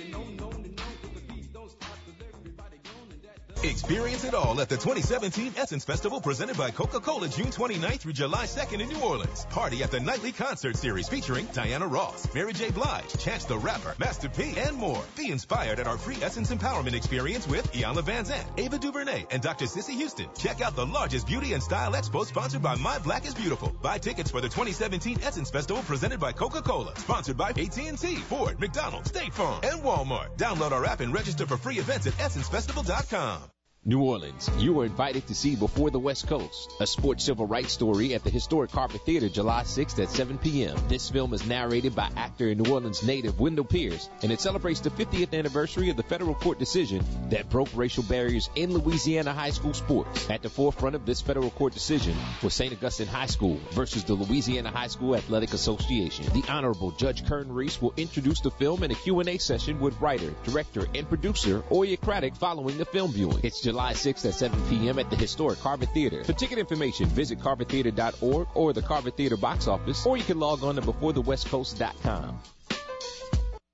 Experience 3.68 4.24
it 4.24 4.33
all 4.33 4.61
at 4.62 4.70
the 4.70 4.76
2017 4.76 5.52
Essence 5.59 5.85
Festival 5.85 6.22
presented 6.22 6.57
by 6.57 6.70
Coca-Cola 6.70 7.28
June 7.28 7.48
29th 7.48 8.00
through 8.00 8.14
July 8.14 8.46
2nd 8.46 8.81
in 8.81 8.88
New 8.88 8.98
Orleans. 9.00 9.44
Party 9.50 9.83
at 9.83 9.90
the 9.90 10.00
nightly 10.00 10.33
concert 10.33 10.74
series 10.74 11.07
featuring 11.07 11.44
Diana 11.52 11.87
Ross, 11.87 12.33
Mary 12.35 12.54
J. 12.54 12.70
Blige, 12.70 13.12
Chance 13.18 13.44
the 13.44 13.59
Rapper, 13.59 13.94
Master 13.98 14.31
P, 14.31 14.57
and 14.57 14.74
more. 14.74 15.04
Be 15.16 15.31
inspired 15.31 15.78
at 15.81 15.87
our 15.87 15.98
free 15.98 16.16
Essence 16.22 16.50
Empowerment 16.50 16.94
experience 16.94 17.46
with 17.46 17.70
Iyanla 17.72 18.04
Van 18.04 18.24
Zandt, 18.24 18.48
Ava 18.57 18.78
DuVernay, 18.78 19.26
and 19.31 19.42
Dr. 19.42 19.66
Cissy 19.66 19.92
Houston. 19.96 20.28
Check 20.38 20.62
out 20.62 20.74
the 20.74 20.87
largest 20.87 21.26
beauty 21.26 21.52
and 21.52 21.62
style 21.62 21.92
expo 21.92 22.24
sponsored 22.24 22.62
by 22.62 22.74
My 22.76 22.98
Black 22.98 23.26
is 23.26 23.35
Beautiful. 23.35 23.74
Buy 23.83 23.98
tickets 23.98 24.31
for 24.31 24.40
the 24.40 24.48
2017 24.48 25.18
Essence 25.22 25.50
Festival 25.50 25.83
presented 25.83 26.18
by 26.18 26.33
Coca-Cola. 26.33 26.96
Sponsored 26.96 27.37
by 27.37 27.50
AT&T, 27.50 28.16
Ford, 28.16 28.59
McDonald's, 28.61 29.11
State 29.11 29.35
Farm, 29.35 29.61
and 29.62 29.83
Walmart. 29.83 30.38
Download 30.38 30.72
our 30.72 30.87
app 30.87 31.00
and 31.00 31.12
register 31.12 31.46
for 31.46 31.59
free 31.59 31.78
events 31.78 32.07
at 32.07 32.14
essencefestival.com. 32.14 33.50
New 33.85 34.03
Orleans, 34.03 34.51
you 34.59 34.81
are 34.81 34.85
invited 34.85 35.27
to 35.29 35.35
see 35.35 35.55
Before 35.55 35.88
the 35.88 36.01
West 36.01 36.27
Coast, 36.27 36.73
a 36.81 36.87
sports 36.87 37.25
civil 37.25 37.47
rights 37.47 37.73
story 37.73 38.12
at 38.12 38.25
the 38.25 38.29
historic 38.29 38.73
Carver 38.73 38.99
Theater 38.99 39.29
July 39.29 39.62
6th 39.62 40.03
at 40.03 40.11
7 40.11 40.37
p.m. 40.37 40.77
This 40.88 41.09
film 41.09 41.33
is 41.33 41.47
narrated 41.47 41.95
by 41.95 42.11
actor 42.17 42.49
and 42.49 42.61
New 42.61 42.71
Orleans 42.71 43.05
native 43.05 43.38
Wendell 43.41 43.64
Pierce, 43.64 44.11
and 44.23 44.33
it 44.33 44.41
celebrates 44.41 44.81
the 44.81 44.91
50th 44.91 45.33
anniversary 45.33 45.91
of 45.91 45.97
the 45.97 46.03
federal 46.03 46.35
court 46.35 46.59
decision 46.59 47.03
that 47.31 47.49
broke 47.49 47.69
racial 47.75 48.03
barriers 48.03 48.51
in 48.57 48.75
Louisiana 48.75 49.33
high 49.33 49.51
school 49.51 49.73
sports. 49.73 50.29
At 50.29 50.43
the 50.43 50.51
forefront 50.51 50.97
of 50.97 51.07
this 51.07 51.23
federal 51.23 51.51
court 51.51 51.73
decision 51.73 52.17
was 52.43 52.55
St. 52.55 52.73
Augustine 52.73 53.07
High 53.07 53.27
School 53.27 53.59
versus 53.71 54.05
the 54.05 54.14
Louisiana 54.14 54.71
High 54.71 54.88
School 54.88 55.14
Athletic 55.14 55.55
Association. 55.55 56.27
The 56.35 56.45
Honorable 56.51 56.91
Judge 56.91 57.25
Kern 57.25 57.51
Reese 57.51 57.81
will 57.81 57.95
introduce 57.97 58.41
the 58.41 58.51
film 58.51 58.83
in 58.83 58.91
a 58.91 58.97
Q&A 58.97 59.38
session 59.38 59.81
with 59.81 59.99
writer, 60.01 60.35
director, 60.45 60.87
and 60.95 61.09
producer 61.09 61.62
Oya 61.71 61.97
Craddock 61.97 62.35
following 62.35 62.77
the 62.77 62.85
film 62.85 63.12
viewing. 63.12 63.41
It's 63.45 63.62
July 63.68 63.92
6th 63.92 64.24
at 64.26 64.33
7 64.33 64.59
p.m. 64.70 64.98
at 64.98 65.11
the 65.11 65.16
historic 65.16 65.59
Carver 65.59 65.85
Theater. 65.85 66.24
For 66.24 66.33
ticket 66.33 66.57
information, 66.57 67.04
visit 67.04 67.38
carvertheater.org 67.38 68.48
or 68.54 68.72
the 68.72 68.81
Carver 68.81 69.11
Theater 69.11 69.37
box 69.37 69.68
office, 69.68 70.07
or 70.07 70.16
you 70.16 70.24
can 70.24 70.40
log 70.40 70.64
on 70.64 70.76
to 70.76 70.81
beforethewestcoast.com. 70.81 72.40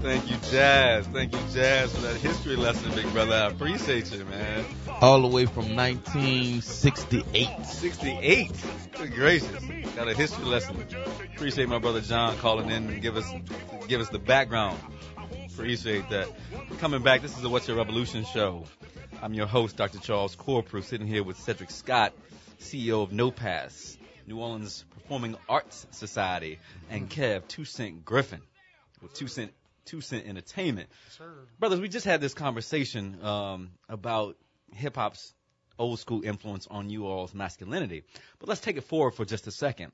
Thank 0.00 0.30
you, 0.30 0.36
Jazz. 0.50 1.06
Thank 1.08 1.32
you, 1.32 1.40
Jazz, 1.52 1.94
for 1.94 2.02
that 2.02 2.16
history 2.16 2.54
lesson, 2.56 2.94
big 2.94 3.10
brother. 3.12 3.34
I 3.34 3.46
appreciate 3.46 4.12
you, 4.12 4.24
man. 4.26 4.64
All 5.00 5.22
the 5.22 5.28
way 5.28 5.46
from 5.46 5.74
1968. 5.74 7.64
68. 7.64 8.52
Good 8.92 9.12
gracious. 9.14 9.64
Got 9.96 10.08
a 10.08 10.14
history 10.14 10.44
lesson. 10.44 10.86
Appreciate 11.34 11.68
my 11.68 11.78
brother 11.78 12.00
John 12.02 12.36
calling 12.38 12.70
in 12.70 12.88
and 12.88 13.02
give 13.02 13.16
us 13.16 13.30
give 13.88 14.00
us 14.00 14.10
the 14.10 14.18
background. 14.18 14.78
Appreciate 15.46 16.08
that. 16.10 16.28
Coming 16.78 17.02
back, 17.02 17.22
this 17.22 17.34
is 17.34 17.42
the 17.42 17.48
What's 17.48 17.66
Your 17.66 17.78
Revolution 17.78 18.24
show. 18.26 18.64
I'm 19.22 19.32
your 19.32 19.46
host, 19.46 19.76
Dr. 19.76 19.98
Charles 19.98 20.36
Corprew, 20.36 20.84
sitting 20.84 21.06
here 21.06 21.24
with 21.24 21.38
Cedric 21.38 21.70
Scott, 21.70 22.12
CEO 22.60 23.02
of 23.02 23.12
No 23.12 23.30
Pass, 23.30 23.96
New 24.26 24.38
Orleans 24.40 24.84
Performing 24.90 25.36
Arts 25.48 25.86
Society, 25.90 26.58
and 26.90 27.08
Kev 27.08 27.48
Two 27.48 27.64
Cent 27.64 28.04
Griffin 28.04 28.42
with 29.00 29.14
Two 29.14 29.28
Cent 29.28 29.52
Two 29.86 30.00
Cent 30.00 30.26
Entertainment. 30.26 30.88
Brothers, 31.58 31.80
we 31.80 31.88
just 31.88 32.04
had 32.04 32.20
this 32.20 32.34
conversation 32.34 33.24
um, 33.24 33.70
about 33.88 34.36
hip 34.72 34.96
hop's 34.96 35.32
old 35.78 35.98
school 35.98 36.22
influence 36.24 36.66
on 36.66 36.90
you 36.90 37.06
all's 37.06 37.34
masculinity. 37.34 38.02
But 38.38 38.48
let's 38.48 38.60
take 38.60 38.76
it 38.76 38.84
forward 38.84 39.12
for 39.12 39.24
just 39.24 39.46
a 39.46 39.50
second. 39.50 39.92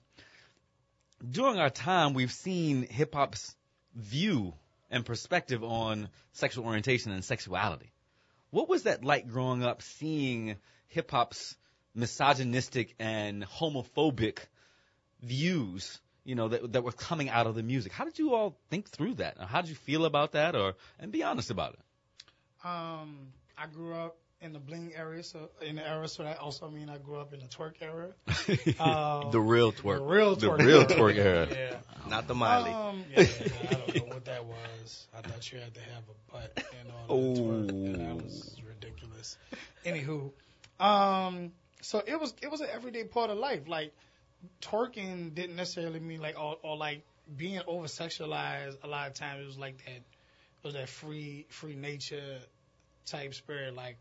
During 1.28 1.58
our 1.58 1.70
time, 1.70 2.14
we've 2.14 2.32
seen 2.32 2.86
hip 2.88 3.14
hop's 3.14 3.54
view 3.94 4.54
and 4.90 5.04
perspective 5.04 5.62
on 5.62 6.08
sexual 6.32 6.66
orientation 6.66 7.12
and 7.12 7.24
sexuality. 7.24 7.92
What 8.50 8.68
was 8.68 8.84
that 8.84 9.04
like 9.04 9.28
growing 9.28 9.62
up 9.62 9.82
seeing 9.82 10.56
hip 10.88 11.10
hop's 11.10 11.56
misogynistic 11.94 12.94
and 12.98 13.44
homophobic 13.44 14.38
views, 15.22 16.00
you 16.24 16.34
know, 16.34 16.48
that, 16.48 16.72
that 16.72 16.84
were 16.84 16.92
coming 16.92 17.28
out 17.28 17.46
of 17.46 17.54
the 17.54 17.62
music? 17.62 17.92
How 17.92 18.04
did 18.04 18.18
you 18.18 18.34
all 18.34 18.56
think 18.70 18.88
through 18.88 19.14
that? 19.14 19.38
How 19.38 19.60
did 19.60 19.70
you 19.70 19.76
feel 19.76 20.04
about 20.04 20.32
that? 20.32 20.54
Or, 20.54 20.74
and 20.98 21.12
be 21.12 21.22
honest 21.22 21.50
about 21.50 21.74
it. 21.74 21.80
Um, 22.64 23.18
I 23.58 23.66
grew 23.66 23.94
up 23.94 24.16
in 24.40 24.52
the 24.52 24.58
bling 24.58 24.92
area, 24.96 25.22
so 25.22 25.50
in 25.60 25.76
the 25.76 25.88
era, 25.88 26.08
so 26.08 26.24
that 26.24 26.38
also 26.38 26.68
mean 26.68 26.88
I 26.88 26.98
grew 26.98 27.16
up 27.16 27.32
in 27.32 27.40
the 27.40 27.46
twerk 27.46 27.74
era. 27.80 28.08
Um, 28.80 29.30
the 29.30 29.40
real 29.40 29.72
twerk. 29.72 29.98
The 29.98 30.04
real 30.04 30.36
twerk. 30.36 30.40
The 30.40 30.46
twerk. 30.48 30.66
real 30.66 30.84
twerk 30.84 31.16
era. 31.16 31.48
Yeah. 31.50 31.76
Not 32.08 32.26
the 32.26 32.34
Miley. 32.34 32.70
Um, 32.70 33.04
yeah, 33.10 33.20
yeah, 33.20 33.26
I 33.70 33.74
don't 33.74 33.96
know 33.96 34.14
what 34.14 34.24
that 34.24 34.44
was. 34.44 35.06
I 35.16 35.20
thought 35.20 35.52
you 35.52 35.58
had 35.58 35.74
to 35.74 35.80
have 35.80 36.02
a 36.08 36.32
butt 36.32 36.64
in 36.80 36.90
order 37.08 37.34
to 37.34 37.40
twerk, 37.40 37.68
and 37.68 37.94
that 37.94 38.24
was 38.24 38.56
ridiculous. 38.66 39.38
Anywho, 39.84 40.32
um, 40.84 41.52
so 41.80 42.02
it 42.04 42.18
was 42.18 42.34
it 42.42 42.50
was 42.50 42.60
an 42.60 42.68
everyday 42.72 43.04
part 43.04 43.30
of 43.30 43.38
life. 43.38 43.68
Like 43.68 43.92
twerking 44.60 45.34
didn't 45.34 45.56
necessarily 45.56 46.00
mean 46.00 46.20
like 46.20 46.38
or, 46.38 46.56
or 46.62 46.76
like 46.76 47.02
being 47.36 47.60
over 47.66 47.86
sexualized. 47.86 48.76
A 48.82 48.86
lot 48.86 49.08
of 49.08 49.14
times 49.14 49.42
it 49.42 49.46
was 49.46 49.58
like 49.58 49.78
that. 49.84 49.96
It 49.96 50.64
was 50.64 50.74
that 50.74 50.88
free 50.88 51.46
free 51.48 51.74
nature 51.74 52.38
type 53.06 53.34
spirit. 53.34 53.74
Like 53.74 53.96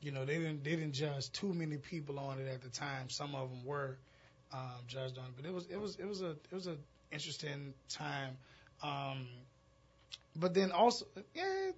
you 0.00 0.12
know 0.12 0.24
they 0.24 0.38
didn't 0.38 0.64
they 0.64 0.76
didn't 0.76 0.92
judge 0.92 1.30
too 1.32 1.52
many 1.52 1.76
people 1.76 2.18
on 2.18 2.38
it 2.38 2.48
at 2.48 2.62
the 2.62 2.68
time. 2.68 3.08
Some 3.08 3.34
of 3.34 3.50
them 3.50 3.64
were 3.64 3.96
um, 4.52 4.80
judged 4.86 5.18
on 5.18 5.24
it, 5.24 5.32
but 5.36 5.46
it 5.46 5.52
was 5.52 5.66
it 5.66 5.80
was 5.80 5.96
it 5.96 6.06
was 6.06 6.22
a 6.22 6.30
it 6.30 6.52
was 6.52 6.66
a 6.66 6.76
interesting 7.10 7.74
time. 7.88 8.36
Um, 8.82 9.26
but 10.36 10.52
then 10.52 10.72
also, 10.72 11.06
yeah, 11.34 11.70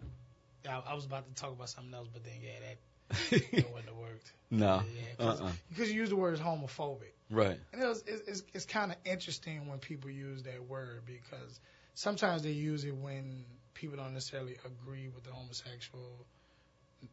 yeah, 0.65 0.81
I 0.87 0.95
was 0.95 1.05
about 1.05 1.27
to 1.29 1.35
talk 1.41 1.53
about 1.53 1.69
something 1.69 1.95
else, 1.95 2.09
but 2.13 2.25
then 2.25 2.35
yeah, 2.43 2.59
that 2.67 2.77
that 3.09 3.31
wouldn't 3.53 3.87
have 3.87 3.97
worked. 3.97 4.33
No. 4.51 4.83
Yeah, 4.95 5.03
because 5.17 5.41
Uh-uh. 5.41 5.51
you 5.79 5.95
use 5.95 6.11
the 6.11 6.17
word 6.17 6.39
homophobic. 6.39 7.13
Right. 7.31 7.59
And 7.73 7.83
it 7.83 7.87
was, 7.87 8.05
it's, 8.07 8.29
it's, 8.29 8.43
it's 8.55 8.65
kind 8.67 8.93
of 8.93 8.99
interesting 9.05 9.69
when 9.69 9.79
people 9.79 10.11
use 10.11 10.45
that 10.45 10.69
word 10.69 11.03
because 11.07 11.61
sometimes 11.95 12.43
they 12.43 12.51
use 12.51 12.85
it 12.85 12.95
when 12.95 13.45
people 13.75 13.97
don't 13.97 14.15
necessarily 14.15 14.57
agree 14.65 15.09
with 15.09 15.25
the 15.25 15.31
homosexual 15.31 16.27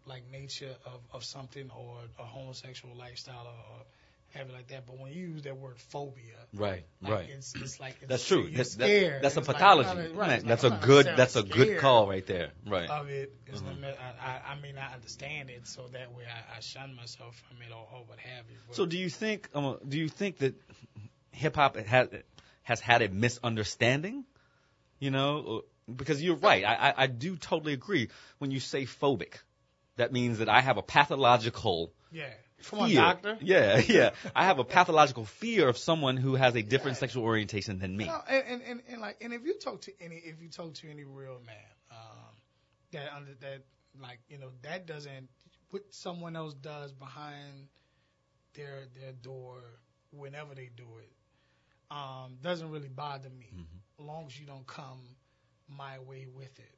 like 0.06 0.24
nature 0.32 0.76
of, 0.86 1.02
of 1.12 1.24
something 1.24 1.70
or 1.78 1.98
a 2.20 2.24
homosexual 2.24 2.96
lifestyle 2.96 3.46
or, 3.46 3.78
or 3.78 3.82
have 4.34 4.50
it 4.50 4.54
like 4.54 4.68
that. 4.68 4.86
But 4.86 5.00
when 5.00 5.12
you 5.14 5.28
use 5.28 5.44
that 5.44 5.58
word 5.58 5.78
phobia, 5.78 6.34
Right, 6.54 6.86
like 7.02 7.12
right. 7.12 7.30
it's, 7.30 7.56
it's 7.56 7.80
like 7.80 7.96
it's, 8.02 8.10
That's 8.10 8.28
true. 8.28 8.50
That's, 8.54 8.76
that- 8.76 9.20
that's 9.22 9.38
a 9.38 9.40
It's 9.40 9.48
like, 9.48 9.58
pathology. 9.58 10.12
Right. 10.14 10.16
like, 10.16 10.44
That's 10.44 10.64
I'm 10.64 10.74
a 10.74 10.86
good. 10.86 11.06
That's 11.06 11.36
a 11.36 11.44
good 11.44 11.80
call 11.80 12.08
right 12.08 12.26
there. 12.26 12.52
Right. 12.66 12.90
Of 12.90 13.10
it, 13.10 13.34
It's 13.48 13.62
Mhm. 13.62 13.80
not- 13.82 13.90
I, 14.00 14.28
I, 14.50 14.52
I 14.54 14.56
may 14.62 14.72
not 14.72 14.94
understand 14.94 15.50
it, 15.50 15.68
so 15.68 15.88
that 15.94 16.14
way 16.14 16.24
I, 16.26 16.58
I 16.58 16.60
shun 16.60 16.96
myself 16.96 17.36
from 17.48 17.58
it 17.62 17.72
or, 17.72 17.88
or 17.94 18.04
what 18.06 18.20
have 18.20 18.46
you. 18.50 18.58
But 18.68 18.76
So 18.76 18.86
do 18.86 18.98
you 18.98 19.10
think? 19.10 19.50
Um, 19.54 19.78
do 19.88 19.98
you 19.98 20.10
think 20.10 20.38
that 20.40 20.56
hip 21.32 21.56
hop 21.56 21.78
has 21.78 22.10
has 22.64 22.80
had 22.80 23.02
a 23.02 23.10
misunderstanding? 23.10 24.26
You 25.00 25.12
know, 25.12 25.64
because 25.94 26.22
you're 26.24 26.36
right. 26.38 26.64
I, 26.64 26.90
I 26.90 26.94
I 27.04 27.08
do 27.08 27.36
totally 27.36 27.74
agree 27.74 28.10
when 28.38 28.52
you 28.52 28.60
say 28.60 28.86
phobic. 28.86 29.36
That 29.98 30.12
means 30.12 30.40
that 30.40 30.50
I 30.50 30.62
have 30.62 30.78
a 30.78 30.82
pathological 30.82 31.92
yeah, 32.12 32.26
come 32.70 32.80
on, 32.80 32.90
fear. 32.90 33.02
doctor. 33.02 33.38
Yeah, 33.42 33.78
yeah. 33.88 34.12
I 34.36 34.46
have 34.46 34.60
a 34.60 34.64
pathological 34.64 35.26
fear 35.26 35.68
of 35.70 35.78
someone 35.78 36.18
who 36.18 36.36
has 36.36 36.56
a 36.56 36.62
different 36.62 36.98
sexual 36.98 37.24
orientation 37.24 37.80
than 37.80 37.96
me. 37.96 38.06
No, 38.06 38.22
and, 38.28 38.44
and, 38.48 38.62
and, 38.64 38.82
and 38.90 39.02
like, 39.02 39.18
and 39.22 39.34
if 39.34 39.44
you 39.46 39.56
talk 39.60 39.82
to 39.82 39.92
any, 40.02 40.16
if 40.16 40.42
you 40.42 40.50
talk 40.50 40.74
to 40.76 40.90
any 40.90 41.04
real 41.04 41.42
man, 41.46 41.56
um, 41.92 42.34
that 42.92 43.14
under 43.16 43.34
that, 43.42 43.64
like, 44.02 44.20
you 44.28 44.38
know, 44.38 44.50
that 44.62 44.86
doesn't 44.86 45.30
what 45.74 45.84
someone 45.90 46.36
else 46.36 46.54
does 46.54 46.92
behind 46.92 47.68
their 48.54 48.86
their 49.00 49.12
door 49.12 49.58
whenever 50.12 50.54
they 50.54 50.70
do 50.76 50.86
it, 51.00 51.12
um, 51.90 52.38
doesn't 52.42 52.70
really 52.70 52.90
bother 52.90 53.30
me, 53.30 53.50
as 54.00 54.06
long 54.06 54.26
as 54.28 54.40
you 54.40 54.46
don't 54.46 54.68
come 54.68 55.02
my 55.68 55.98
way 56.00 56.28
with 56.32 56.60
it. 56.60 56.76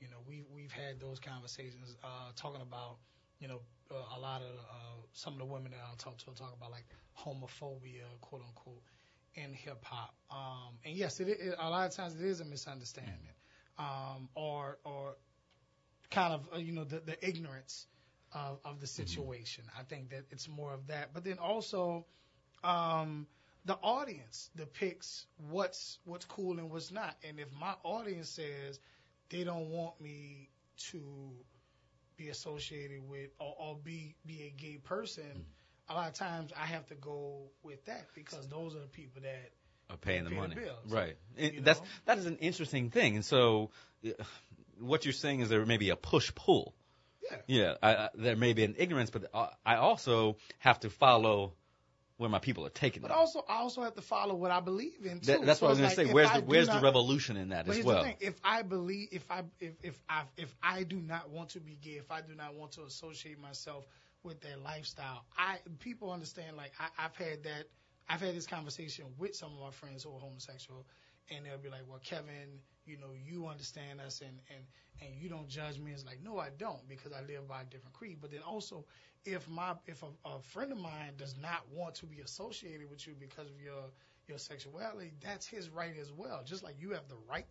You 0.00 0.08
know, 0.08 0.18
we 0.26 0.44
we've 0.54 0.70
had 0.70 1.00
those 1.00 1.18
conversations, 1.18 1.96
uh, 2.04 2.30
talking 2.36 2.62
about, 2.62 2.98
you 3.40 3.48
know, 3.48 3.60
uh, 3.90 4.16
a 4.16 4.20
lot 4.20 4.42
of 4.42 4.48
uh, 4.48 4.98
some 5.12 5.34
of 5.34 5.38
the 5.38 5.44
women 5.44 5.72
that 5.72 5.80
I 5.80 5.94
talk 5.96 6.18
to 6.18 6.24
talk 6.26 6.54
about 6.56 6.70
like 6.70 6.86
homophobia, 7.18 8.04
quote 8.20 8.42
unquote 8.46 8.82
in 9.34 9.52
hip 9.52 9.84
hop. 9.84 10.14
Um, 10.30 10.78
and 10.84 10.94
yes, 10.94 11.20
it, 11.20 11.28
it, 11.28 11.54
a 11.58 11.70
lot 11.70 11.86
of 11.86 11.94
times 11.94 12.14
it 12.14 12.22
is 12.22 12.40
a 12.40 12.44
misunderstanding, 12.44 13.14
um, 13.78 14.28
or 14.34 14.78
or 14.84 15.16
kind 16.10 16.34
of 16.34 16.48
uh, 16.54 16.58
you 16.58 16.72
know 16.72 16.84
the, 16.84 17.00
the 17.00 17.26
ignorance 17.26 17.86
of, 18.32 18.58
of 18.64 18.80
the 18.80 18.86
situation. 18.86 19.64
I 19.78 19.82
think 19.84 20.10
that 20.10 20.24
it's 20.30 20.48
more 20.48 20.72
of 20.72 20.88
that. 20.88 21.14
But 21.14 21.24
then 21.24 21.38
also, 21.38 22.06
um, 22.64 23.26
the 23.64 23.74
audience 23.74 24.50
depicts 24.56 25.26
what's 25.50 25.98
what's 26.04 26.24
cool 26.24 26.58
and 26.58 26.70
what's 26.70 26.90
not. 26.90 27.16
And 27.26 27.38
if 27.38 27.48
my 27.58 27.74
audience 27.84 28.28
says 28.28 28.78
they 29.30 29.44
don't 29.44 29.70
want 29.70 30.00
me 30.00 30.48
to 30.90 31.00
be 32.18 32.28
associated 32.28 33.08
with 33.08 33.30
or, 33.38 33.54
or 33.58 33.76
be 33.82 34.14
be 34.26 34.42
a 34.42 34.60
gay 34.60 34.76
person, 34.76 35.46
a 35.88 35.94
lot 35.94 36.08
of 36.08 36.14
times 36.14 36.52
I 36.60 36.66
have 36.66 36.86
to 36.88 36.94
go 36.94 37.44
with 37.62 37.84
that 37.86 38.08
because 38.14 38.46
those 38.48 38.74
are 38.74 38.80
the 38.80 38.86
people 38.86 39.22
that 39.22 39.52
Are 39.88 39.96
paying 39.96 40.24
the 40.24 40.30
pay 40.30 40.36
the 40.36 40.42
money, 40.42 40.54
bills, 40.56 40.90
right? 40.90 41.16
And 41.38 41.64
that's 41.64 41.80
know? 41.80 41.86
that 42.06 42.18
is 42.18 42.26
an 42.26 42.36
interesting 42.38 42.90
thing. 42.90 43.14
And 43.16 43.24
so, 43.24 43.70
uh, 44.04 44.10
what 44.80 45.04
you're 45.04 45.12
saying 45.14 45.40
is 45.40 45.48
there 45.48 45.64
may 45.64 45.78
be 45.78 45.90
a 45.90 45.96
push 45.96 46.32
pull. 46.34 46.74
Yeah. 47.30 47.36
Yeah. 47.46 47.74
I, 47.82 47.94
I, 47.94 48.08
there 48.14 48.36
may 48.36 48.52
be 48.52 48.64
an 48.64 48.74
ignorance, 48.78 49.10
but 49.10 49.26
uh, 49.32 49.48
I 49.64 49.76
also 49.76 50.36
have 50.58 50.80
to 50.80 50.90
follow 50.90 51.54
where 52.18 52.28
my 52.28 52.40
people 52.40 52.66
are 52.66 52.70
taking 52.70 53.00
But 53.02 53.10
me. 53.10 53.16
also, 53.16 53.44
I 53.48 53.58
also 53.58 53.82
have 53.82 53.94
to 53.94 54.02
follow 54.02 54.34
what 54.34 54.50
I 54.50 54.60
believe 54.60 55.04
in 55.06 55.20
too. 55.20 55.26
That, 55.26 55.46
that's 55.46 55.60
So 55.60 55.66
what 55.66 55.68
I 55.68 55.70
was 55.70 55.78
going 55.78 55.90
to 55.90 55.96
like, 55.96 56.06
say. 56.08 56.12
Where's 56.12 56.30
I 56.30 56.40
the 56.40 56.46
where's 56.46 56.68
the 56.68 56.80
revolution 56.80 57.36
in 57.36 57.48
that 57.50 57.66
But 57.66 57.78
as 57.78 57.84
well? 57.84 58.02
thing: 58.02 58.16
if 58.20 58.34
I 58.44 58.62
believe, 58.62 59.08
if 59.12 59.30
I 59.30 59.44
if 59.60 59.74
if 59.82 59.98
I 60.08 60.22
if 60.36 60.54
I 60.62 60.82
do 60.82 60.96
not 60.96 61.30
want 61.30 61.50
to 61.50 61.60
be 61.60 61.76
gay, 61.80 61.92
if 61.92 62.10
I 62.10 62.20
do 62.20 62.34
not 62.34 62.54
want 62.54 62.72
to 62.72 62.82
associate 62.84 63.38
myself 63.40 63.86
with 64.24 64.40
that 64.42 64.62
lifestyle, 64.62 65.24
I 65.36 65.58
people 65.78 66.10
understand. 66.12 66.56
Like 66.56 66.72
I, 66.78 67.04
I've 67.04 67.16
had 67.16 67.44
that, 67.44 67.64
I've 68.08 68.20
had 68.20 68.34
this 68.34 68.46
conversation 68.46 69.06
with 69.16 69.36
some 69.36 69.52
of 69.54 69.60
my 69.60 69.70
friends 69.70 70.02
who 70.02 70.10
are 70.14 70.18
homosexual, 70.18 70.86
and 71.30 71.46
they'll 71.46 71.58
be 71.58 71.68
like, 71.68 71.82
"Well, 71.88 72.00
Kevin, 72.02 72.60
you 72.84 72.96
know, 72.96 73.12
you 73.14 73.46
understand 73.46 74.00
us, 74.00 74.22
and 74.22 74.40
and 74.54 74.64
and 75.00 75.20
you 75.22 75.28
don't 75.28 75.48
judge 75.48 75.78
me." 75.78 75.92
It's 75.92 76.04
like, 76.04 76.20
no, 76.22 76.38
I 76.38 76.48
don't, 76.58 76.88
because 76.88 77.12
I 77.12 77.20
live 77.22 77.46
by 77.46 77.62
a 77.62 77.64
different 77.64 77.94
creed. 77.94 78.18
But 78.20 78.32
then 78.32 78.40
also, 78.42 78.86
if 79.24 79.48
my 79.48 79.74
if 79.86 80.02
a, 80.02 80.28
a 80.28 80.40
friend 80.40 80.72
of 80.72 80.78
mine 80.78 81.12
does 81.16 81.34
not 81.40 81.62
want 81.72 81.96
to 81.96 82.06
be 82.06 82.20
associated 82.20 82.90
with 82.90 83.06
you 83.06 83.14
because 83.18 83.46
of 83.46 83.60
your 83.60 83.84
your 84.28 84.38
sexuality, 84.38 85.12
that's 85.24 85.46
his 85.46 85.70
right 85.70 85.94
as 86.00 86.12
well. 86.12 86.42
Just 86.44 86.62
like 86.62 86.76
you 86.80 86.90
have 86.90 87.08
the 87.08 87.16
right 87.28 87.46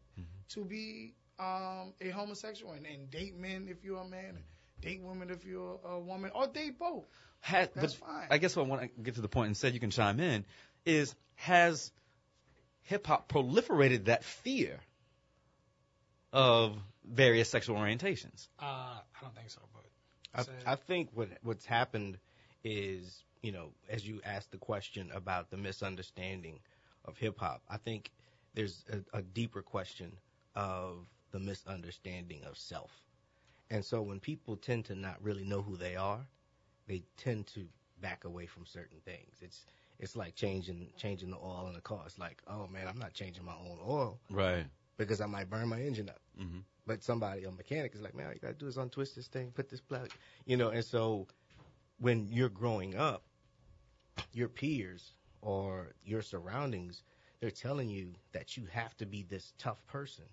to 0.49 0.63
be 0.63 1.13
um, 1.39 1.93
a 2.01 2.09
homosexual 2.09 2.73
and, 2.73 2.85
and 2.85 3.09
date 3.09 3.37
men 3.37 3.67
if 3.69 3.83
you're 3.83 4.01
a 4.01 4.07
man, 4.07 4.35
and 4.35 4.43
date 4.81 5.01
women 5.01 5.29
if 5.29 5.45
you're 5.45 5.79
a 5.85 5.99
woman, 5.99 6.31
or 6.33 6.47
date 6.47 6.77
both. 6.79 7.05
Has, 7.41 7.69
That's 7.75 7.95
but 7.95 8.07
fine. 8.07 8.27
I 8.31 8.37
guess 8.37 8.55
what 8.55 8.65
I 8.65 8.69
want 8.69 8.81
to 8.81 9.01
get 9.01 9.15
to 9.15 9.21
the 9.21 9.27
point 9.27 9.47
and 9.47 9.57
said 9.57 9.73
you 9.73 9.79
can 9.79 9.91
chime 9.91 10.19
in 10.19 10.45
is 10.85 11.13
has 11.35 11.91
hip 12.83 13.05
hop 13.05 13.31
proliferated 13.31 14.05
that 14.05 14.23
fear 14.23 14.79
of 16.33 16.77
various 17.05 17.49
sexual 17.49 17.77
orientations? 17.77 18.47
Uh, 18.59 18.65
I 18.65 19.01
don't 19.21 19.35
think 19.35 19.49
so, 19.49 19.61
I, 20.35 20.45
I 20.65 20.75
think 20.75 21.09
what 21.13 21.29
what's 21.43 21.65
happened 21.65 22.17
is, 22.63 23.23
you 23.41 23.51
know, 23.51 23.69
as 23.89 24.07
you 24.07 24.21
asked 24.25 24.51
the 24.51 24.57
question 24.57 25.09
about 25.13 25.49
the 25.49 25.57
misunderstanding 25.57 26.59
of 27.05 27.17
hip 27.17 27.37
hop, 27.39 27.61
I 27.69 27.77
think 27.77 28.11
there's 28.53 28.83
a, 28.91 29.17
a 29.17 29.21
deeper 29.21 29.61
question 29.61 30.11
of 30.55 31.07
the 31.31 31.39
misunderstanding 31.39 32.43
of 32.43 32.57
self. 32.57 32.91
And 33.69 33.83
so 33.83 34.01
when 34.01 34.19
people 34.19 34.55
tend 34.55 34.85
to 34.85 34.95
not 34.95 35.21
really 35.21 35.43
know 35.43 35.61
who 35.61 35.75
they 35.75 35.95
are, 35.95 36.25
they 36.87 37.03
tend 37.17 37.47
to 37.47 37.67
back 38.01 38.23
away 38.23 38.45
from 38.45 38.65
certain 38.65 38.99
things. 39.05 39.37
It's 39.41 39.65
it's 39.99 40.15
like 40.15 40.35
changing 40.35 40.87
changing 40.97 41.31
the 41.31 41.37
oil 41.37 41.67
in 41.69 41.75
a 41.75 41.81
car. 41.81 42.03
It's 42.05 42.19
like, 42.19 42.41
oh 42.47 42.67
man, 42.67 42.87
I'm 42.87 42.99
not 42.99 43.13
changing 43.13 43.45
my 43.45 43.53
own 43.53 43.79
oil 43.85 44.19
Right. 44.29 44.65
Because 44.97 45.21
I 45.21 45.27
might 45.27 45.49
burn 45.49 45.67
my 45.69 45.79
engine 45.79 46.09
up. 46.09 46.19
Mm-hmm. 46.39 46.59
But 46.85 47.03
somebody, 47.03 47.43
a 47.43 47.51
mechanic, 47.51 47.93
is 47.93 48.01
like, 48.01 48.15
man, 48.15 48.27
all 48.27 48.33
you 48.33 48.39
gotta 48.39 48.53
do 48.53 48.67
is 48.67 48.77
untwist 48.77 49.15
this 49.15 49.27
thing, 49.27 49.51
put 49.51 49.69
this 49.69 49.81
plug, 49.81 50.09
you 50.45 50.57
know. 50.57 50.69
And 50.69 50.83
so, 50.83 51.27
when 51.99 52.27
you're 52.31 52.49
growing 52.49 52.95
up, 52.95 53.23
your 54.33 54.47
peers 54.47 55.13
or 55.41 55.93
your 56.05 56.21
surroundings, 56.21 57.03
they're 57.39 57.51
telling 57.51 57.89
you 57.89 58.13
that 58.31 58.57
you 58.57 58.65
have 58.71 58.95
to 58.97 59.05
be 59.05 59.23
this 59.23 59.53
tough 59.57 59.85
person, 59.87 60.25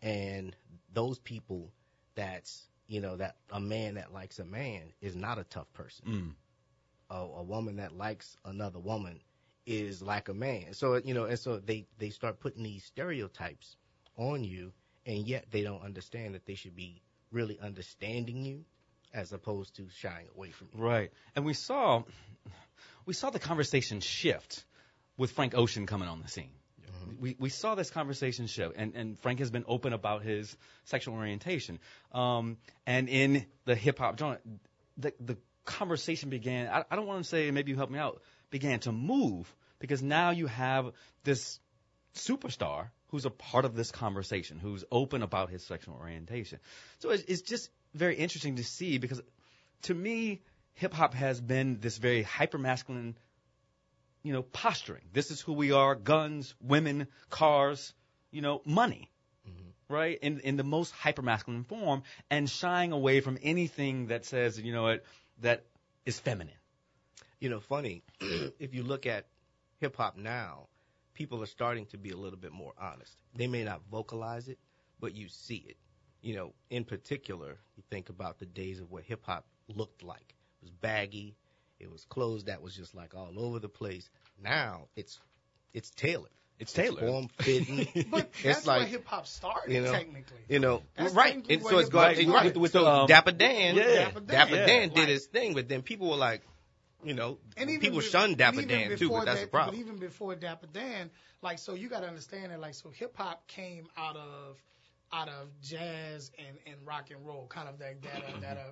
and 0.00 0.56
those 0.92 1.18
people, 1.18 1.72
that's 2.14 2.68
you 2.86 3.00
know 3.00 3.16
that 3.16 3.36
a 3.50 3.60
man 3.60 3.94
that 3.94 4.12
likes 4.12 4.38
a 4.38 4.44
man 4.44 4.92
is 5.00 5.16
not 5.16 5.38
a 5.38 5.44
tough 5.44 5.72
person. 5.72 6.06
Mm. 6.06 6.32
A, 7.10 7.16
a 7.16 7.42
woman 7.42 7.76
that 7.76 7.96
likes 7.96 8.36
another 8.44 8.78
woman 8.78 9.20
is 9.66 10.00
like 10.02 10.28
a 10.28 10.34
man. 10.34 10.72
So 10.72 11.00
you 11.04 11.14
know, 11.14 11.24
and 11.24 11.38
so 11.38 11.58
they 11.58 11.86
they 11.98 12.10
start 12.10 12.38
putting 12.38 12.62
these 12.62 12.84
stereotypes 12.84 13.76
on 14.16 14.44
you, 14.44 14.72
and 15.04 15.26
yet 15.26 15.46
they 15.50 15.62
don't 15.62 15.82
understand 15.82 16.34
that 16.34 16.46
they 16.46 16.54
should 16.54 16.74
be 16.74 17.02
really 17.32 17.58
understanding 17.60 18.44
you, 18.44 18.64
as 19.12 19.32
opposed 19.32 19.76
to 19.76 19.86
shying 19.98 20.26
away 20.36 20.50
from 20.50 20.68
you. 20.74 20.82
Right. 20.82 21.10
And 21.34 21.44
we 21.44 21.54
saw 21.54 22.02
we 23.06 23.14
saw 23.14 23.30
the 23.30 23.38
conversation 23.38 24.00
shift 24.00 24.64
with 25.16 25.30
Frank 25.32 25.54
Ocean 25.54 25.86
coming 25.86 26.08
on 26.08 26.20
the 26.20 26.28
scene. 26.28 26.50
We 27.20 27.36
we 27.38 27.50
saw 27.50 27.76
this 27.76 27.90
conversation 27.90 28.46
shift, 28.46 28.74
and 28.76 28.94
and 28.94 29.18
Frank 29.20 29.38
has 29.38 29.50
been 29.50 29.64
open 29.68 29.92
about 29.92 30.22
his 30.22 30.56
sexual 30.84 31.14
orientation. 31.14 31.78
Um, 32.12 32.56
and 32.84 33.08
in 33.08 33.46
the 33.64 33.76
hip 33.76 33.98
hop 33.98 34.18
genre, 34.18 34.40
the 34.98 35.12
the 35.20 35.36
conversation 35.64 36.30
began. 36.30 36.68
I, 36.68 36.84
I 36.90 36.96
don't 36.96 37.06
want 37.06 37.22
to 37.22 37.28
say 37.28 37.50
maybe 37.52 37.70
you 37.70 37.76
help 37.76 37.90
me 37.90 37.98
out. 37.98 38.22
Began 38.50 38.80
to 38.80 38.92
move 38.92 39.54
because 39.78 40.02
now 40.02 40.30
you 40.30 40.46
have 40.46 40.92
this 41.22 41.60
superstar 42.14 42.88
who's 43.16 43.24
a 43.24 43.30
part 43.30 43.64
of 43.64 43.74
this 43.74 43.90
conversation, 43.90 44.58
who's 44.58 44.84
open 44.92 45.22
about 45.22 45.48
his 45.48 45.64
sexual 45.64 45.94
orientation. 45.94 46.58
So 46.98 47.08
it's, 47.08 47.22
it's 47.22 47.40
just 47.40 47.70
very 47.94 48.14
interesting 48.14 48.56
to 48.56 48.64
see 48.64 48.98
because 48.98 49.22
to 49.84 49.94
me, 49.94 50.42
hip 50.74 50.92
hop 50.92 51.14
has 51.14 51.40
been 51.40 51.80
this 51.80 51.96
very 51.96 52.22
hyper 52.22 52.58
masculine, 52.58 53.16
you 54.22 54.34
know, 54.34 54.42
posturing. 54.42 55.00
This 55.14 55.30
is 55.30 55.40
who 55.40 55.54
we 55.54 55.72
are: 55.72 55.94
guns, 55.94 56.54
women, 56.60 57.06
cars, 57.30 57.94
you 58.30 58.42
know, 58.42 58.60
money, 58.66 59.10
mm-hmm. 59.48 59.94
right? 59.94 60.18
In 60.20 60.40
in 60.40 60.56
the 60.58 60.64
most 60.64 60.90
hyper 60.90 61.22
masculine 61.22 61.64
form, 61.64 62.02
and 62.28 62.50
shying 62.50 62.92
away 62.92 63.20
from 63.20 63.38
anything 63.42 64.08
that 64.08 64.26
says, 64.26 64.60
you 64.60 64.74
know 64.74 64.82
what, 64.82 65.04
that 65.40 65.64
is 66.04 66.20
feminine. 66.20 66.60
You 67.40 67.48
know, 67.48 67.60
funny, 67.60 68.02
if 68.20 68.74
you 68.74 68.82
look 68.82 69.06
at 69.06 69.24
hip 69.80 69.96
hop 69.96 70.18
now, 70.18 70.68
people 71.16 71.42
are 71.42 71.46
starting 71.46 71.86
to 71.86 71.98
be 71.98 72.10
a 72.10 72.16
little 72.16 72.38
bit 72.38 72.52
more 72.52 72.72
honest. 72.80 73.16
They 73.34 73.46
may 73.48 73.64
not 73.64 73.80
vocalize 73.90 74.46
it, 74.48 74.58
but 75.00 75.14
you 75.16 75.28
see 75.28 75.64
it. 75.68 75.76
You 76.22 76.34
know, 76.36 76.52
in 76.70 76.84
particular, 76.84 77.56
you 77.76 77.82
think 77.90 78.08
about 78.08 78.38
the 78.38 78.46
days 78.46 78.80
of 78.80 78.90
what 78.90 79.02
hip 79.04 79.22
hop 79.24 79.44
looked 79.68 80.02
like. 80.04 80.34
It 80.62 80.64
was 80.66 80.70
baggy, 80.70 81.34
it 81.80 81.90
was 81.90 82.04
clothes 82.04 82.44
that 82.44 82.62
was 82.62 82.74
just 82.76 82.94
like 82.94 83.14
all 83.14 83.32
over 83.36 83.58
the 83.58 83.68
place. 83.68 84.08
Now 84.42 84.88
it's 84.94 85.18
it's 85.74 85.90
tailored. 85.90 86.30
It's 86.58 86.72
tailored. 86.72 87.00
form 87.06 87.28
fitting. 87.40 88.06
But 88.10 88.30
it's 88.32 88.42
that's 88.42 88.66
like 88.66 88.80
where 88.80 88.88
hip 88.88 89.06
hop 89.06 89.26
started, 89.26 89.72
you 89.74 89.82
know, 89.82 89.92
technically. 89.92 90.38
You 90.48 90.58
know, 90.58 90.82
That's 90.96 91.12
right? 91.14 91.34
And 91.34 91.44
so 91.46 91.52
it's 91.52 91.88
hip-hop 91.88 91.92
going 91.92 92.14
started. 92.14 92.28
right. 92.28 92.44
With- 92.46 92.56
with, 92.56 92.72
so 92.72 92.86
um, 92.86 93.06
Dapper 93.08 93.32
Dan, 93.32 93.74
yeah. 93.76 93.84
Dapper 93.84 94.20
Dan. 94.20 94.26
Dapper 94.26 94.54
Yeah. 94.56 94.66
Did 94.66 94.96
Like- 94.96 95.08
his 95.08 95.26
thing, 95.26 95.52
but 95.54 95.68
then 95.68 95.82
people 95.82 96.08
were 96.08 96.16
like, 96.16 96.42
you 97.04 97.14
know, 97.14 97.38
And 97.56 97.70
even 97.70 97.80
people 97.80 98.00
be- 98.00 98.04
shun 98.06 98.34
Dapper 98.34 98.62
Dan 98.62 98.96
too, 98.96 99.10
but 99.10 99.24
that's 99.24 99.40
that- 99.40 99.46
the 99.46 99.50
problem. 99.50 99.76
But 99.76 99.80
even 99.80 99.98
before 99.98 100.34
Dapper 100.34 100.66
Dan, 100.72 101.10
like 101.42 101.58
so, 101.58 101.74
you 101.74 101.88
got 101.88 102.00
to 102.00 102.08
understand 102.08 102.52
that 102.52 102.60
like 102.60 102.74
so, 102.74 102.90
hip 102.90 103.16
hop 103.16 103.46
came 103.46 103.88
out 103.96 104.16
of 104.16 104.62
out 105.12 105.28
of 105.28 105.48
jazz 105.62 106.32
and, 106.38 106.58
and 106.66 106.84
rock 106.84 107.10
and 107.10 107.24
roll, 107.24 107.46
kind 107.46 107.68
of 107.68 107.78
that 107.78 108.02
that 108.02 108.22
uh, 108.24 108.40
that 108.40 108.56
uh, 108.56 108.70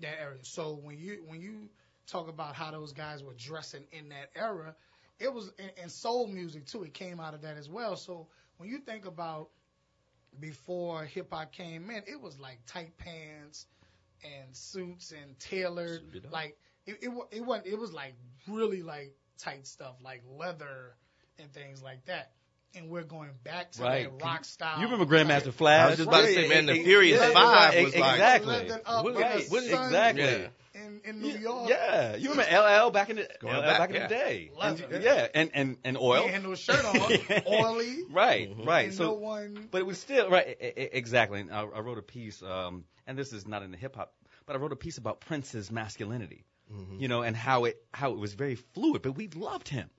that 0.00 0.20
area. 0.20 0.38
So 0.42 0.74
when 0.82 0.98
you 0.98 1.22
when 1.26 1.40
you 1.40 1.68
talk 2.06 2.28
about 2.28 2.54
how 2.54 2.70
those 2.70 2.92
guys 2.92 3.22
were 3.22 3.34
dressing 3.34 3.84
in 3.92 4.08
that 4.10 4.30
era, 4.34 4.74
it 5.18 5.32
was 5.32 5.52
and, 5.58 5.70
and 5.82 5.90
soul 5.90 6.26
music 6.26 6.66
too. 6.66 6.84
It 6.84 6.94
came 6.94 7.20
out 7.20 7.34
of 7.34 7.42
that 7.42 7.56
as 7.56 7.68
well. 7.68 7.96
So 7.96 8.28
when 8.58 8.68
you 8.68 8.78
think 8.78 9.06
about 9.06 9.50
before 10.40 11.04
hip 11.04 11.32
hop 11.32 11.52
came 11.52 11.90
in, 11.90 12.02
it 12.06 12.20
was 12.20 12.38
like 12.40 12.60
tight 12.66 12.96
pants 12.98 13.66
and 14.24 14.54
suits 14.56 15.12
and 15.12 15.38
tailored, 15.38 16.26
like 16.32 16.56
it, 16.86 16.98
it 17.02 17.10
it 17.32 17.44
wasn't 17.44 17.66
it 17.66 17.78
was 17.78 17.92
like 17.92 18.14
really 18.48 18.82
like 18.82 19.14
tight 19.38 19.66
stuff 19.66 19.96
like 20.02 20.22
leather 20.38 20.94
and 21.38 21.52
things 21.52 21.82
like 21.82 22.04
that. 22.06 22.32
And 22.76 22.88
we're 22.90 23.04
going 23.04 23.30
back 23.44 23.70
to 23.72 23.82
Right. 23.82 24.18
that 24.18 24.24
rock 24.24 24.44
style. 24.44 24.80
You 24.80 24.88
remember 24.88 25.06
Grandmaster 25.06 25.46
like, 25.46 25.54
Flash? 25.54 25.80
I 25.80 25.88
was 25.90 25.96
just 25.98 26.08
about 26.08 26.22
to 26.22 26.34
say, 26.34 26.48
man, 26.48 26.66
the 26.66 26.82
Furious 26.82 27.20
Yeah, 27.20 27.30
Five 27.32 27.34
right, 27.74 27.84
was 27.84 27.94
like- 27.96 28.12
exactly. 28.14 28.52
Leather 28.52 28.80
up 28.84 29.04
What- 29.04 29.10
in 29.10 29.14
the 29.14 29.20
right, 29.20 29.40
exactly. 29.40 30.22
Yeah. 30.24 30.48
in, 30.74 31.00
in 31.04 31.20
New 31.22 31.28
Yeah, 31.28 31.38
York. 31.38 31.68
Yeah, 31.70 32.16
you 32.16 32.30
remember 32.30 32.50
LL 32.86 32.90
back 32.90 33.10
in 33.10 33.16
the 33.16 33.28
Going 33.40 33.54
LL 33.54 33.60
back, 33.62 33.78
back, 33.78 33.90
in 33.90 33.94
yeah. 33.94 34.06
the 34.08 34.14
day. 34.14 34.50
Leather. 34.58 34.84
And- 34.90 35.04
yeah, 35.04 35.28
and 35.36 35.50
and 35.54 35.76
and 35.84 35.96
oil. 35.96 36.24
He 36.24 36.30
had 36.30 36.42
no 36.42 36.56
shirt 36.56 36.84
on, 36.84 36.96
oily. 37.46 38.02
Right, 38.10 38.50
right. 38.64 38.86
And 38.86 38.94
so, 38.94 39.04
no 39.04 39.12
one. 39.14 39.68
but 39.70 39.78
it 39.78 39.86
was 39.86 40.00
still 40.00 40.28
right. 40.28 40.56
Exactly. 40.60 41.42
And 41.42 41.52
I, 41.52 41.60
I 41.62 41.78
wrote 41.78 41.98
a 41.98 42.02
piece, 42.02 42.42
um, 42.42 42.86
and 43.06 43.16
this 43.16 43.32
is 43.32 43.46
not 43.46 43.62
in 43.62 43.70
the 43.70 43.76
hip 43.76 43.94
hop, 43.94 44.14
but 44.46 44.56
I 44.56 44.58
wrote 44.58 44.72
a 44.72 44.76
piece 44.76 44.98
about 44.98 45.20
Prince's 45.20 45.70
masculinity. 45.70 46.44
Mm-hmm. 46.72 47.00
You 47.00 47.08
know, 47.08 47.22
and 47.22 47.36
how 47.36 47.64
it 47.64 47.76
how 47.92 48.12
it 48.12 48.18
was 48.18 48.34
very 48.34 48.54
fluid, 48.54 49.02
but 49.02 49.12
we 49.12 49.28
loved 49.28 49.68
him. 49.68 49.90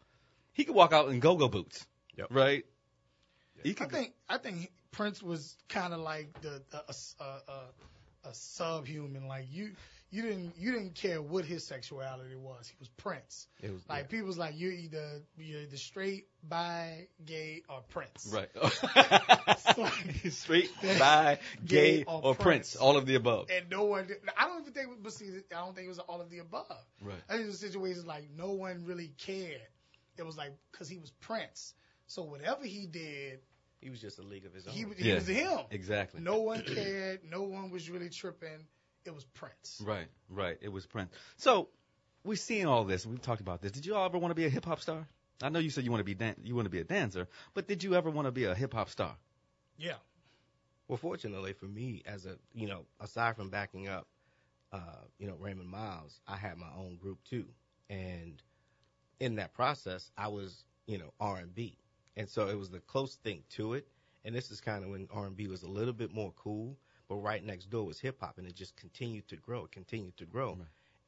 He 0.54 0.64
could 0.64 0.76
walk 0.76 0.94
out 0.94 1.10
in 1.10 1.20
go-go 1.20 1.48
boots, 1.48 1.86
Yep. 2.18 2.28
right? 2.32 2.66
He 3.64 3.72
I 3.72 3.74
could, 3.74 3.92
think 3.92 4.14
I 4.30 4.38
think 4.38 4.72
Prince 4.92 5.22
was 5.22 5.56
kind 5.70 5.94
of 5.94 6.00
like 6.00 6.42
the 6.42 6.62
a, 6.74 7.24
a, 7.24 7.24
a, 7.26 8.30
a 8.30 8.34
subhuman. 8.34 9.28
Like 9.28 9.46
you, 9.52 9.72
you 10.16 10.22
didn't 10.22 10.54
you 10.58 10.72
didn't 10.72 10.96
care 10.96 11.22
what 11.22 11.44
his 11.46 11.66
sexuality 11.66 12.36
was. 12.36 12.68
He 12.68 12.76
was 12.80 12.88
Prince. 12.98 13.48
It 13.62 13.72
was 13.74 13.82
Like 13.90 14.10
people 14.10 14.28
was 14.28 14.38
like 14.38 14.54
you're 14.58 14.72
either 14.72 15.22
you're 15.38 15.62
either 15.62 15.78
straight, 15.78 16.28
bi, 16.48 17.08
gay, 17.26 17.64
or 17.70 17.82
Prince. 17.90 18.32
right. 18.34 18.50
like- 19.78 20.32
Straight, 20.32 20.70
bi, 20.82 21.40
gay, 21.66 21.98
Gay 21.98 22.04
or 22.06 22.22
or 22.24 22.36
Prince. 22.36 22.44
Prince. 22.44 22.76
all 22.78 22.98
of 22.98 23.06
the 23.06 23.16
above. 23.16 23.50
And 23.52 23.70
no 23.70 23.84
one. 23.86 24.08
I 24.38 24.48
don't 24.48 24.62
even 24.62 24.74
think. 24.74 24.90
But 25.04 25.14
see, 25.14 25.28
I 25.56 25.60
don't 25.60 25.76
think 25.76 25.86
it 25.86 25.90
was 25.90 26.00
all 26.00 26.22
of 26.22 26.30
the 26.30 26.40
above. 26.40 26.66
Right. 27.02 27.16
I 27.30 27.34
think 27.34 27.44
it 27.46 27.48
was 27.48 27.60
situations 27.60 28.06
like 28.06 28.30
no 28.36 28.52
one 28.52 28.84
really 28.86 29.12
cared. 29.18 29.62
It 30.18 30.26
was 30.26 30.38
like 30.38 30.54
because 30.72 30.88
he 30.88 30.98
was 30.98 31.12
Prince. 31.22 31.74
So 32.08 32.24
whatever 32.24 32.66
he 32.66 32.86
did, 32.86 33.40
he 33.82 33.90
was 33.90 34.00
just 34.00 34.20
a 34.20 34.24
league 34.24 34.46
of 34.46 34.54
his 34.54 34.68
own. 34.68 34.74
he, 34.74 34.86
he 34.98 35.10
Yeah. 35.10 35.16
was 35.16 35.28
him. 35.28 35.60
Exactly. 35.72 36.22
No 36.22 36.38
one 36.40 36.62
cared. 36.64 37.22
No 37.30 37.42
one 37.44 37.70
was 37.72 37.90
really 37.90 38.10
tripping. 38.10 38.66
It 39.06 39.14
was 39.14 39.24
Prince. 39.24 39.82
Right, 39.86 40.08
right. 40.30 40.58
It 40.62 40.70
was 40.70 40.86
Prince. 40.86 41.12
So 41.38 41.70
we've 42.24 42.40
seen 42.40 42.66
all 42.66 42.84
this. 42.84 43.06
We've 43.06 43.22
talked 43.22 43.42
about 43.42 43.62
this. 43.62 43.72
Did 43.72 43.86
you 43.86 43.96
all 43.96 44.06
ever 44.06 44.18
want 44.18 44.32
to 44.32 44.36
be 44.36 44.46
a 44.46 44.50
hip 44.50 44.66
hop 44.66 44.82
star? 44.82 45.08
I 45.44 45.50
know 45.50 45.60
you 45.60 45.70
said 45.70 45.84
you 45.84 45.92
want 45.92 46.00
to 46.00 46.06
be 46.06 46.16
dan- 46.16 46.38
you 46.44 46.56
want 46.56 46.66
to 46.66 46.72
be 46.72 46.80
a 46.80 46.84
dancer, 46.84 47.28
but 47.54 47.68
did 47.68 47.84
you 47.84 47.96
ever 47.96 48.10
want 48.10 48.28
to 48.28 48.32
be 48.32 48.46
a 48.46 48.56
hip 48.56 48.74
hop 48.74 48.90
star? 48.90 49.16
Yeah. 49.78 49.98
Well, 50.88 50.98
fortunately 50.98 51.54
for 51.54 51.66
me, 51.66 52.04
as 52.06 52.26
a 52.26 52.38
you 52.54 52.68
know, 52.68 52.86
aside 53.00 53.36
from 53.36 53.50
backing 53.50 53.88
up, 53.88 54.08
uh, 54.72 55.04
you 55.20 55.28
know, 55.28 55.36
Raymond 55.40 55.70
Myles, 55.70 56.20
I 56.28 56.38
had 56.38 56.58
my 56.58 56.70
own 56.78 56.98
group 56.98 57.20
too, 57.30 57.46
and 57.90 58.42
in 59.20 59.36
that 59.36 59.54
process, 59.54 60.10
I 60.18 60.30
was 60.30 60.64
you 60.88 60.98
know 60.98 61.14
R 61.20 61.38
and 61.38 61.54
B, 61.54 61.78
and 62.18 62.30
so 62.30 62.48
it 62.48 62.58
was 62.58 62.70
the 62.70 62.80
close 62.80 63.16
thing 63.16 63.44
to 63.52 63.74
it. 63.74 63.88
And 64.24 64.34
this 64.34 64.50
is 64.50 64.60
kind 64.60 64.84
of 64.84 64.90
when 64.90 65.08
R 65.12 65.28
and 65.28 65.36
B 65.38 65.48
was 65.48 65.62
a 65.62 65.70
little 65.70 65.94
bit 65.94 66.12
more 66.12 66.34
cool, 66.36 66.78
but 67.08 67.16
right 67.18 67.44
next 67.44 67.70
door 67.70 67.86
was 67.86 68.00
hip 68.00 68.20
hop, 68.20 68.38
and 68.38 68.48
it 68.48 68.56
just 68.56 68.76
continued 68.76 69.28
to 69.30 69.36
grow. 69.38 69.66
It 69.66 69.72
continued 69.72 70.18
to 70.18 70.26
grow. 70.26 70.58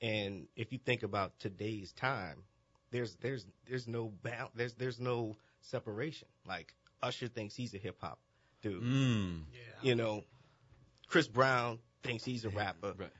And 0.01 0.47
if 0.55 0.71
you 0.71 0.77
think 0.77 1.03
about 1.03 1.39
today's 1.39 1.91
time, 1.93 2.43
there's 2.91 3.15
there's 3.15 3.45
there's 3.67 3.87
no 3.87 4.11
bound, 4.23 4.49
there's 4.55 4.73
there's 4.75 4.99
no 4.99 5.35
separation. 5.61 6.27
Like 6.47 6.73
Usher 7.01 7.27
thinks 7.27 7.55
he's 7.55 7.73
a 7.73 7.77
hip 7.79 7.97
hop 7.99 8.19
dude 8.61 8.81
Mm. 8.83 9.41
Yeah. 9.53 9.59
you 9.81 9.95
know, 9.95 10.23
Chris 11.07 11.27
Brown 11.27 11.79
thinks 12.03 12.23
he's 12.23 12.45
a 12.45 12.49
rapper. 12.49 12.93
Right. 12.97 13.11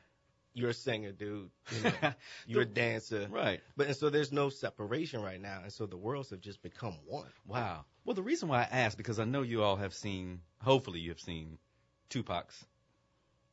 you're 0.53 0.69
a 0.71 0.73
singer, 0.73 1.11
dude. 1.11 1.49
You 1.75 1.84
know, 1.84 2.13
you're 2.47 2.61
a 2.63 2.65
dancer. 2.65 3.28
Right. 3.30 3.59
But 3.75 3.88
and 3.88 3.95
so 3.95 4.09
there's 4.09 4.32
no 4.32 4.49
separation 4.49 5.21
right 5.21 5.41
now, 5.41 5.59
and 5.63 5.71
so 5.71 5.86
the 5.86 5.97
worlds 5.97 6.30
have 6.32 6.41
just 6.41 6.61
become 6.61 6.95
one. 7.05 7.30
Wow. 7.45 7.86
Well, 8.05 8.15
the 8.15 8.23
reason 8.23 8.49
why 8.49 8.59
I 8.61 8.67
asked 8.71 8.97
because 8.97 9.19
I 9.19 9.25
know 9.25 9.41
you 9.41 9.63
all 9.63 9.75
have 9.78 9.93
seen. 9.93 10.41
Hopefully, 10.61 10.99
you 10.99 11.09
have 11.09 11.19
seen 11.19 11.57
Tupac's 12.09 12.65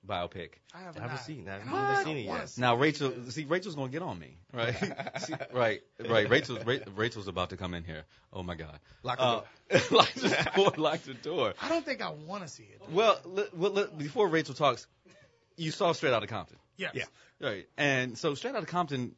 biopic. 0.06 0.50
I 0.74 0.80
have 0.82 0.96
I 0.96 1.00
haven't 1.00 1.20
seen 1.20 1.46
that. 1.46 1.60
I 1.62 1.64
haven't 1.64 2.04
seen 2.04 2.16
it 2.18 2.26
yet. 2.26 2.52
Now, 2.58 2.76
Rachel, 2.76 3.12
see, 3.30 3.44
Rachel's 3.44 3.74
gonna 3.74 3.88
get 3.90 4.02
on 4.02 4.18
me, 4.18 4.36
right? 4.52 4.74
see, 5.20 5.34
right, 5.52 5.80
right. 6.08 6.28
Rachel's 6.28 6.64
Ra- 6.64 6.76
Rachel's 6.94 7.28
about 7.28 7.50
to 7.50 7.56
come 7.56 7.72
in 7.74 7.84
here. 7.84 8.04
Oh 8.32 8.42
my 8.42 8.54
God. 8.54 8.78
Lock 9.02 9.18
the 9.18 9.24
Uh, 9.24 9.80
lock 9.90 10.12
the 10.12 10.50
door. 10.54 10.72
Lock 10.76 11.00
the 11.02 11.14
door. 11.14 11.54
I 11.60 11.68
don't 11.70 11.84
think 11.84 12.02
I 12.02 12.10
want 12.10 12.42
to 12.42 12.48
see 12.48 12.64
it. 12.64 12.82
Well, 12.90 13.18
li- 13.24 13.48
well 13.54 13.72
li- 13.72 13.86
before 13.96 14.28
Rachel 14.28 14.54
talks, 14.54 14.86
you 15.56 15.70
saw 15.70 15.92
Straight 15.92 16.12
Outta 16.12 16.26
Compton, 16.26 16.58
Yes. 16.76 16.92
Yeah. 16.94 17.04
right? 17.40 17.66
And 17.78 18.18
so 18.18 18.34
Straight 18.34 18.54
Outta 18.54 18.66
Compton 18.66 19.14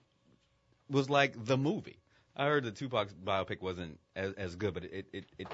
was 0.89 1.11
like 1.11 1.33
the 1.45 1.57
movie. 1.57 1.99
I 2.37 2.45
heard 2.45 2.65
the 2.65 2.71
Tupac 2.71 3.09
biopic 3.25 3.61
wasn't 3.63 3.99
as, 4.15 4.35
as 4.35 4.55
good, 4.57 4.75
but 4.75 4.85
it, 4.85 5.07
it 5.13 5.25
it 5.39 5.49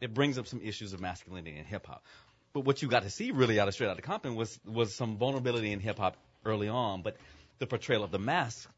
it 0.00 0.14
brings 0.14 0.38
up 0.38 0.46
some 0.46 0.60
issues 0.62 0.92
of 0.94 1.00
masculinity 1.00 1.58
in 1.58 1.64
hip 1.66 1.86
hop. 1.86 2.04
But 2.52 2.60
what 2.60 2.82
you 2.82 2.88
got 2.88 3.04
to 3.04 3.10
see 3.10 3.30
really 3.30 3.60
out 3.60 3.68
of 3.68 3.74
Straight 3.74 3.88
Outta 3.88 4.02
Compton 4.02 4.34
was 4.34 4.58
was 4.64 4.94
some 4.94 5.16
vulnerability 5.16 5.72
in 5.72 5.80
hip 5.80 5.98
hop 5.98 6.16
early 6.44 6.68
on, 6.68 7.02
but 7.02 7.16
the 7.58 7.66
portrayal 7.66 8.02
of 8.02 8.10
the 8.10 8.18
mask 8.18 8.68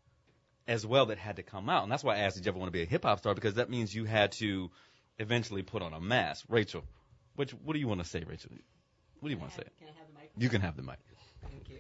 as 0.69 0.87
well 0.87 1.07
that 1.07 1.19
had 1.19 1.37
to 1.37 1.43
come 1.43 1.69
out. 1.69 1.83
And 1.83 1.91
that's 1.91 2.05
why 2.05 2.17
I 2.17 2.19
asked, 2.21 2.37
did 2.37 2.47
you 2.47 2.51
ever 2.51 2.59
want 2.59 2.69
to 2.69 2.73
be 2.73 2.83
a 2.83 2.87
hip 2.87 3.05
hop 3.05 3.19
star? 3.19 3.35
Because 3.35 3.55
that 3.55 3.71
means 3.71 3.95
you 3.95 4.05
had 4.05 4.33
to 4.33 4.71
eventually 5.19 5.63
put 5.63 5.83
on 5.83 5.93
a 5.93 6.01
mask. 6.01 6.45
Rachel, 6.49 6.85
what 7.37 7.51
what 7.65 7.73
do 7.75 7.79
you 7.79 7.89
want 7.89 8.03
to 8.03 8.09
say, 8.09 8.25
Rachel? 8.27 8.51
What 9.21 9.29
do 9.29 9.35
you 9.35 9.41
want 9.41 9.53
to 9.53 9.59
say? 9.59 9.67
Can 9.79 9.89
I 9.89 9.99
have 9.99 10.07
the 10.09 10.21
mic? 10.21 10.31
You 10.37 10.49
can 10.49 10.61
have 10.61 10.77
the 10.77 10.83
mic. 10.83 10.99
Thank 11.43 11.71
you. 11.71 11.79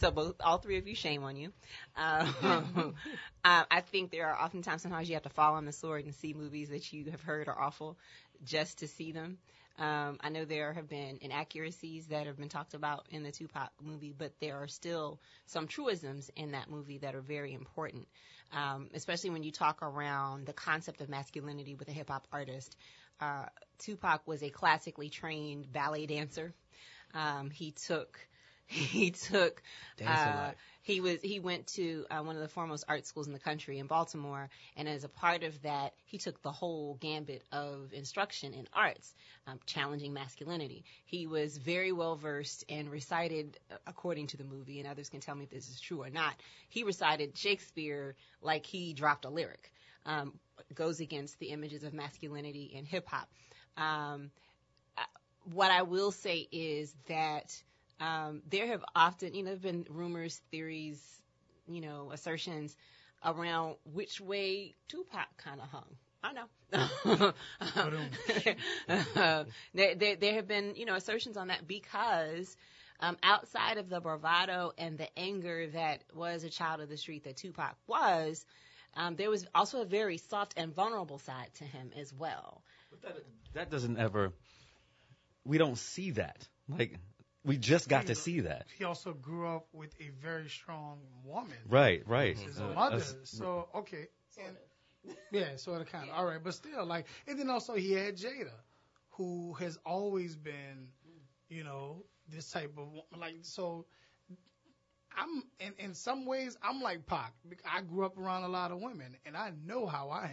So 0.00 0.10
both, 0.10 0.34
all 0.40 0.58
three 0.58 0.78
of 0.78 0.88
you, 0.88 0.94
shame 0.94 1.22
on 1.22 1.36
you. 1.36 1.52
Um, 1.96 2.94
uh, 3.44 3.64
I 3.70 3.80
think 3.80 4.10
there 4.10 4.28
are 4.28 4.44
oftentimes 4.44 4.82
sometimes 4.82 5.08
you 5.08 5.14
have 5.14 5.22
to 5.22 5.28
fall 5.28 5.54
on 5.54 5.66
the 5.66 5.72
sword 5.72 6.04
and 6.04 6.14
see 6.14 6.34
movies 6.34 6.70
that 6.70 6.92
you 6.92 7.10
have 7.10 7.20
heard 7.20 7.48
are 7.48 7.58
awful 7.58 7.96
just 8.44 8.78
to 8.78 8.88
see 8.88 9.12
them. 9.12 9.38
Um, 9.78 10.18
I 10.20 10.28
know 10.28 10.44
there 10.44 10.72
have 10.72 10.88
been 10.88 11.18
inaccuracies 11.20 12.06
that 12.08 12.26
have 12.26 12.36
been 12.36 12.48
talked 12.48 12.74
about 12.74 13.06
in 13.10 13.24
the 13.24 13.32
Tupac 13.32 13.70
movie, 13.82 14.14
but 14.16 14.32
there 14.40 14.56
are 14.56 14.68
still 14.68 15.20
some 15.46 15.66
truisms 15.66 16.30
in 16.36 16.52
that 16.52 16.70
movie 16.70 16.98
that 16.98 17.14
are 17.14 17.20
very 17.20 17.52
important, 17.52 18.06
um, 18.52 18.88
especially 18.94 19.30
when 19.30 19.42
you 19.42 19.50
talk 19.50 19.82
around 19.82 20.46
the 20.46 20.52
concept 20.52 21.00
of 21.00 21.08
masculinity 21.08 21.74
with 21.74 21.88
a 21.88 21.92
hip 21.92 22.08
hop 22.08 22.28
artist. 22.32 22.76
Uh, 23.20 23.46
Tupac 23.78 24.26
was 24.26 24.42
a 24.42 24.50
classically 24.50 25.08
trained 25.08 25.72
ballet 25.72 26.06
dancer. 26.06 26.54
Um, 27.12 27.50
he 27.50 27.72
took 27.72 28.18
he 28.66 29.10
took 29.10 29.62
uh, 30.06 30.52
he 30.82 31.00
was 31.00 31.20
he 31.22 31.40
went 31.40 31.66
to 31.68 32.04
uh, 32.10 32.20
one 32.20 32.36
of 32.36 32.42
the 32.42 32.48
foremost 32.48 32.84
art 32.88 33.06
schools 33.06 33.26
in 33.26 33.32
the 33.32 33.38
country 33.38 33.78
in 33.78 33.86
Baltimore, 33.86 34.48
and 34.76 34.88
as 34.88 35.04
a 35.04 35.08
part 35.08 35.42
of 35.42 35.62
that, 35.62 35.94
he 36.04 36.18
took 36.18 36.40
the 36.42 36.52
whole 36.52 36.96
gambit 37.00 37.42
of 37.52 37.92
instruction 37.92 38.52
in 38.52 38.68
arts, 38.72 39.14
um, 39.46 39.60
challenging 39.66 40.12
masculinity. 40.12 40.84
He 41.04 41.26
was 41.26 41.56
very 41.58 41.92
well 41.92 42.16
versed 42.16 42.64
and 42.68 42.90
recited, 42.90 43.58
uh, 43.70 43.76
according 43.86 44.28
to 44.28 44.36
the 44.36 44.44
movie, 44.44 44.78
and 44.78 44.88
others 44.88 45.08
can 45.08 45.20
tell 45.20 45.34
me 45.34 45.44
if 45.44 45.50
this 45.50 45.68
is 45.70 45.80
true 45.80 46.02
or 46.02 46.10
not. 46.10 46.34
He 46.68 46.82
recited 46.82 47.36
Shakespeare 47.36 48.14
like 48.42 48.66
he 48.66 48.92
dropped 48.92 49.24
a 49.24 49.30
lyric. 49.30 49.72
Um, 50.06 50.38
goes 50.74 51.00
against 51.00 51.38
the 51.38 51.46
images 51.46 51.82
of 51.82 51.94
masculinity 51.94 52.70
in 52.74 52.84
hip 52.84 53.08
hop. 53.08 53.28
Um, 53.78 54.30
uh, 54.98 55.02
what 55.52 55.70
I 55.70 55.82
will 55.82 56.10
say 56.10 56.46
is 56.52 56.94
that 57.08 57.62
um, 58.00 58.42
there 58.48 58.66
have 58.66 58.84
often, 58.94 59.34
you 59.34 59.42
know, 59.42 59.56
been 59.56 59.86
rumors, 59.88 60.40
theories, 60.50 61.00
you 61.66 61.80
know, 61.80 62.10
assertions 62.12 62.76
around 63.24 63.76
which 63.92 64.20
way 64.20 64.74
Tupac 64.88 65.28
kind 65.38 65.60
of 65.60 65.68
hung. 65.68 65.96
I 66.22 66.32
know. 66.32 66.46
there, 69.74 69.94
there, 69.94 70.16
there 70.16 70.34
have 70.34 70.48
been, 70.48 70.74
you 70.74 70.86
know, 70.86 70.94
assertions 70.94 71.36
on 71.36 71.48
that 71.48 71.66
because 71.66 72.56
um, 73.00 73.16
outside 73.22 73.78
of 73.78 73.90
the 73.90 74.00
bravado 74.00 74.72
and 74.78 74.96
the 74.96 75.18
anger 75.18 75.66
that 75.68 76.02
was 76.14 76.44
a 76.44 76.50
child 76.50 76.80
of 76.80 76.88
the 76.88 76.96
street 76.96 77.24
that 77.24 77.36
Tupac 77.36 77.76
was, 77.86 78.46
um, 78.96 79.16
there 79.16 79.28
was 79.28 79.46
also 79.54 79.82
a 79.82 79.84
very 79.84 80.16
soft 80.16 80.54
and 80.56 80.74
vulnerable 80.74 81.18
side 81.18 81.50
to 81.56 81.64
him 81.64 81.90
as 81.98 82.12
well. 82.12 82.62
That 83.52 83.70
doesn't 83.70 83.98
ever. 83.98 84.32
We 85.44 85.58
don't 85.58 85.76
see 85.76 86.12
that. 86.12 86.48
Like 86.68 86.98
we 87.44 87.56
just 87.58 87.88
got 87.88 88.06
to 88.06 88.14
see 88.14 88.40
that. 88.40 88.66
He 88.78 88.84
also 88.84 89.12
grew 89.12 89.46
up 89.48 89.66
with 89.72 89.94
a 90.00 90.10
very 90.22 90.48
strong 90.48 91.00
woman. 91.24 91.56
Right, 91.68 92.02
right. 92.06 92.36
His 92.38 92.58
Uh, 92.58 92.68
mother. 92.74 92.98
that's- 92.98 93.30
So 93.30 93.68
okay. 93.74 94.08
And, 94.38 94.56
yeah, 95.30 95.56
sort 95.56 95.80
of 95.82 95.86
kind 95.88 96.08
of. 96.08 96.16
All 96.16 96.24
right, 96.24 96.42
but 96.42 96.54
still, 96.54 96.84
like, 96.86 97.06
and 97.26 97.38
then 97.38 97.50
also 97.50 97.74
he 97.74 97.92
had 97.92 98.16
Jada, 98.16 98.50
who 99.10 99.52
has 99.54 99.78
always 99.84 100.34
been, 100.36 100.88
you 101.48 101.62
know, 101.64 102.04
this 102.28 102.50
type 102.50 102.72
of 102.78 102.90
wo- 102.90 103.06
like. 103.16 103.36
So 103.42 103.86
I'm 105.16 105.42
in 105.60 105.74
in 105.78 105.94
some 105.94 106.24
ways 106.26 106.56
I'm 106.62 106.80
like 106.80 107.06
Pac. 107.06 107.32
I 107.70 107.82
grew 107.82 108.04
up 108.04 108.18
around 108.18 108.44
a 108.44 108.48
lot 108.48 108.72
of 108.72 108.80
women, 108.80 109.16
and 109.26 109.36
I 109.36 109.52
know 109.64 109.86
how 109.86 110.10
I 110.10 110.26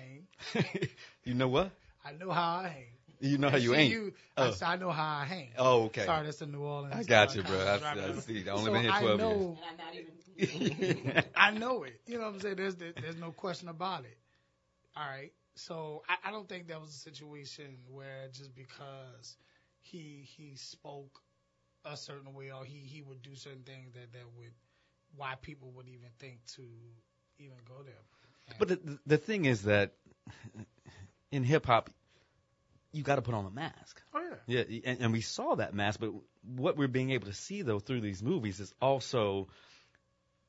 hang. 0.54 0.68
you 1.24 1.34
know 1.36 1.50
what? 1.50 1.72
I 2.04 2.14
know 2.14 2.32
how 2.32 2.58
I 2.60 2.68
hang. 2.70 2.88
You 3.22 3.38
know 3.38 3.50
how 3.50 3.58
you 3.58 3.74
see, 3.74 3.80
ain't. 3.80 3.92
You, 3.92 4.14
Oh. 4.38 4.48
I, 4.48 4.52
said, 4.52 4.68
I 4.68 4.76
know 4.78 4.92
how 4.92 5.20
I 5.20 5.26
hang. 5.26 5.50
Oh, 5.58 5.84
okay. 5.86 6.06
Sorry, 6.06 6.26
that's 6.26 6.38
the 6.40 6.48
New 6.48 6.62
Orleans. 6.62 6.96
I 6.96 7.04
got 7.04 7.30
uh, 7.30 7.34
you, 7.34 7.44
bro. 7.44 7.58
kind 7.58 7.70
I- 7.70 7.76
of 7.76 7.84
I 7.84 7.96
rapping. 7.96 8.22
see. 8.22 8.50
I 8.50 8.52
only 8.54 8.66
so 8.66 8.72
been 8.74 8.82
here 8.82 8.92
I 8.92 9.02
12 9.02 9.20
know, 9.20 9.58
years. 10.38 11.24
I 11.36 11.52
know 11.52 11.84
it. 11.84 12.00
You 12.08 12.18
know 12.18 12.26
what 12.26 12.34
I'm 12.36 12.40
saying? 12.40 12.56
There's 12.56 12.76
there's 12.76 13.18
no 13.18 13.32
question 13.32 13.70
about 13.70 14.06
it. 14.06 14.18
All 14.96 15.04
right. 15.08 15.32
So 15.56 16.04
I, 16.10 16.30
I 16.30 16.32
don't 16.32 16.48
think 16.48 16.68
that 16.68 16.82
was 16.82 16.90
a 16.90 16.94
situation 17.00 17.78
where 17.90 18.28
just 18.34 18.56
because 18.56 19.38
he 19.82 20.28
he 20.36 20.56
spoke 20.56 21.22
a 21.86 21.96
certain 21.98 22.34
way 22.34 22.52
or 22.52 22.64
he 22.66 22.78
he 22.80 23.02
would 23.02 23.22
do 23.22 23.36
certain 23.36 23.64
things 23.64 23.94
that 23.94 24.12
that 24.14 24.26
would 24.38 24.54
why 25.16 25.36
people 25.42 25.72
would 25.76 25.88
even 25.88 26.10
think 26.20 26.40
to 26.56 26.64
even 27.38 27.58
go 27.68 27.84
there. 27.84 27.94
But 28.60 28.68
the, 28.70 29.00
the 29.06 29.18
thing 29.18 29.46
is 29.46 29.64
that 29.64 29.94
in 31.32 31.44
hip 31.44 31.66
hop, 31.66 31.90
you 32.92 33.04
got 33.04 33.16
to 33.16 33.22
put 33.22 33.34
on 33.34 33.46
a 33.46 33.52
mask. 33.52 34.02
Oh 34.14 34.22
yeah. 34.48 34.64
Yeah, 34.66 34.80
and, 34.86 35.02
and 35.02 35.14
we 35.14 35.22
saw 35.22 35.56
that 35.56 35.74
mask, 35.74 36.00
but 36.00 36.12
what 36.44 36.78
we're 36.78 36.88
being 36.88 37.12
able 37.12 37.28
to 37.28 37.34
see 37.34 37.62
though 37.62 37.80
through 37.80 38.02
these 38.02 38.22
movies 38.22 38.60
is 38.60 38.74
also 38.82 39.48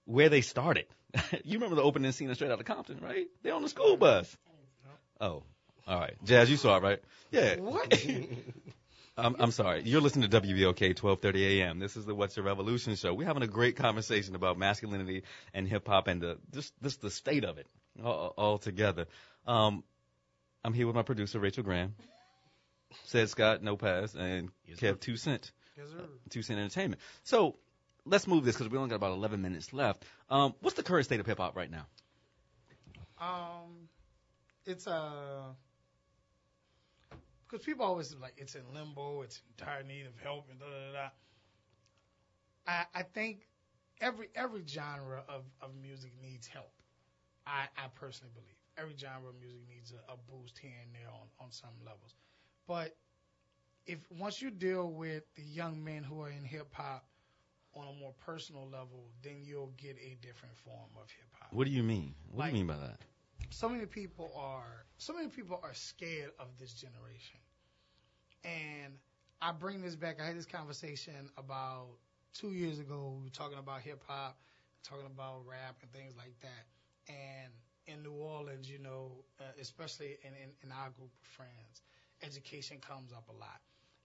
where 0.04 0.28
they 0.28 0.40
started. 0.40 0.86
you 1.44 1.54
remember 1.54 1.76
the 1.76 1.82
opening 1.82 2.10
scene 2.12 2.30
of 2.30 2.36
Straight 2.36 2.50
Outta 2.50 2.64
Compton, 2.64 2.98
right? 3.00 3.26
They're 3.42 3.54
on 3.54 3.62
the 3.62 3.68
school 3.68 3.96
bus. 3.96 4.36
Oh, 5.20 5.42
all 5.86 5.98
right, 6.00 6.14
Jazz, 6.24 6.50
you 6.50 6.56
saw 6.56 6.78
it, 6.78 6.82
right? 6.82 7.00
Yeah. 7.30 7.56
What? 7.56 8.04
I'm, 9.16 9.36
I'm 9.38 9.50
sorry. 9.50 9.82
You're 9.84 10.00
listening 10.00 10.30
to 10.30 10.40
WBOK 10.40 10.94
12:30 10.94 11.58
a.m. 11.58 11.78
This 11.78 11.96
is 11.96 12.06
the 12.06 12.14
What's 12.14 12.36
Your 12.36 12.46
Revolution 12.46 12.94
show. 12.94 13.12
We're 13.12 13.26
having 13.26 13.42
a 13.42 13.48
great 13.48 13.76
conversation 13.76 14.34
about 14.34 14.58
masculinity 14.58 15.24
and 15.52 15.68
hip 15.68 15.86
hop 15.86 16.08
and 16.08 16.20
the 16.20 16.38
just 16.50 16.72
just 16.82 17.02
the 17.02 17.10
state 17.10 17.44
of 17.44 17.58
it 17.58 17.66
all, 18.02 18.32
all 18.38 18.58
together. 18.58 19.06
Um, 19.46 19.84
I'm 20.64 20.72
here 20.72 20.86
with 20.86 20.96
my 20.96 21.02
producer 21.02 21.38
Rachel 21.38 21.62
Graham, 21.62 21.94
Ced 23.06 23.28
Scott 23.28 23.62
No 23.62 23.76
Pass, 23.76 24.14
and 24.14 24.50
Kev 24.78 25.00
Two 25.00 25.16
Cent, 25.16 25.52
Yes, 25.76 25.88
sir. 25.88 26.04
Two 26.30 26.42
Cent 26.42 26.58
Entertainment. 26.58 27.00
So 27.24 27.56
let's 28.04 28.26
move 28.26 28.44
this 28.44 28.56
because 28.56 28.70
we 28.70 28.78
only 28.78 28.90
got 28.90 28.96
about 28.96 29.12
11 29.12 29.42
minutes 29.42 29.72
left. 29.72 30.04
Um, 30.28 30.54
what's 30.60 30.76
the 30.76 30.82
current 30.82 31.04
state 31.04 31.20
of 31.20 31.26
hip 31.26 31.38
hop 31.38 31.56
right 31.56 31.70
now? 31.70 31.86
Um, 33.20 33.88
it's 34.66 34.86
uh, 34.86 35.42
because 37.48 37.64
people 37.64 37.84
always 37.84 38.14
like 38.20 38.34
it's 38.36 38.54
in 38.54 38.62
limbo, 38.74 39.22
it's 39.22 39.36
in 39.36 39.64
dire 39.64 39.82
need 39.84 40.06
of 40.06 40.18
help, 40.22 40.48
and 40.50 40.58
da 40.58 40.66
da 40.66 40.92
da. 40.92 41.08
I 42.66 43.00
I 43.00 43.02
think 43.02 43.46
every 44.00 44.28
every 44.34 44.64
genre 44.66 45.22
of 45.28 45.42
of 45.60 45.70
music 45.80 46.12
needs 46.20 46.46
help. 46.46 46.72
I 47.46 47.66
I 47.76 47.88
personally 47.94 48.32
believe 48.34 48.56
every 48.76 48.96
genre 48.96 49.30
of 49.30 49.38
music 49.40 49.60
needs 49.68 49.92
a, 49.92 50.12
a 50.12 50.16
boost 50.30 50.58
here 50.58 50.72
and 50.82 50.92
there 50.94 51.08
on 51.12 51.28
on 51.38 51.52
some 51.52 51.76
levels, 51.84 52.14
but 52.66 52.96
if 53.86 54.06
once 54.18 54.40
you 54.40 54.50
deal 54.50 54.90
with 54.90 55.24
the 55.34 55.42
young 55.42 55.82
men 55.82 56.02
who 56.02 56.20
are 56.20 56.30
in 56.30 56.44
hip 56.44 56.68
hop 56.72 57.04
on 57.74 57.86
a 57.88 57.98
more 58.00 58.12
personal 58.24 58.64
level, 58.64 59.08
then 59.22 59.36
you'll 59.42 59.72
get 59.76 59.96
a 59.98 60.16
different 60.20 60.56
form 60.56 60.90
of 60.96 61.10
hip 61.10 61.28
hop. 61.38 61.52
What 61.52 61.66
do 61.66 61.70
you 61.72 61.82
mean? 61.82 62.14
What 62.30 62.44
do 62.44 62.48
you 62.50 62.54
mean 62.54 62.66
by 62.66 62.76
that? 62.76 62.98
so 63.52 63.68
many 63.68 63.84
people 63.86 64.32
are 64.36 64.84
so 64.96 65.12
many 65.12 65.28
people 65.28 65.60
are 65.62 65.74
scared 65.74 66.30
of 66.38 66.46
this 66.58 66.72
generation. 66.72 67.38
And 68.44 68.94
I 69.40 69.52
bring 69.52 69.82
this 69.82 69.94
back. 69.94 70.20
I 70.20 70.26
had 70.26 70.36
this 70.36 70.46
conversation 70.46 71.14
about 71.36 71.88
two 72.32 72.52
years 72.52 72.78
ago. 72.78 73.14
We 73.18 73.24
were 73.24 73.30
talking 73.30 73.58
about 73.58 73.82
hip 73.82 74.02
hop, 74.06 74.38
talking 74.82 75.06
about 75.06 75.42
rap 75.46 75.76
and 75.82 75.92
things 75.92 76.14
like 76.16 76.34
that. 76.40 77.12
And 77.12 77.52
in 77.86 78.02
New 78.02 78.12
Orleans, 78.12 78.70
you 78.70 78.78
know, 78.78 79.12
uh, 79.40 79.44
especially 79.60 80.18
in, 80.22 80.30
in, 80.42 80.50
in 80.62 80.72
our 80.72 80.90
group 80.90 81.10
of 81.20 81.26
friends, 81.28 81.82
education 82.22 82.78
comes 82.86 83.12
up 83.12 83.28
a 83.28 83.32
lot. 83.32 83.60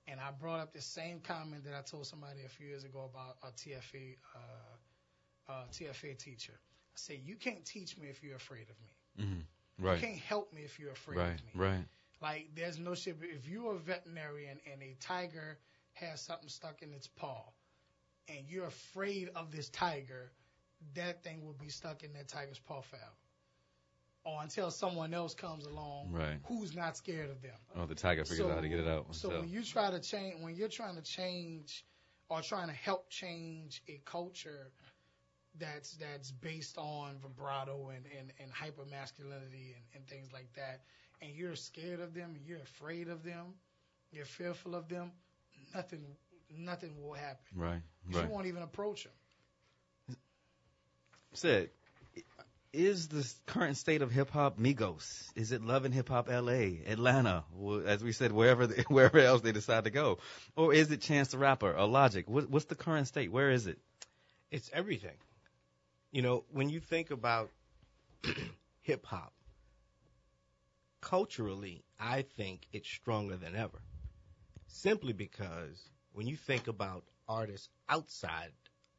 And 0.07 0.20
I 0.20 0.32
brought 0.32 0.59
up 0.59 0.74
the 0.74 0.82
same 0.82 1.20
comment 1.20 1.63
that 1.65 1.74
I 1.74 1.82
told 1.82 2.05
somebody 2.07 2.39
a 2.45 2.49
few 2.49 2.68
years 2.68 2.84
ago 2.86 3.09
about 3.13 3.38
a 3.43 3.47
TFA 3.51 4.15
uh, 4.36 5.51
uh, 5.51 5.63
TFA 5.72 6.18
teacher. 6.18 6.53
I 6.53 6.95
say, 6.95 7.22
you 7.24 7.36
can't 7.36 7.63
teach 7.65 7.97
me 7.97 8.07
if 8.09 8.24
you're 8.24 8.36
afraid 8.36 8.68
of 8.70 8.76
me. 8.82 9.26
Mm-hmm. 9.26 9.86
Right. 9.86 9.99
You 10.01 10.07
can't 10.07 10.20
help 10.20 10.53
me 10.53 10.61
if 10.63 10.80
you're 10.80 10.91
afraid 10.91 11.18
Right. 11.18 11.39
of 11.39 11.45
me. 11.45 11.51
Right. 11.55 11.86
Like, 12.22 12.49
there's 12.55 12.80
no 12.80 12.95
shit. 12.95 13.18
If 13.22 13.47
you're 13.47 13.76
a 13.76 13.80
veterinarian 13.80 14.59
and 14.72 14.82
a 14.82 14.95
tiger 14.99 15.57
has 15.93 16.22
something 16.22 16.49
stuck 16.49 16.82
in 16.82 16.91
its 16.93 17.07
paw, 17.07 17.43
and 18.28 18.39
you're 18.49 18.65
afraid 18.68 19.30
of 19.36 19.51
this 19.51 19.70
tiger, 19.70 20.32
that 20.95 21.24
thing 21.24 21.45
will 21.45 21.53
be 21.53 21.70
stuck 21.70 22.03
in 22.03 22.13
that 22.13 22.28
tiger's 22.28 22.59
paw 22.59 22.82
forever. 22.82 23.05
Or 24.28 24.43
until 24.43 24.71
someone 24.71 25.13
else 25.13 25.34
comes 25.34 25.65
along 25.65 26.11
Right. 26.11 26.38
who's 26.43 26.75
not 26.75 26.97
scared 26.97 27.30
of 27.30 27.41
them. 27.41 27.55
Oh, 27.75 27.86
the 27.86 27.95
tiger 27.95 28.25
figures 28.25 28.39
So- 28.39 28.49
out 28.49 28.55
how 28.55 28.61
to 28.61 28.67
get 28.69 28.80
it 28.82 28.88
out. 28.88 29.15
So 29.15 29.30
when 29.30 29.47
you 29.49 29.63
try 29.63 29.89
to 29.89 29.99
change, 30.01 30.41
when 30.41 30.53
you're 30.55 30.67
trying 30.67 30.95
to 30.97 31.01
change 31.01 31.86
or 32.28 32.41
trying 32.41 32.67
to 32.67 32.73
help 32.73 33.09
change 33.09 33.82
a 33.88 34.01
culture 34.03 34.69
that's 35.59 35.93
that's 35.93 36.32
based 36.32 36.78
on 36.78 37.17
vibrato 37.19 37.89
and 37.95 38.05
and, 38.19 38.34
and 38.39 38.51
hyper 38.51 38.86
masculinity 38.86 39.73
and, 39.78 39.86
and 39.95 40.07
things 40.07 40.34
like 40.34 40.51
that, 40.55 40.82
and 41.21 41.32
you're 41.34 41.55
scared 41.55 42.01
of 42.01 42.13
them, 42.13 42.36
and 42.36 42.45
you're 42.45 42.59
afraid 42.59 43.07
of 43.07 43.23
them, 43.23 43.45
you're 44.11 44.25
fearful 44.25 44.75
of 44.75 44.89
them, 44.89 45.13
nothing 45.73 46.03
nothing 46.49 47.01
will 47.01 47.13
happen. 47.13 47.45
Right. 47.55 47.82
Right. 48.11 48.25
You 48.25 48.30
won't 48.30 48.47
even 48.47 48.63
approach 48.63 49.05
them. 49.05 50.17
Ced, 51.34 51.69
is 52.78 53.07
the 53.07 53.28
current 53.47 53.75
state 53.75 54.03
of 54.03 54.11
hip 54.11 54.30
hop 54.30 54.59
Migos? 54.59 55.32
Is 55.36 55.51
it 55.51 55.63
Love 55.63 55.84
and 55.86 55.93
Hip 55.93 56.09
Hop 56.09 56.30
LA, 56.30 56.78
Atlanta, 56.86 57.43
as 57.88 58.03
we 58.03 58.11
said, 58.11 58.32
wherever 58.32 58.67
wherever 58.88 59.17
else 59.17 59.41
they 59.41 59.51
decide 59.51 59.86
to 59.86 59.89
go, 59.89 60.19
or 60.55 60.73
is 60.73 60.91
it 60.91 61.01
Chance 61.01 61.30
the 61.30 61.39
Rapper 61.39 61.75
or 61.75 61.88
Logic? 61.88 62.30
What, 62.30 62.49
what's 62.49 62.65
the 62.65 62.75
current 62.75 63.07
state? 63.07 63.32
Where 63.32 63.49
is 63.49 63.65
it? 63.65 63.80
It's 64.51 64.69
everything. 64.71 65.17
You 66.11 66.21
know, 66.21 66.43
when 66.51 66.69
you 66.69 66.80
think 66.80 67.09
about 67.09 67.49
hip 68.82 69.05
hop, 69.07 69.34
culturally, 71.01 71.84
I 71.99 72.21
think 72.21 72.61
it's 72.71 72.88
stronger 72.88 73.38
than 73.38 73.55
ever. 73.55 73.82
Simply 74.67 75.13
because 75.13 75.89
when 76.13 76.28
you 76.28 76.36
think 76.36 76.67
about 76.67 77.05
artists 77.28 77.69
outside 77.89 78.51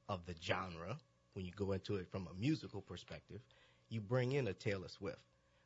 of 0.08 0.26
the 0.26 0.34
genre, 0.42 0.96
when 1.34 1.44
you 1.44 1.52
go 1.54 1.70
into 1.72 1.94
it 1.94 2.08
from 2.10 2.26
a 2.26 2.40
musical 2.40 2.80
perspective, 2.80 3.40
you 3.88 4.00
bring 4.00 4.32
in 4.32 4.46
a 4.48 4.52
Taylor 4.52 4.88
Swift. 4.88 5.18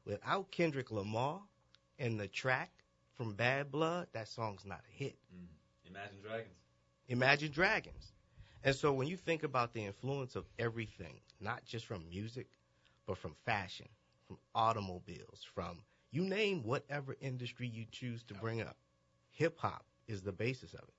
Without 0.04 0.50
Kendrick 0.50 0.90
Lamar 0.90 1.40
and 1.98 2.18
the 2.18 2.28
track 2.28 2.70
from 3.12 3.34
Bad 3.34 3.70
Blood, 3.70 4.08
that 4.12 4.28
song's 4.28 4.64
not 4.64 4.80
a 4.88 4.92
hit. 4.92 5.16
Mm-hmm. 5.34 5.90
Imagine 5.90 6.20
Dragons. 6.22 6.56
Imagine 7.08 7.52
Dragons. 7.52 8.12
And 8.64 8.74
so 8.74 8.92
when 8.92 9.06
you 9.08 9.16
think 9.16 9.42
about 9.42 9.72
the 9.72 9.84
influence 9.84 10.36
of 10.36 10.46
everything, 10.58 11.20
not 11.40 11.64
just 11.64 11.86
from 11.86 12.08
music, 12.08 12.48
but 13.06 13.18
from 13.18 13.34
fashion, 13.44 13.88
from 14.26 14.38
automobiles, 14.54 15.42
from 15.54 15.82
you 16.10 16.22
name 16.22 16.62
whatever 16.62 17.16
industry 17.20 17.66
you 17.66 17.84
choose 17.90 18.22
to 18.24 18.34
bring 18.34 18.60
up, 18.60 18.76
hip 19.30 19.58
hop 19.58 19.84
is 20.06 20.22
the 20.22 20.32
basis 20.32 20.74
of 20.74 20.80
it. 20.82 20.94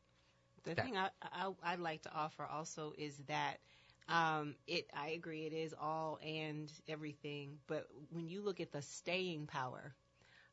The 0.63 0.75
That- 0.75 0.85
thing 0.85 0.97
I, 0.97 1.09
I 1.21 1.51
I'd 1.63 1.79
like 1.79 2.01
to 2.03 2.13
offer 2.13 2.45
also 2.45 2.93
is 2.97 3.17
that 3.27 3.59
um, 4.07 4.55
it 4.67 4.87
I 4.95 5.09
agree 5.09 5.45
it 5.45 5.53
is 5.53 5.73
all 5.79 6.19
and 6.25 6.71
everything, 6.87 7.57
but 7.67 7.87
when 8.11 8.27
you 8.27 8.41
look 8.41 8.59
at 8.59 8.71
the 8.71 8.81
staying 8.81 9.47
power 9.47 9.95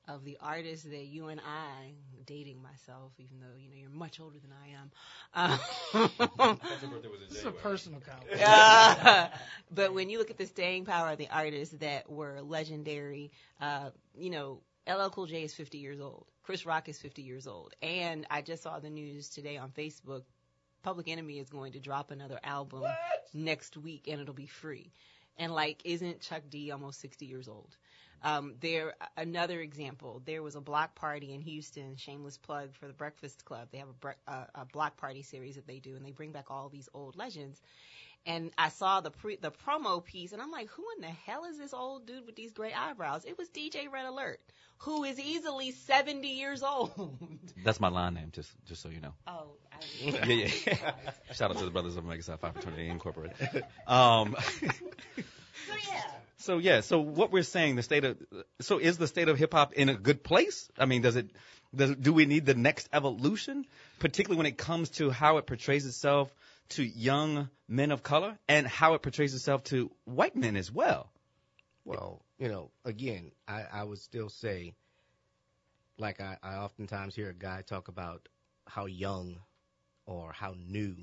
of 0.09 0.24
the 0.24 0.38
artists 0.40 0.84
that 0.86 1.07
you 1.07 1.28
and 1.28 1.40
I, 1.40 1.94
dating 2.26 2.62
myself, 2.62 3.12
even 3.18 3.40
though 3.40 3.57
you 3.59 3.68
know 3.70 3.76
you're 3.76 3.90
much 3.90 4.20
older 4.20 4.38
than 4.38 4.53
I 4.53 4.68
am. 4.80 4.90
Um, 5.34 5.61
This 7.28 7.38
is 7.38 7.44
a 7.44 7.53
personal 7.53 8.01
comment. 8.01 8.28
uh, 8.42 9.28
but 9.70 9.94
when 9.94 10.09
you 10.11 10.18
look 10.18 10.30
at 10.30 10.38
the 10.38 10.46
staying 10.46 10.84
power 10.84 11.11
of 11.11 11.18
the 11.18 11.28
artists 11.30 11.74
that 11.76 12.11
were 12.11 12.40
legendary, 12.42 13.30
uh, 13.61 13.90
you 14.16 14.30
know, 14.30 14.62
LL 14.86 15.11
Cool 15.11 15.26
J 15.26 15.44
is 15.44 15.55
50 15.55 15.78
years 15.78 16.01
old. 16.01 16.26
Chris 16.42 16.66
Rock 16.66 16.88
is 16.88 17.01
50 17.01 17.22
years 17.22 17.46
old. 17.46 17.74
And 17.82 18.26
I 18.30 18.42
just 18.42 18.62
saw 18.62 18.78
the 18.80 18.90
news 18.90 19.28
today 19.30 19.57
on 19.57 19.70
Facebook. 19.70 20.22
Public 20.83 21.09
Enemy 21.09 21.39
is 21.39 21.51
going 21.51 21.72
to 21.72 21.81
drop 21.81 22.11
another 22.11 22.41
album 22.43 22.85
next 23.35 23.76
week 23.76 24.09
and 24.09 24.20
it'll 24.20 24.35
be 24.35 24.47
free. 24.47 24.93
And 25.39 25.53
like, 25.55 25.81
isn't 25.85 26.20
Chuck 26.20 26.43
D 26.51 26.70
almost 26.70 27.01
60 27.01 27.26
years 27.26 27.49
old? 27.49 27.76
Um, 28.22 28.55
there, 28.61 28.95
another 29.16 29.61
example, 29.61 30.20
there 30.26 30.43
was 30.43 30.55
a 30.55 30.61
block 30.61 30.95
party 30.95 31.33
in 31.33 31.41
Houston, 31.41 31.97
shameless 31.97 32.37
plug 32.37 32.74
for 32.74 32.87
the 32.87 32.93
Breakfast 32.93 33.47
Club. 33.47 33.68
They 33.72 33.78
have 33.78 33.89
a, 33.89 33.95
bre- 33.95 34.11
uh, 34.28 34.45
a 34.55 34.66
block 34.66 34.99
party 34.99 35.22
series 35.22 35.55
that 35.55 35.66
they 35.66 35.78
do 35.78 35.97
and 35.97 36.05
they 36.05 36.11
bring 36.11 36.33
back 36.33 36.51
all 36.51 36.68
these 36.68 36.89
old 36.93 37.16
legends. 37.16 37.62
And 38.27 38.51
I 38.59 38.68
saw 38.68 39.01
the 39.01 39.11
pre, 39.11 39.37
the 39.37 39.51
promo 39.51 40.05
piece 40.05 40.33
and 40.33 40.43
I'm 40.43 40.51
like, 40.51 40.68
who 40.71 40.85
in 40.97 41.03
the 41.03 41.09
hell 41.09 41.45
is 41.47 41.59
this 41.59 41.73
old 41.73 42.07
dude 42.07 42.27
with 42.27 42.37
these 42.37 42.53
gray 42.53 42.73
eyebrows? 42.73 43.25
It 43.25 43.39
was 43.39 43.49
DJ 43.49 43.91
Red 43.91 44.05
Alert, 44.07 44.41
who 44.79 45.05
is 45.05 45.18
easily 45.18 45.73
70 45.73 46.29
years 46.29 46.62
old. 46.62 47.16
That's 47.64 47.81
my 47.81 47.89
line 47.89 48.14
name, 48.14 48.29
just 48.33 48.51
just 48.66 48.83
so 48.83 48.89
you 48.91 49.01
know. 49.01 49.14
Oh, 49.27 49.53
I 49.73 49.77
yeah, 50.27 50.49
yeah. 50.66 50.93
Shout 51.33 51.51
out 51.51 51.59
to 51.59 51.64
the 51.64 51.71
brothers 51.71 51.97
of 51.97 52.05
Mega 52.05 52.23
520 52.23 52.89
Incorporated. 52.89 53.64
Um, 53.87 54.37
So 55.66 55.75
yeah. 55.93 56.03
so 56.39 56.59
yeah, 56.59 56.81
so 56.81 57.01
what 57.01 57.33
we're 57.33 57.43
saying, 57.43 57.77
the 57.77 57.83
state 57.83 58.05
of, 58.05 58.16
so 58.61 58.79
is 58.79 58.99
the 58.99 59.07
state 59.07 59.29
of 59.29 59.39
hip 59.39 59.53
hop 59.53 59.73
in 59.75 59.89
a 59.89 59.95
good 59.95 60.23
place? 60.23 60.68
I 60.79 60.87
mean, 60.87 61.03
does 61.03 61.16
it, 61.16 61.31
does, 61.75 61.95
do 61.97 62.12
we 62.12 62.25
need 62.27 62.47
the 62.47 62.55
next 62.55 62.89
evolution, 62.93 63.66
particularly 63.99 64.39
when 64.39 64.47
it 64.47 64.57
comes 64.57 64.91
to 64.91 65.11
how 65.11 65.37
it 65.37 65.47
portrays 65.47 65.87
itself 65.87 66.35
to 66.71 66.85
young 66.85 67.49
men 67.68 67.91
of 67.91 68.03
color 68.03 68.39
and 68.49 68.66
how 68.66 68.95
it 68.95 69.03
portrays 69.03 69.35
itself 69.35 69.64
to 69.64 69.91
white 70.05 70.37
men 70.37 70.57
as 70.57 70.71
well? 70.73 71.11
Well, 71.85 72.23
you 72.39 72.49
know, 72.49 72.71
again, 72.85 73.33
I, 73.49 73.64
I 73.73 73.85
would 73.85 73.99
still 73.99 74.29
say, 74.29 74.75
like 75.99 76.21
I, 76.21 76.37
I 76.43 76.57
oftentimes 76.57 77.14
hear 77.14 77.31
a 77.31 77.35
guy 77.35 77.62
talk 77.62 77.89
about 77.89 78.29
how 78.66 78.87
young 78.87 79.37
or 80.07 80.33
how 80.33 80.55
new 80.57 80.97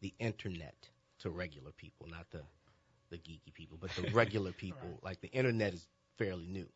the 0.00 0.14
internet 0.18 0.88
to 1.20 1.30
regular 1.30 1.72
people, 1.72 2.06
not 2.08 2.30
the 2.30 2.42
the 3.10 3.18
geeky 3.18 3.52
people, 3.52 3.78
but 3.80 3.90
the 3.90 4.10
regular 4.12 4.52
people. 4.52 4.98
Like 5.02 5.20
the 5.20 5.30
internet 5.30 5.74
is 5.74 5.86
fairly 6.18 6.46
new. 6.46 6.68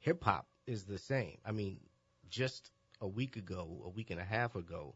Hip 0.00 0.22
hop 0.24 0.46
is 0.66 0.84
the 0.84 0.98
same. 0.98 1.38
I 1.44 1.52
mean, 1.52 1.78
just 2.30 2.70
a 3.00 3.06
week 3.06 3.36
ago, 3.36 3.82
a 3.84 3.88
week 3.88 4.10
and 4.10 4.20
a 4.20 4.24
half 4.24 4.56
ago, 4.56 4.94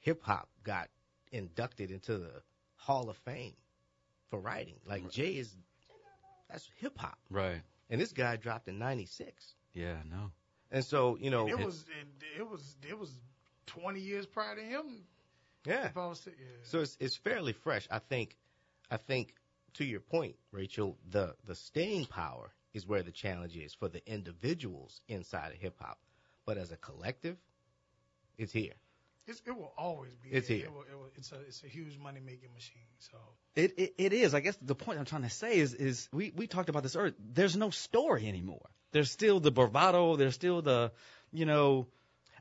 hip 0.00 0.22
hop 0.22 0.48
got 0.64 0.88
inducted 1.32 1.90
into 1.90 2.18
the 2.18 2.42
Hall 2.76 3.08
of 3.10 3.16
Fame 3.18 3.54
for 4.30 4.38
writing. 4.40 4.76
Like 4.86 5.10
Jay 5.10 5.32
is 5.36 5.54
that's 6.50 6.68
hip 6.76 6.96
hop. 6.98 7.18
Right. 7.30 7.62
And 7.90 8.00
this 8.00 8.12
guy 8.12 8.36
dropped 8.36 8.68
in 8.68 8.78
'96. 8.78 9.54
Yeah, 9.74 9.96
no. 10.10 10.30
And 10.70 10.84
so, 10.84 11.16
you 11.20 11.30
know, 11.30 11.48
It 11.48 11.58
was 11.58 11.84
it, 12.00 12.40
it 12.40 12.48
was 12.48 12.76
it 12.88 12.98
was 12.98 13.10
20 13.66 14.00
years 14.00 14.26
prior 14.26 14.54
to 14.56 14.62
him. 14.62 15.04
yeah. 15.64 15.86
If 15.86 15.96
I 15.96 16.06
was 16.06 16.20
to, 16.20 16.30
yeah. 16.30 16.46
So 16.64 16.80
it's 16.80 16.96
it's 17.00 17.16
fairly 17.16 17.52
fresh. 17.52 17.86
I 17.90 17.98
think, 17.98 18.36
I 18.90 18.96
think 18.96 19.34
to 19.74 19.84
your 19.84 20.00
point, 20.00 20.36
Rachel, 20.52 20.96
the 21.10 21.34
the 21.44 21.54
staying 21.54 22.06
power 22.06 22.50
is 22.74 22.86
where 22.86 23.02
the 23.02 23.12
challenge 23.12 23.56
is 23.56 23.74
for 23.74 23.88
the 23.88 24.02
individuals 24.10 25.00
inside 25.08 25.52
of 25.52 25.58
hip 25.58 25.76
hop. 25.80 25.98
But 26.44 26.58
as 26.58 26.72
a 26.72 26.76
collective, 26.76 27.36
it's 28.38 28.52
here. 28.52 28.74
It's, 29.26 29.42
it 29.44 29.56
will 29.56 29.72
always 29.76 30.14
be. 30.14 30.28
It's 30.30 30.46
here. 30.46 30.66
It 30.66 30.72
will, 30.72 30.82
it 30.82 30.96
will, 30.96 31.10
it's 31.16 31.32
a 31.32 31.40
it's 31.40 31.62
a 31.64 31.66
huge 31.66 31.98
money 31.98 32.20
making 32.24 32.52
machine. 32.54 32.86
So 32.98 33.18
It, 33.56 33.74
it 33.76 33.94
it 33.98 34.12
is. 34.12 34.34
I 34.34 34.40
guess 34.40 34.56
the 34.62 34.74
point 34.76 34.98
I'm 34.98 35.04
trying 35.04 35.22
to 35.22 35.30
say 35.30 35.58
is 35.58 35.74
is 35.74 36.08
we 36.12 36.32
we 36.36 36.46
talked 36.46 36.68
about 36.68 36.84
this 36.84 36.94
earlier. 36.94 37.14
There's 37.18 37.56
no 37.56 37.70
story 37.70 38.28
anymore. 38.28 38.70
There's 38.92 39.10
still 39.10 39.40
the 39.40 39.50
bravado. 39.50 40.16
There's 40.16 40.34
still 40.34 40.62
the, 40.62 40.92
you 41.32 41.44
know. 41.44 41.86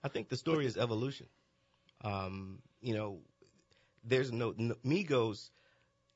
I 0.04 0.10
think 0.10 0.30
the 0.30 0.38
story 0.38 0.68
is 0.68 0.78
evolution. 0.78 1.26
Um, 2.04 2.60
you 2.82 2.94
know, 2.94 3.20
there's 4.04 4.32
no, 4.32 4.54
no 4.56 4.76
Migos. 4.86 5.50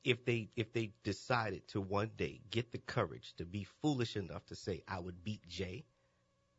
If 0.04 0.24
they 0.24 0.48
if 0.56 0.72
they 0.72 0.92
decided 1.02 1.66
to 1.68 1.80
one 1.80 2.10
day 2.16 2.40
get 2.50 2.70
the 2.70 2.78
courage 2.78 3.34
to 3.38 3.44
be 3.44 3.64
foolish 3.82 4.16
enough 4.16 4.46
to 4.46 4.54
say 4.54 4.82
I 4.88 5.00
would 5.00 5.24
beat 5.24 5.46
Jay 5.48 5.84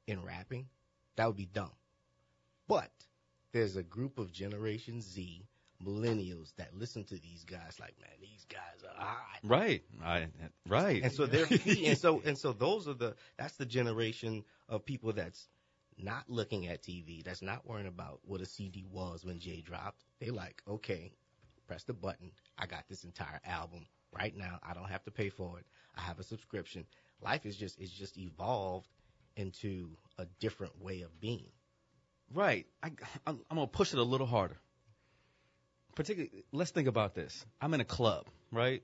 in 0.05 0.21
rapping, 0.21 0.67
that 1.15 1.25
would 1.25 1.37
be 1.37 1.47
dumb. 1.47 1.71
But 2.67 2.91
there's 3.51 3.75
a 3.75 3.83
group 3.83 4.17
of 4.17 4.31
Generation 4.31 5.01
Z 5.01 5.45
millennials 5.85 6.55
that 6.57 6.77
listen 6.77 7.03
to 7.05 7.15
these 7.15 7.43
guys 7.43 7.77
like, 7.79 7.95
man, 7.99 8.11
these 8.19 8.45
guys 8.49 8.83
are 8.83 9.03
hot. 9.03 9.39
Right. 9.43 9.83
I 10.03 10.27
right. 10.67 11.03
And 11.03 11.11
so 11.11 11.25
they're 11.25 11.47
and 11.85 11.97
so 11.97 12.21
and 12.25 12.37
so 12.37 12.53
those 12.53 12.87
are 12.87 12.93
the 12.93 13.15
that's 13.37 13.55
the 13.55 13.65
generation 13.65 14.43
of 14.69 14.85
people 14.85 15.11
that's 15.13 15.47
not 15.97 16.23
looking 16.27 16.67
at 16.67 16.81
TV, 16.81 17.23
that's 17.23 17.41
not 17.41 17.67
worrying 17.67 17.87
about 17.87 18.19
what 18.23 18.41
a 18.41 18.45
CD 18.45 18.85
was 18.91 19.25
when 19.25 19.39
Jay 19.39 19.61
dropped. 19.61 20.03
They 20.19 20.29
like, 20.31 20.61
okay, 20.67 21.11
press 21.67 21.83
the 21.83 21.93
button. 21.93 22.31
I 22.57 22.65
got 22.65 22.87
this 22.89 23.03
entire 23.03 23.39
album 23.45 23.85
right 24.17 24.35
now. 24.35 24.59
I 24.63 24.73
don't 24.73 24.89
have 24.89 25.03
to 25.03 25.11
pay 25.11 25.29
for 25.29 25.59
it. 25.59 25.65
I 25.95 26.01
have 26.01 26.19
a 26.19 26.23
subscription. 26.23 26.85
Life 27.21 27.45
is 27.45 27.55
just 27.55 27.79
it's 27.79 27.91
just 27.91 28.17
evolved 28.17 28.89
into 29.35 29.89
a 30.17 30.25
different 30.39 30.81
way 30.81 31.01
of 31.01 31.19
being. 31.19 31.51
Right. 32.33 32.65
I, 32.81 32.91
I'm, 33.27 33.39
I'm 33.49 33.57
gonna 33.57 33.67
push 33.67 33.93
it 33.93 33.99
a 33.99 34.03
little 34.03 34.27
harder. 34.27 34.57
Particularly, 35.95 36.45
let's 36.51 36.71
think 36.71 36.87
about 36.87 37.15
this. 37.15 37.45
I'm 37.59 37.73
in 37.73 37.81
a 37.81 37.85
club, 37.85 38.25
right? 38.51 38.81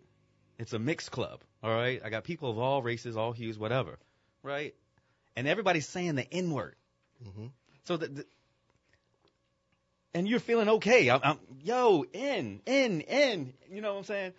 It's 0.60 0.74
a 0.74 0.80
mixed 0.80 1.12
club, 1.12 1.42
all 1.64 1.74
right? 1.74 2.02
I 2.04 2.10
got 2.10 2.24
people 2.24 2.50
of 2.50 2.58
all 2.58 2.82
races, 2.82 3.16
all 3.16 3.32
hues, 3.32 3.58
whatever, 3.58 3.98
right? 4.44 4.76
And 5.36 5.48
everybody's 5.48 5.88
saying 5.88 6.16
the 6.16 6.34
N 6.34 6.52
word. 6.52 6.76
Mhm. 7.24 7.52
So 7.86 7.96
the, 7.98 8.08
the 8.08 8.26
and 10.14 10.28
you're 10.28 10.40
feeling 10.40 10.68
okay. 10.68 11.10
I'm, 11.10 11.22
I'm, 11.24 11.40
yo, 11.62 12.04
in, 12.12 12.62
in, 12.66 13.02
in. 13.02 13.54
You 13.70 13.82
know 13.82 13.94
what 13.94 14.00
I'm 14.00 14.06
saying? 14.06 14.34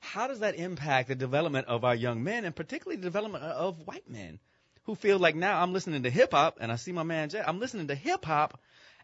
How 0.00 0.28
does 0.28 0.40
that 0.40 0.54
impact 0.54 1.08
the 1.08 1.14
development 1.14 1.66
of 1.66 1.84
our 1.84 1.94
young 1.94 2.22
men, 2.22 2.44
and 2.44 2.54
particularly 2.54 2.96
the 2.96 3.02
development 3.02 3.42
of 3.42 3.80
white 3.86 4.08
men, 4.08 4.38
who 4.84 4.94
feel 4.94 5.18
like 5.18 5.34
now 5.34 5.60
I'm 5.60 5.72
listening 5.72 6.02
to 6.04 6.10
hip 6.10 6.32
hop, 6.32 6.58
and 6.60 6.70
I 6.72 6.76
see 6.76 6.92
my 6.92 7.02
man 7.02 7.28
Jay. 7.30 7.42
I'm 7.44 7.58
listening 7.60 7.88
to 7.88 7.94
hip 7.94 8.24
hop, 8.24 8.58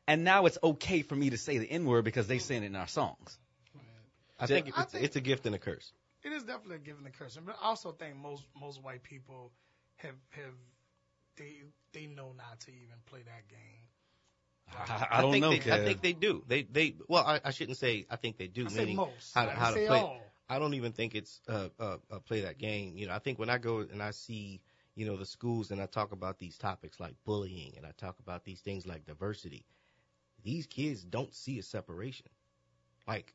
and 0.06 0.24
now 0.24 0.46
it's 0.46 0.58
okay 0.62 1.02
for 1.02 1.14
me 1.16 1.30
to 1.30 1.38
say 1.38 1.58
the 1.58 1.70
N 1.70 1.84
word 1.84 2.04
because 2.04 2.26
they 2.26 2.38
saying 2.38 2.62
it 2.62 2.66
in 2.66 2.76
our 2.76 2.88
songs. 2.88 3.38
I 4.38 4.46
Jay- 4.46 4.54
think 4.54 4.68
it's, 4.68 4.78
I 4.78 4.84
think- 4.84 5.04
it's 5.04 5.16
a 5.16 5.20
gift 5.20 5.46
and 5.46 5.54
a 5.54 5.58
curse. 5.58 5.92
It 6.22 6.32
is 6.32 6.42
definitely 6.44 6.76
a 6.76 6.80
gift 6.80 6.98
and 6.98 7.06
a 7.06 7.10
curse, 7.10 7.38
but 7.44 7.56
I 7.62 7.66
also 7.66 7.92
think 7.92 8.16
most 8.16 8.44
most 8.60 8.82
white 8.82 9.02
people 9.02 9.52
have 9.96 10.14
have 10.30 10.54
they 11.36 11.62
they 11.92 12.06
know 12.06 12.32
not 12.36 12.60
to 12.60 12.70
even 12.70 12.96
play 13.06 13.22
that 13.22 13.48
game. 13.48 13.58
I, 14.72 15.18
I 15.18 15.22
don't 15.22 15.32
think 15.32 15.42
know. 15.42 15.50
They, 15.56 15.72
I 15.72 15.84
think 15.84 16.02
they 16.02 16.12
do. 16.12 16.44
They 16.46 16.62
they 16.62 16.94
well, 17.08 17.24
I, 17.26 17.40
I 17.44 17.50
shouldn't 17.50 17.78
say 17.78 18.06
I 18.10 18.16
think 18.16 18.36
they 18.36 18.46
do. 18.48 18.66
I 18.66 18.68
say 18.68 18.80
meaning 18.80 18.96
most. 18.96 19.34
how 19.34 19.42
I 19.42 19.44
to, 19.46 19.50
didn't 19.50 19.60
how 19.62 19.70
to 19.70 19.86
play. 19.86 20.00
all. 20.00 20.20
I 20.48 20.58
don't 20.58 20.74
even 20.74 20.92
think 20.92 21.14
it's 21.14 21.40
uh, 21.48 21.68
uh, 21.78 21.96
uh, 22.10 22.18
play 22.20 22.40
that 22.42 22.58
game. 22.58 22.96
You 22.96 23.06
know, 23.06 23.14
I 23.14 23.18
think 23.18 23.38
when 23.38 23.48
I 23.50 23.58
go 23.58 23.78
and 23.78 24.02
I 24.02 24.10
see 24.10 24.60
you 25.00 25.06
know 25.06 25.16
the 25.16 25.24
schools 25.24 25.70
and 25.70 25.80
I 25.80 25.86
talk 25.86 26.12
about 26.12 26.38
these 26.38 26.58
topics 26.58 27.00
like 27.00 27.14
bullying 27.24 27.72
and 27.78 27.86
I 27.86 27.92
talk 27.96 28.18
about 28.20 28.44
these 28.44 28.60
things 28.60 28.86
like 28.86 29.06
diversity, 29.06 29.64
these 30.44 30.66
kids 30.66 31.02
don't 31.02 31.34
see 31.34 31.58
a 31.58 31.62
separation. 31.62 32.26
Like 33.08 33.32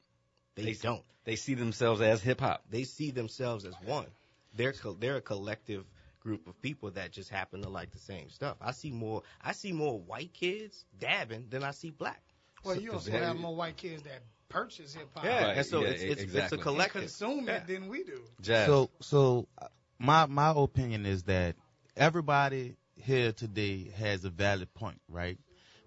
they, 0.54 0.66
They- 0.66 0.74
don't. 0.74 1.04
they 1.24 1.36
see 1.36 1.56
themselves 1.56 2.02
as 2.02 2.22
hip 2.22 2.40
hop. 2.40 2.64
They 2.70 2.84
see 2.84 3.10
themselves 3.10 3.66
as 3.66 3.74
one. 3.84 4.06
They're 4.54 4.74
co- 4.74 4.94
they're 4.94 5.18
a 5.18 5.22
collective 5.22 5.86
group 6.20 6.46
of 6.48 6.62
people 6.62 6.92
that 6.92 7.12
just 7.12 7.30
happen 7.32 7.64
to 7.64 7.70
like 7.70 7.90
the 7.92 8.00
same 8.00 8.30
stuff. 8.30 8.58
I 8.62 8.72
see 8.72 8.92
more 8.92 9.24
I 9.44 9.54
see 9.54 9.72
more 9.74 10.00
white 10.00 10.34
kids 10.34 10.86
dabbing 11.00 11.48
than 11.50 11.64
I 11.64 11.72
see 11.72 11.90
black. 11.90 12.22
Well, 12.64 12.76
So- 12.76 12.82
you 12.82 12.92
'cause 12.92 13.08
also 13.08 13.12
they- 13.18 13.26
have 13.26 13.38
more 13.38 13.56
white 13.56 13.76
kids 13.78 14.04
that 14.04 14.22
purchase 14.50 14.94
hip 14.94 15.10
hop 15.16 15.24
Yeah, 15.24 15.46
Right, 15.48 15.58
and 15.58 15.66
so 15.66 15.82
yeah, 15.82 15.88
it's, 15.88 16.04
it's, 16.04 16.22
exactly. 16.22 16.42
it's 16.44 16.52
a 16.52 16.56
and 16.58 16.64
collective. 16.64 17.02
consume 17.02 17.48
Yeah. 17.48 17.56
it 17.58 17.68
than 17.68 17.88
we 17.88 18.04
do. 18.04 18.22
Jazz. 18.42 18.68
So, 18.68 18.92
so 19.02 19.48
uh, 19.58 19.68
my 20.00 20.26
my 20.26 20.54
opinion 20.56 21.06
is 21.06 21.24
that 21.24 21.56
everybody 21.96 22.76
here 22.96 23.32
today 23.32 23.92
has 23.98 24.26
a 24.26 24.30
valid 24.30 24.74
point, 24.74 25.02
right? 25.10 25.38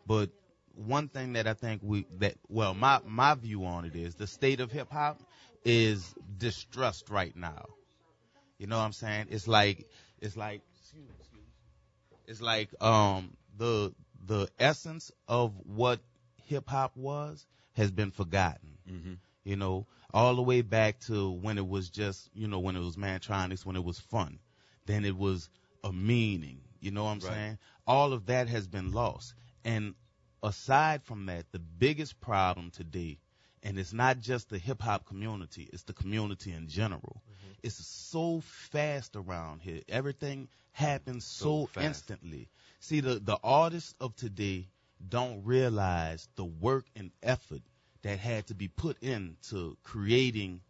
But 0.07 0.31
one 0.75 1.09
thing 1.09 1.35
that 1.35 1.47
I 1.47 1.55
think 1.55 1.83
we 1.85 2.07
that 2.19 2.35
well, 2.49 2.75
my 2.75 3.01
my 3.07 3.35
view 3.35 3.65
on 3.65 3.85
it 3.85 3.97
is 3.97 4.15
the 4.15 4.27
state 4.27 4.61
of 4.61 4.71
hip 4.73 4.91
hop 4.91 5.21
is 5.65 6.15
distrust 6.39 7.11
right 7.11 7.35
now. 7.37 7.67
You 8.59 8.67
know 8.67 8.79
what 8.79 8.85
I'm 8.85 8.93
saying? 8.93 9.27
It's 9.31 9.49
like 9.49 9.87
it's 10.21 10.37
like 10.37 10.63
it's 12.27 12.41
like 12.43 12.71
um 12.83 13.37
the 13.57 13.93
the 14.27 14.49
essence 14.59 15.11
of 15.29 15.53
what 15.67 16.01
hip 16.45 16.69
hop 16.69 16.97
was 16.97 17.47
has 17.75 17.91
been 17.91 18.11
forgotten 18.11 18.79
hmm 18.89 19.15
you 19.45 19.57
know, 19.57 19.87
all 20.13 20.35
the 20.37 20.43
way 20.43 20.63
back 20.63 21.01
to 21.01 21.31
when 21.31 21.59
it 21.59 21.67
was 21.67 21.91
just, 21.91 22.31
you 22.35 22.49
know, 22.49 22.59
when 22.61 22.77
it 22.77 22.81
was 22.81 22.97
Mantronix, 22.97 23.65
when 23.65 23.77
it 23.77 23.85
was 23.85 23.99
fun. 23.99 24.39
Then 24.87 25.05
it 25.05 25.17
was 25.17 25.51
a 25.85 25.93
meaning, 25.93 26.63
you 26.81 26.91
know 26.91 27.05
what 27.05 27.11
I'm 27.11 27.19
Right. 27.21 27.29
saying? 27.35 27.59
All 27.87 28.13
of 28.13 28.27
that 28.27 28.49
has 28.49 28.67
been 28.67 28.93
lost. 28.93 29.35
And 29.65 29.95
aside 30.43 31.03
from 31.03 31.27
that, 31.27 31.51
the 31.53 31.59
biggest 31.59 32.21
problem 32.21 32.71
today, 32.71 33.19
and 33.63 33.79
it's 33.79 33.93
not 33.93 34.21
just 34.21 34.49
the 34.49 34.59
hip 34.59 34.83
hop 34.83 35.05
community, 35.07 35.69
it's 35.73 35.83
the 35.85 35.93
community 35.93 36.53
in 36.53 36.69
general. 36.69 37.23
Mm-hmm. 37.29 37.53
It's 37.63 37.75
so 37.87 38.41
fast 38.41 39.17
around 39.17 39.61
here. 39.63 39.83
Everything 39.89 40.49
happens 40.73 41.25
so, 41.25 41.69
So 41.75 41.81
instantly. 41.83 42.49
See, 42.81 43.01
the, 43.01 43.19
the 43.19 43.39
artists 43.43 43.95
of 44.01 44.15
today 44.17 44.69
don't 45.09 45.45
realize 45.45 46.29
the 46.37 46.45
work 46.45 46.87
and 46.97 47.11
effort 47.23 47.63
that 48.03 48.19
had 48.19 48.47
to 48.49 48.55
be 48.55 48.69
put 48.69 49.03
into 49.03 49.77
creating 49.83 50.61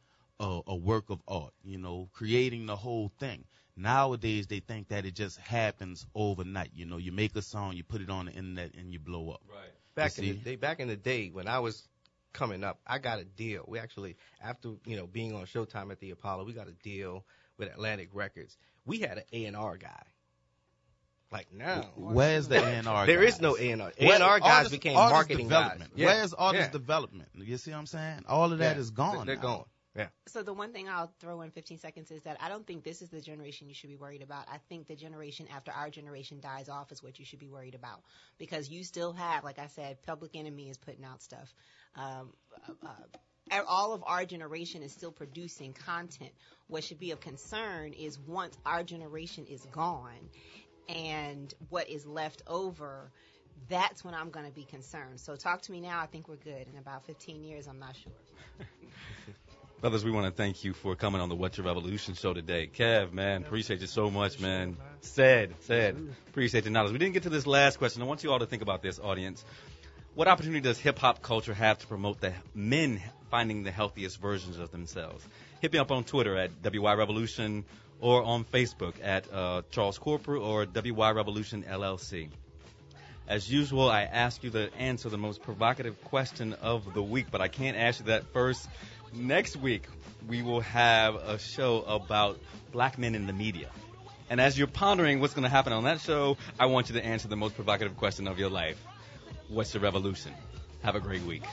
a, 0.40 0.60
a 0.66 0.76
work 0.76 1.10
of 1.10 1.20
art, 1.26 1.52
you 1.64 1.78
know, 1.78 2.08
creating 2.12 2.66
the 2.66 2.76
whole 2.76 3.10
thing. 3.18 3.44
Nowadays, 3.76 4.48
they 4.48 4.58
think 4.60 4.88
that 4.88 5.04
it 5.04 5.14
just 5.14 5.38
happens 5.38 6.04
overnight. 6.14 6.70
You 6.74 6.86
know, 6.86 6.96
you 6.96 7.12
make 7.12 7.36
a 7.36 7.42
song, 7.42 7.74
you 7.74 7.84
put 7.84 8.00
it 8.00 8.10
on 8.10 8.26
the 8.26 8.32
internet, 8.32 8.74
and 8.74 8.92
you 8.92 8.98
blow 8.98 9.30
up. 9.30 9.40
Right. 9.48 9.70
back 9.94 10.18
You 10.18 10.32
in 10.32 10.38
the 10.38 10.44
day, 10.44 10.56
back 10.56 10.80
in 10.80 10.88
the 10.88 10.96
day 10.96 11.30
when 11.32 11.46
I 11.46 11.60
was 11.60 11.86
coming 12.32 12.64
up, 12.64 12.80
I 12.86 12.98
got 12.98 13.20
a 13.20 13.24
deal. 13.24 13.64
We 13.68 13.78
actually, 13.78 14.16
after 14.42 14.70
you 14.84 14.96
know 14.96 15.06
being 15.06 15.34
on 15.34 15.44
Showtime 15.44 15.92
at 15.92 16.00
the 16.00 16.10
Apollo, 16.10 16.44
we 16.44 16.52
got 16.52 16.66
a 16.66 16.72
deal 16.72 17.24
with 17.56 17.68
Atlantic 17.68 18.10
Records. 18.12 18.56
We 18.84 18.98
had 18.98 19.18
an 19.18 19.24
A 19.32 19.44
and 19.44 19.56
R 19.56 19.76
guy. 19.76 20.02
Like 21.30 21.52
now, 21.52 21.90
Where's 21.96 22.48
the 22.48 22.56
A&R 22.86 23.06
There 23.06 23.20
guys? 23.22 23.34
is 23.34 23.40
no 23.40 23.56
A 23.58 23.70
and 23.70 23.82
R. 23.82 23.92
A 23.98 24.04
Where- 24.06 24.14
and 24.14 24.22
R 24.22 24.40
guys 24.40 24.50
artist- 24.50 24.72
became 24.72 24.96
artist 24.96 25.12
marketing 25.14 25.48
guys. 25.48 25.62
development. 25.64 25.92
Yeah. 25.94 26.06
Where's 26.06 26.32
artist 26.34 26.66
Yeah. 26.68 26.72
development? 26.72 27.28
You 27.34 27.56
see 27.58 27.70
what 27.70 27.78
I'm 27.78 27.86
saying? 27.86 28.24
All 28.28 28.50
of 28.52 28.58
that 28.60 28.76
Yeah. 28.76 28.80
is 28.80 28.90
gone. 28.90 29.26
They're 29.26 29.36
now. 29.36 29.42
gone. 29.42 29.64
Yeah. 29.94 30.08
So 30.28 30.42
the 30.42 30.52
one 30.54 30.72
thing 30.72 30.88
I'll 30.88 31.12
throw 31.18 31.40
in 31.42 31.50
15 31.50 31.78
seconds 31.78 32.10
is 32.12 32.22
that 32.22 32.36
I 32.40 32.48
don't 32.48 32.64
think 32.66 32.84
this 32.84 33.02
is 33.02 33.08
the 33.10 33.20
generation 33.20 33.68
you 33.68 33.74
should 33.74 33.90
be 33.90 33.96
worried 33.96 34.22
about. 34.22 34.46
I 34.48 34.58
think 34.68 34.86
the 34.86 34.94
generation 34.96 35.48
after 35.54 35.72
our 35.72 35.90
generation 35.90 36.40
dies 36.40 36.68
off 36.68 36.92
is 36.92 37.02
what 37.02 37.18
you 37.18 37.24
should 37.24 37.40
be 37.40 37.48
worried 37.48 37.74
about 37.74 38.02
because 38.38 38.70
you 38.70 38.84
still 38.84 39.12
have, 39.12 39.42
like 39.44 39.58
I 39.58 39.66
said, 39.66 40.00
Public 40.06 40.30
Enemy 40.36 40.70
is 40.70 40.78
putting 40.78 41.04
out 41.04 41.20
stuff. 41.20 41.52
Um, 41.96 42.32
uh, 42.86 42.88
uh, 43.50 43.62
all 43.66 43.92
of 43.92 44.04
our 44.06 44.24
generation 44.24 44.82
is 44.82 44.92
still 44.92 45.10
producing 45.10 45.72
content. 45.72 46.32
What 46.68 46.84
should 46.84 47.00
be 47.00 47.10
of 47.10 47.20
concern 47.20 47.92
is 47.92 48.18
once 48.20 48.56
our 48.64 48.84
generation 48.84 49.46
is 49.46 49.64
gone 49.72 50.30
and 50.89 51.53
what 51.68 51.89
is 51.89 52.07
left 52.07 52.43
over. 52.47 53.11
That's 53.68 54.05
when 54.05 54.14
I'm 54.14 54.30
going 54.30 54.47
to 54.47 54.53
be 54.53 54.64
concerned. 54.64 55.20
So 55.20 55.36
talk 55.36 55.62
to 55.62 55.72
me 55.72 55.80
now. 55.80 56.01
I 56.01 56.07
think 56.07 56.28
we're 56.28 56.36
good. 56.36 56.66
In 56.72 56.78
about 56.78 57.05
15 57.07 57.43
years, 57.43 57.66
I'm 57.66 57.78
not 57.78 57.97
sure. 57.97 58.12
Brothers, 59.80 60.05
we 60.05 60.11
want 60.11 60.26
to 60.26 60.32
thank 60.32 60.64
you 60.64 60.72
for 60.72 60.97
coming 60.97 61.20
on 61.20 61.28
the 61.28 61.36
What's 61.36 61.57
Your 61.57 61.66
Revolution 61.66 62.14
show 62.14 62.32
today. 62.32 62.68
Kev, 62.72 63.12
man, 63.12 63.45
appreciate 63.45 63.80
you 63.80 63.86
so 63.86 64.11
much, 64.11 64.41
man. 64.41 64.76
Ced, 65.03 65.53
Ced, 65.68 66.09
appreciate 66.28 66.64
your 66.64 66.72
knowledge. 66.72 66.93
We 66.93 66.99
didn't 66.99 67.14
get 67.14 67.24
to 67.24 67.30
this 67.30 67.47
last 67.47 67.78
question. 67.78 68.03
I 68.03 68.07
want 68.07 68.24
you 68.24 68.32
all 68.32 68.41
to 68.41 68.47
think 68.47 68.62
about 68.62 68.82
this, 68.82 68.99
audience. 68.99 69.45
What 70.16 70.26
opportunity 70.26 70.61
does 70.61 70.78
hip 70.78 70.99
hop 70.99 71.22
culture 71.22 71.55
have 71.55 71.78
to 71.78 71.86
promote 71.86 72.20
the 72.20 72.32
men 72.53 73.01
finding 73.30 73.62
the 73.62 73.70
healthiest 73.70 74.20
versions 74.20 74.59
of 74.59 74.72
themselves? 74.72 75.24
Hit 75.61 75.72
me 75.72 75.78
up 75.78 75.93
on 75.93 76.03
Twitter 76.03 76.36
at 76.36 76.51
WY 76.64 76.95
Revolution 76.95 77.64
or 78.01 78.22
on 78.22 78.44
Facebook 78.44 78.94
at 79.03 79.32
uh, 79.32 79.62
Charles 79.70 79.99
Corprew 79.99 80.40
or 80.40 80.66
WY 80.66 81.11
Revolution 81.12 81.64
LLC. 81.68 82.28
As 83.26 83.51
usual, 83.51 83.90
I 83.90 84.03
ask 84.05 84.42
you 84.42 84.51
to 84.51 84.72
answer 84.78 85.09
the 85.11 85.18
most 85.18 85.42
provocative 85.42 86.03
question 86.05 86.55
of 86.55 86.94
the 86.94 87.03
week, 87.03 87.26
but 87.30 87.40
I 87.40 87.49
can't 87.49 87.76
ask 87.76 88.01
you 88.01 88.07
that 88.07 88.32
first. 88.32 88.66
Next 89.12 89.57
week, 89.57 89.82
we 90.26 90.42
will 90.42 90.61
have 90.61 91.14
a 91.14 91.38
show 91.38 91.82
about 91.82 92.40
black 92.72 92.99
men 92.99 93.14
in 93.14 93.26
the 93.26 93.32
media. 93.32 93.68
And 94.30 94.40
as 94.40 94.59
you're 94.59 94.66
pondering 94.66 95.20
what's 95.20 95.34
going 95.34 95.44
to 95.44 95.49
happen 95.51 95.72
on 95.72 95.84
that 95.84 96.01
show, 96.01 96.36
I 96.59 96.66
want 96.66 96.88
you 96.88 96.94
to 96.94 97.05
answer 97.05 97.28
the 97.28 97.36
most 97.36 97.55
provocative 97.55 97.96
question 97.96 98.28
of 98.28 98.38
your 98.38 98.51
life. 98.51 98.82
What's 99.49 99.72
the 99.72 99.80
revolution? 99.80 100.32
Have 100.82 100.96
a 100.96 101.01
great 101.01 101.22
week. 101.22 101.44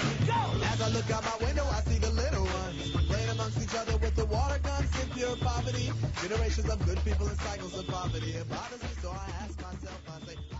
As 0.00 0.80
I 0.80 0.88
look 0.88 1.10
out 1.10 1.24
my 1.24 1.46
window, 1.46 1.64
I 1.64 1.82
see 1.82 1.98
the 1.98 2.10
little 2.10 2.44
ones 2.44 2.90
playing 3.06 3.30
amongst 3.30 3.62
each 3.62 3.74
other 3.74 3.96
with 3.98 4.14
the 4.16 4.26
water 4.26 4.58
guns 4.62 4.90
in 5.02 5.08
pure 5.10 5.36
poverty. 5.36 5.90
Generations 6.22 6.68
of 6.70 6.84
good 6.86 7.02
people 7.04 7.28
in 7.28 7.36
cycles 7.38 7.78
of 7.78 7.86
poverty. 7.86 8.32
It 8.32 8.48
bothers 8.48 8.82
me, 8.82 8.88
so 9.02 9.10
I 9.10 9.30
ask 9.42 9.60
myself. 9.60 10.59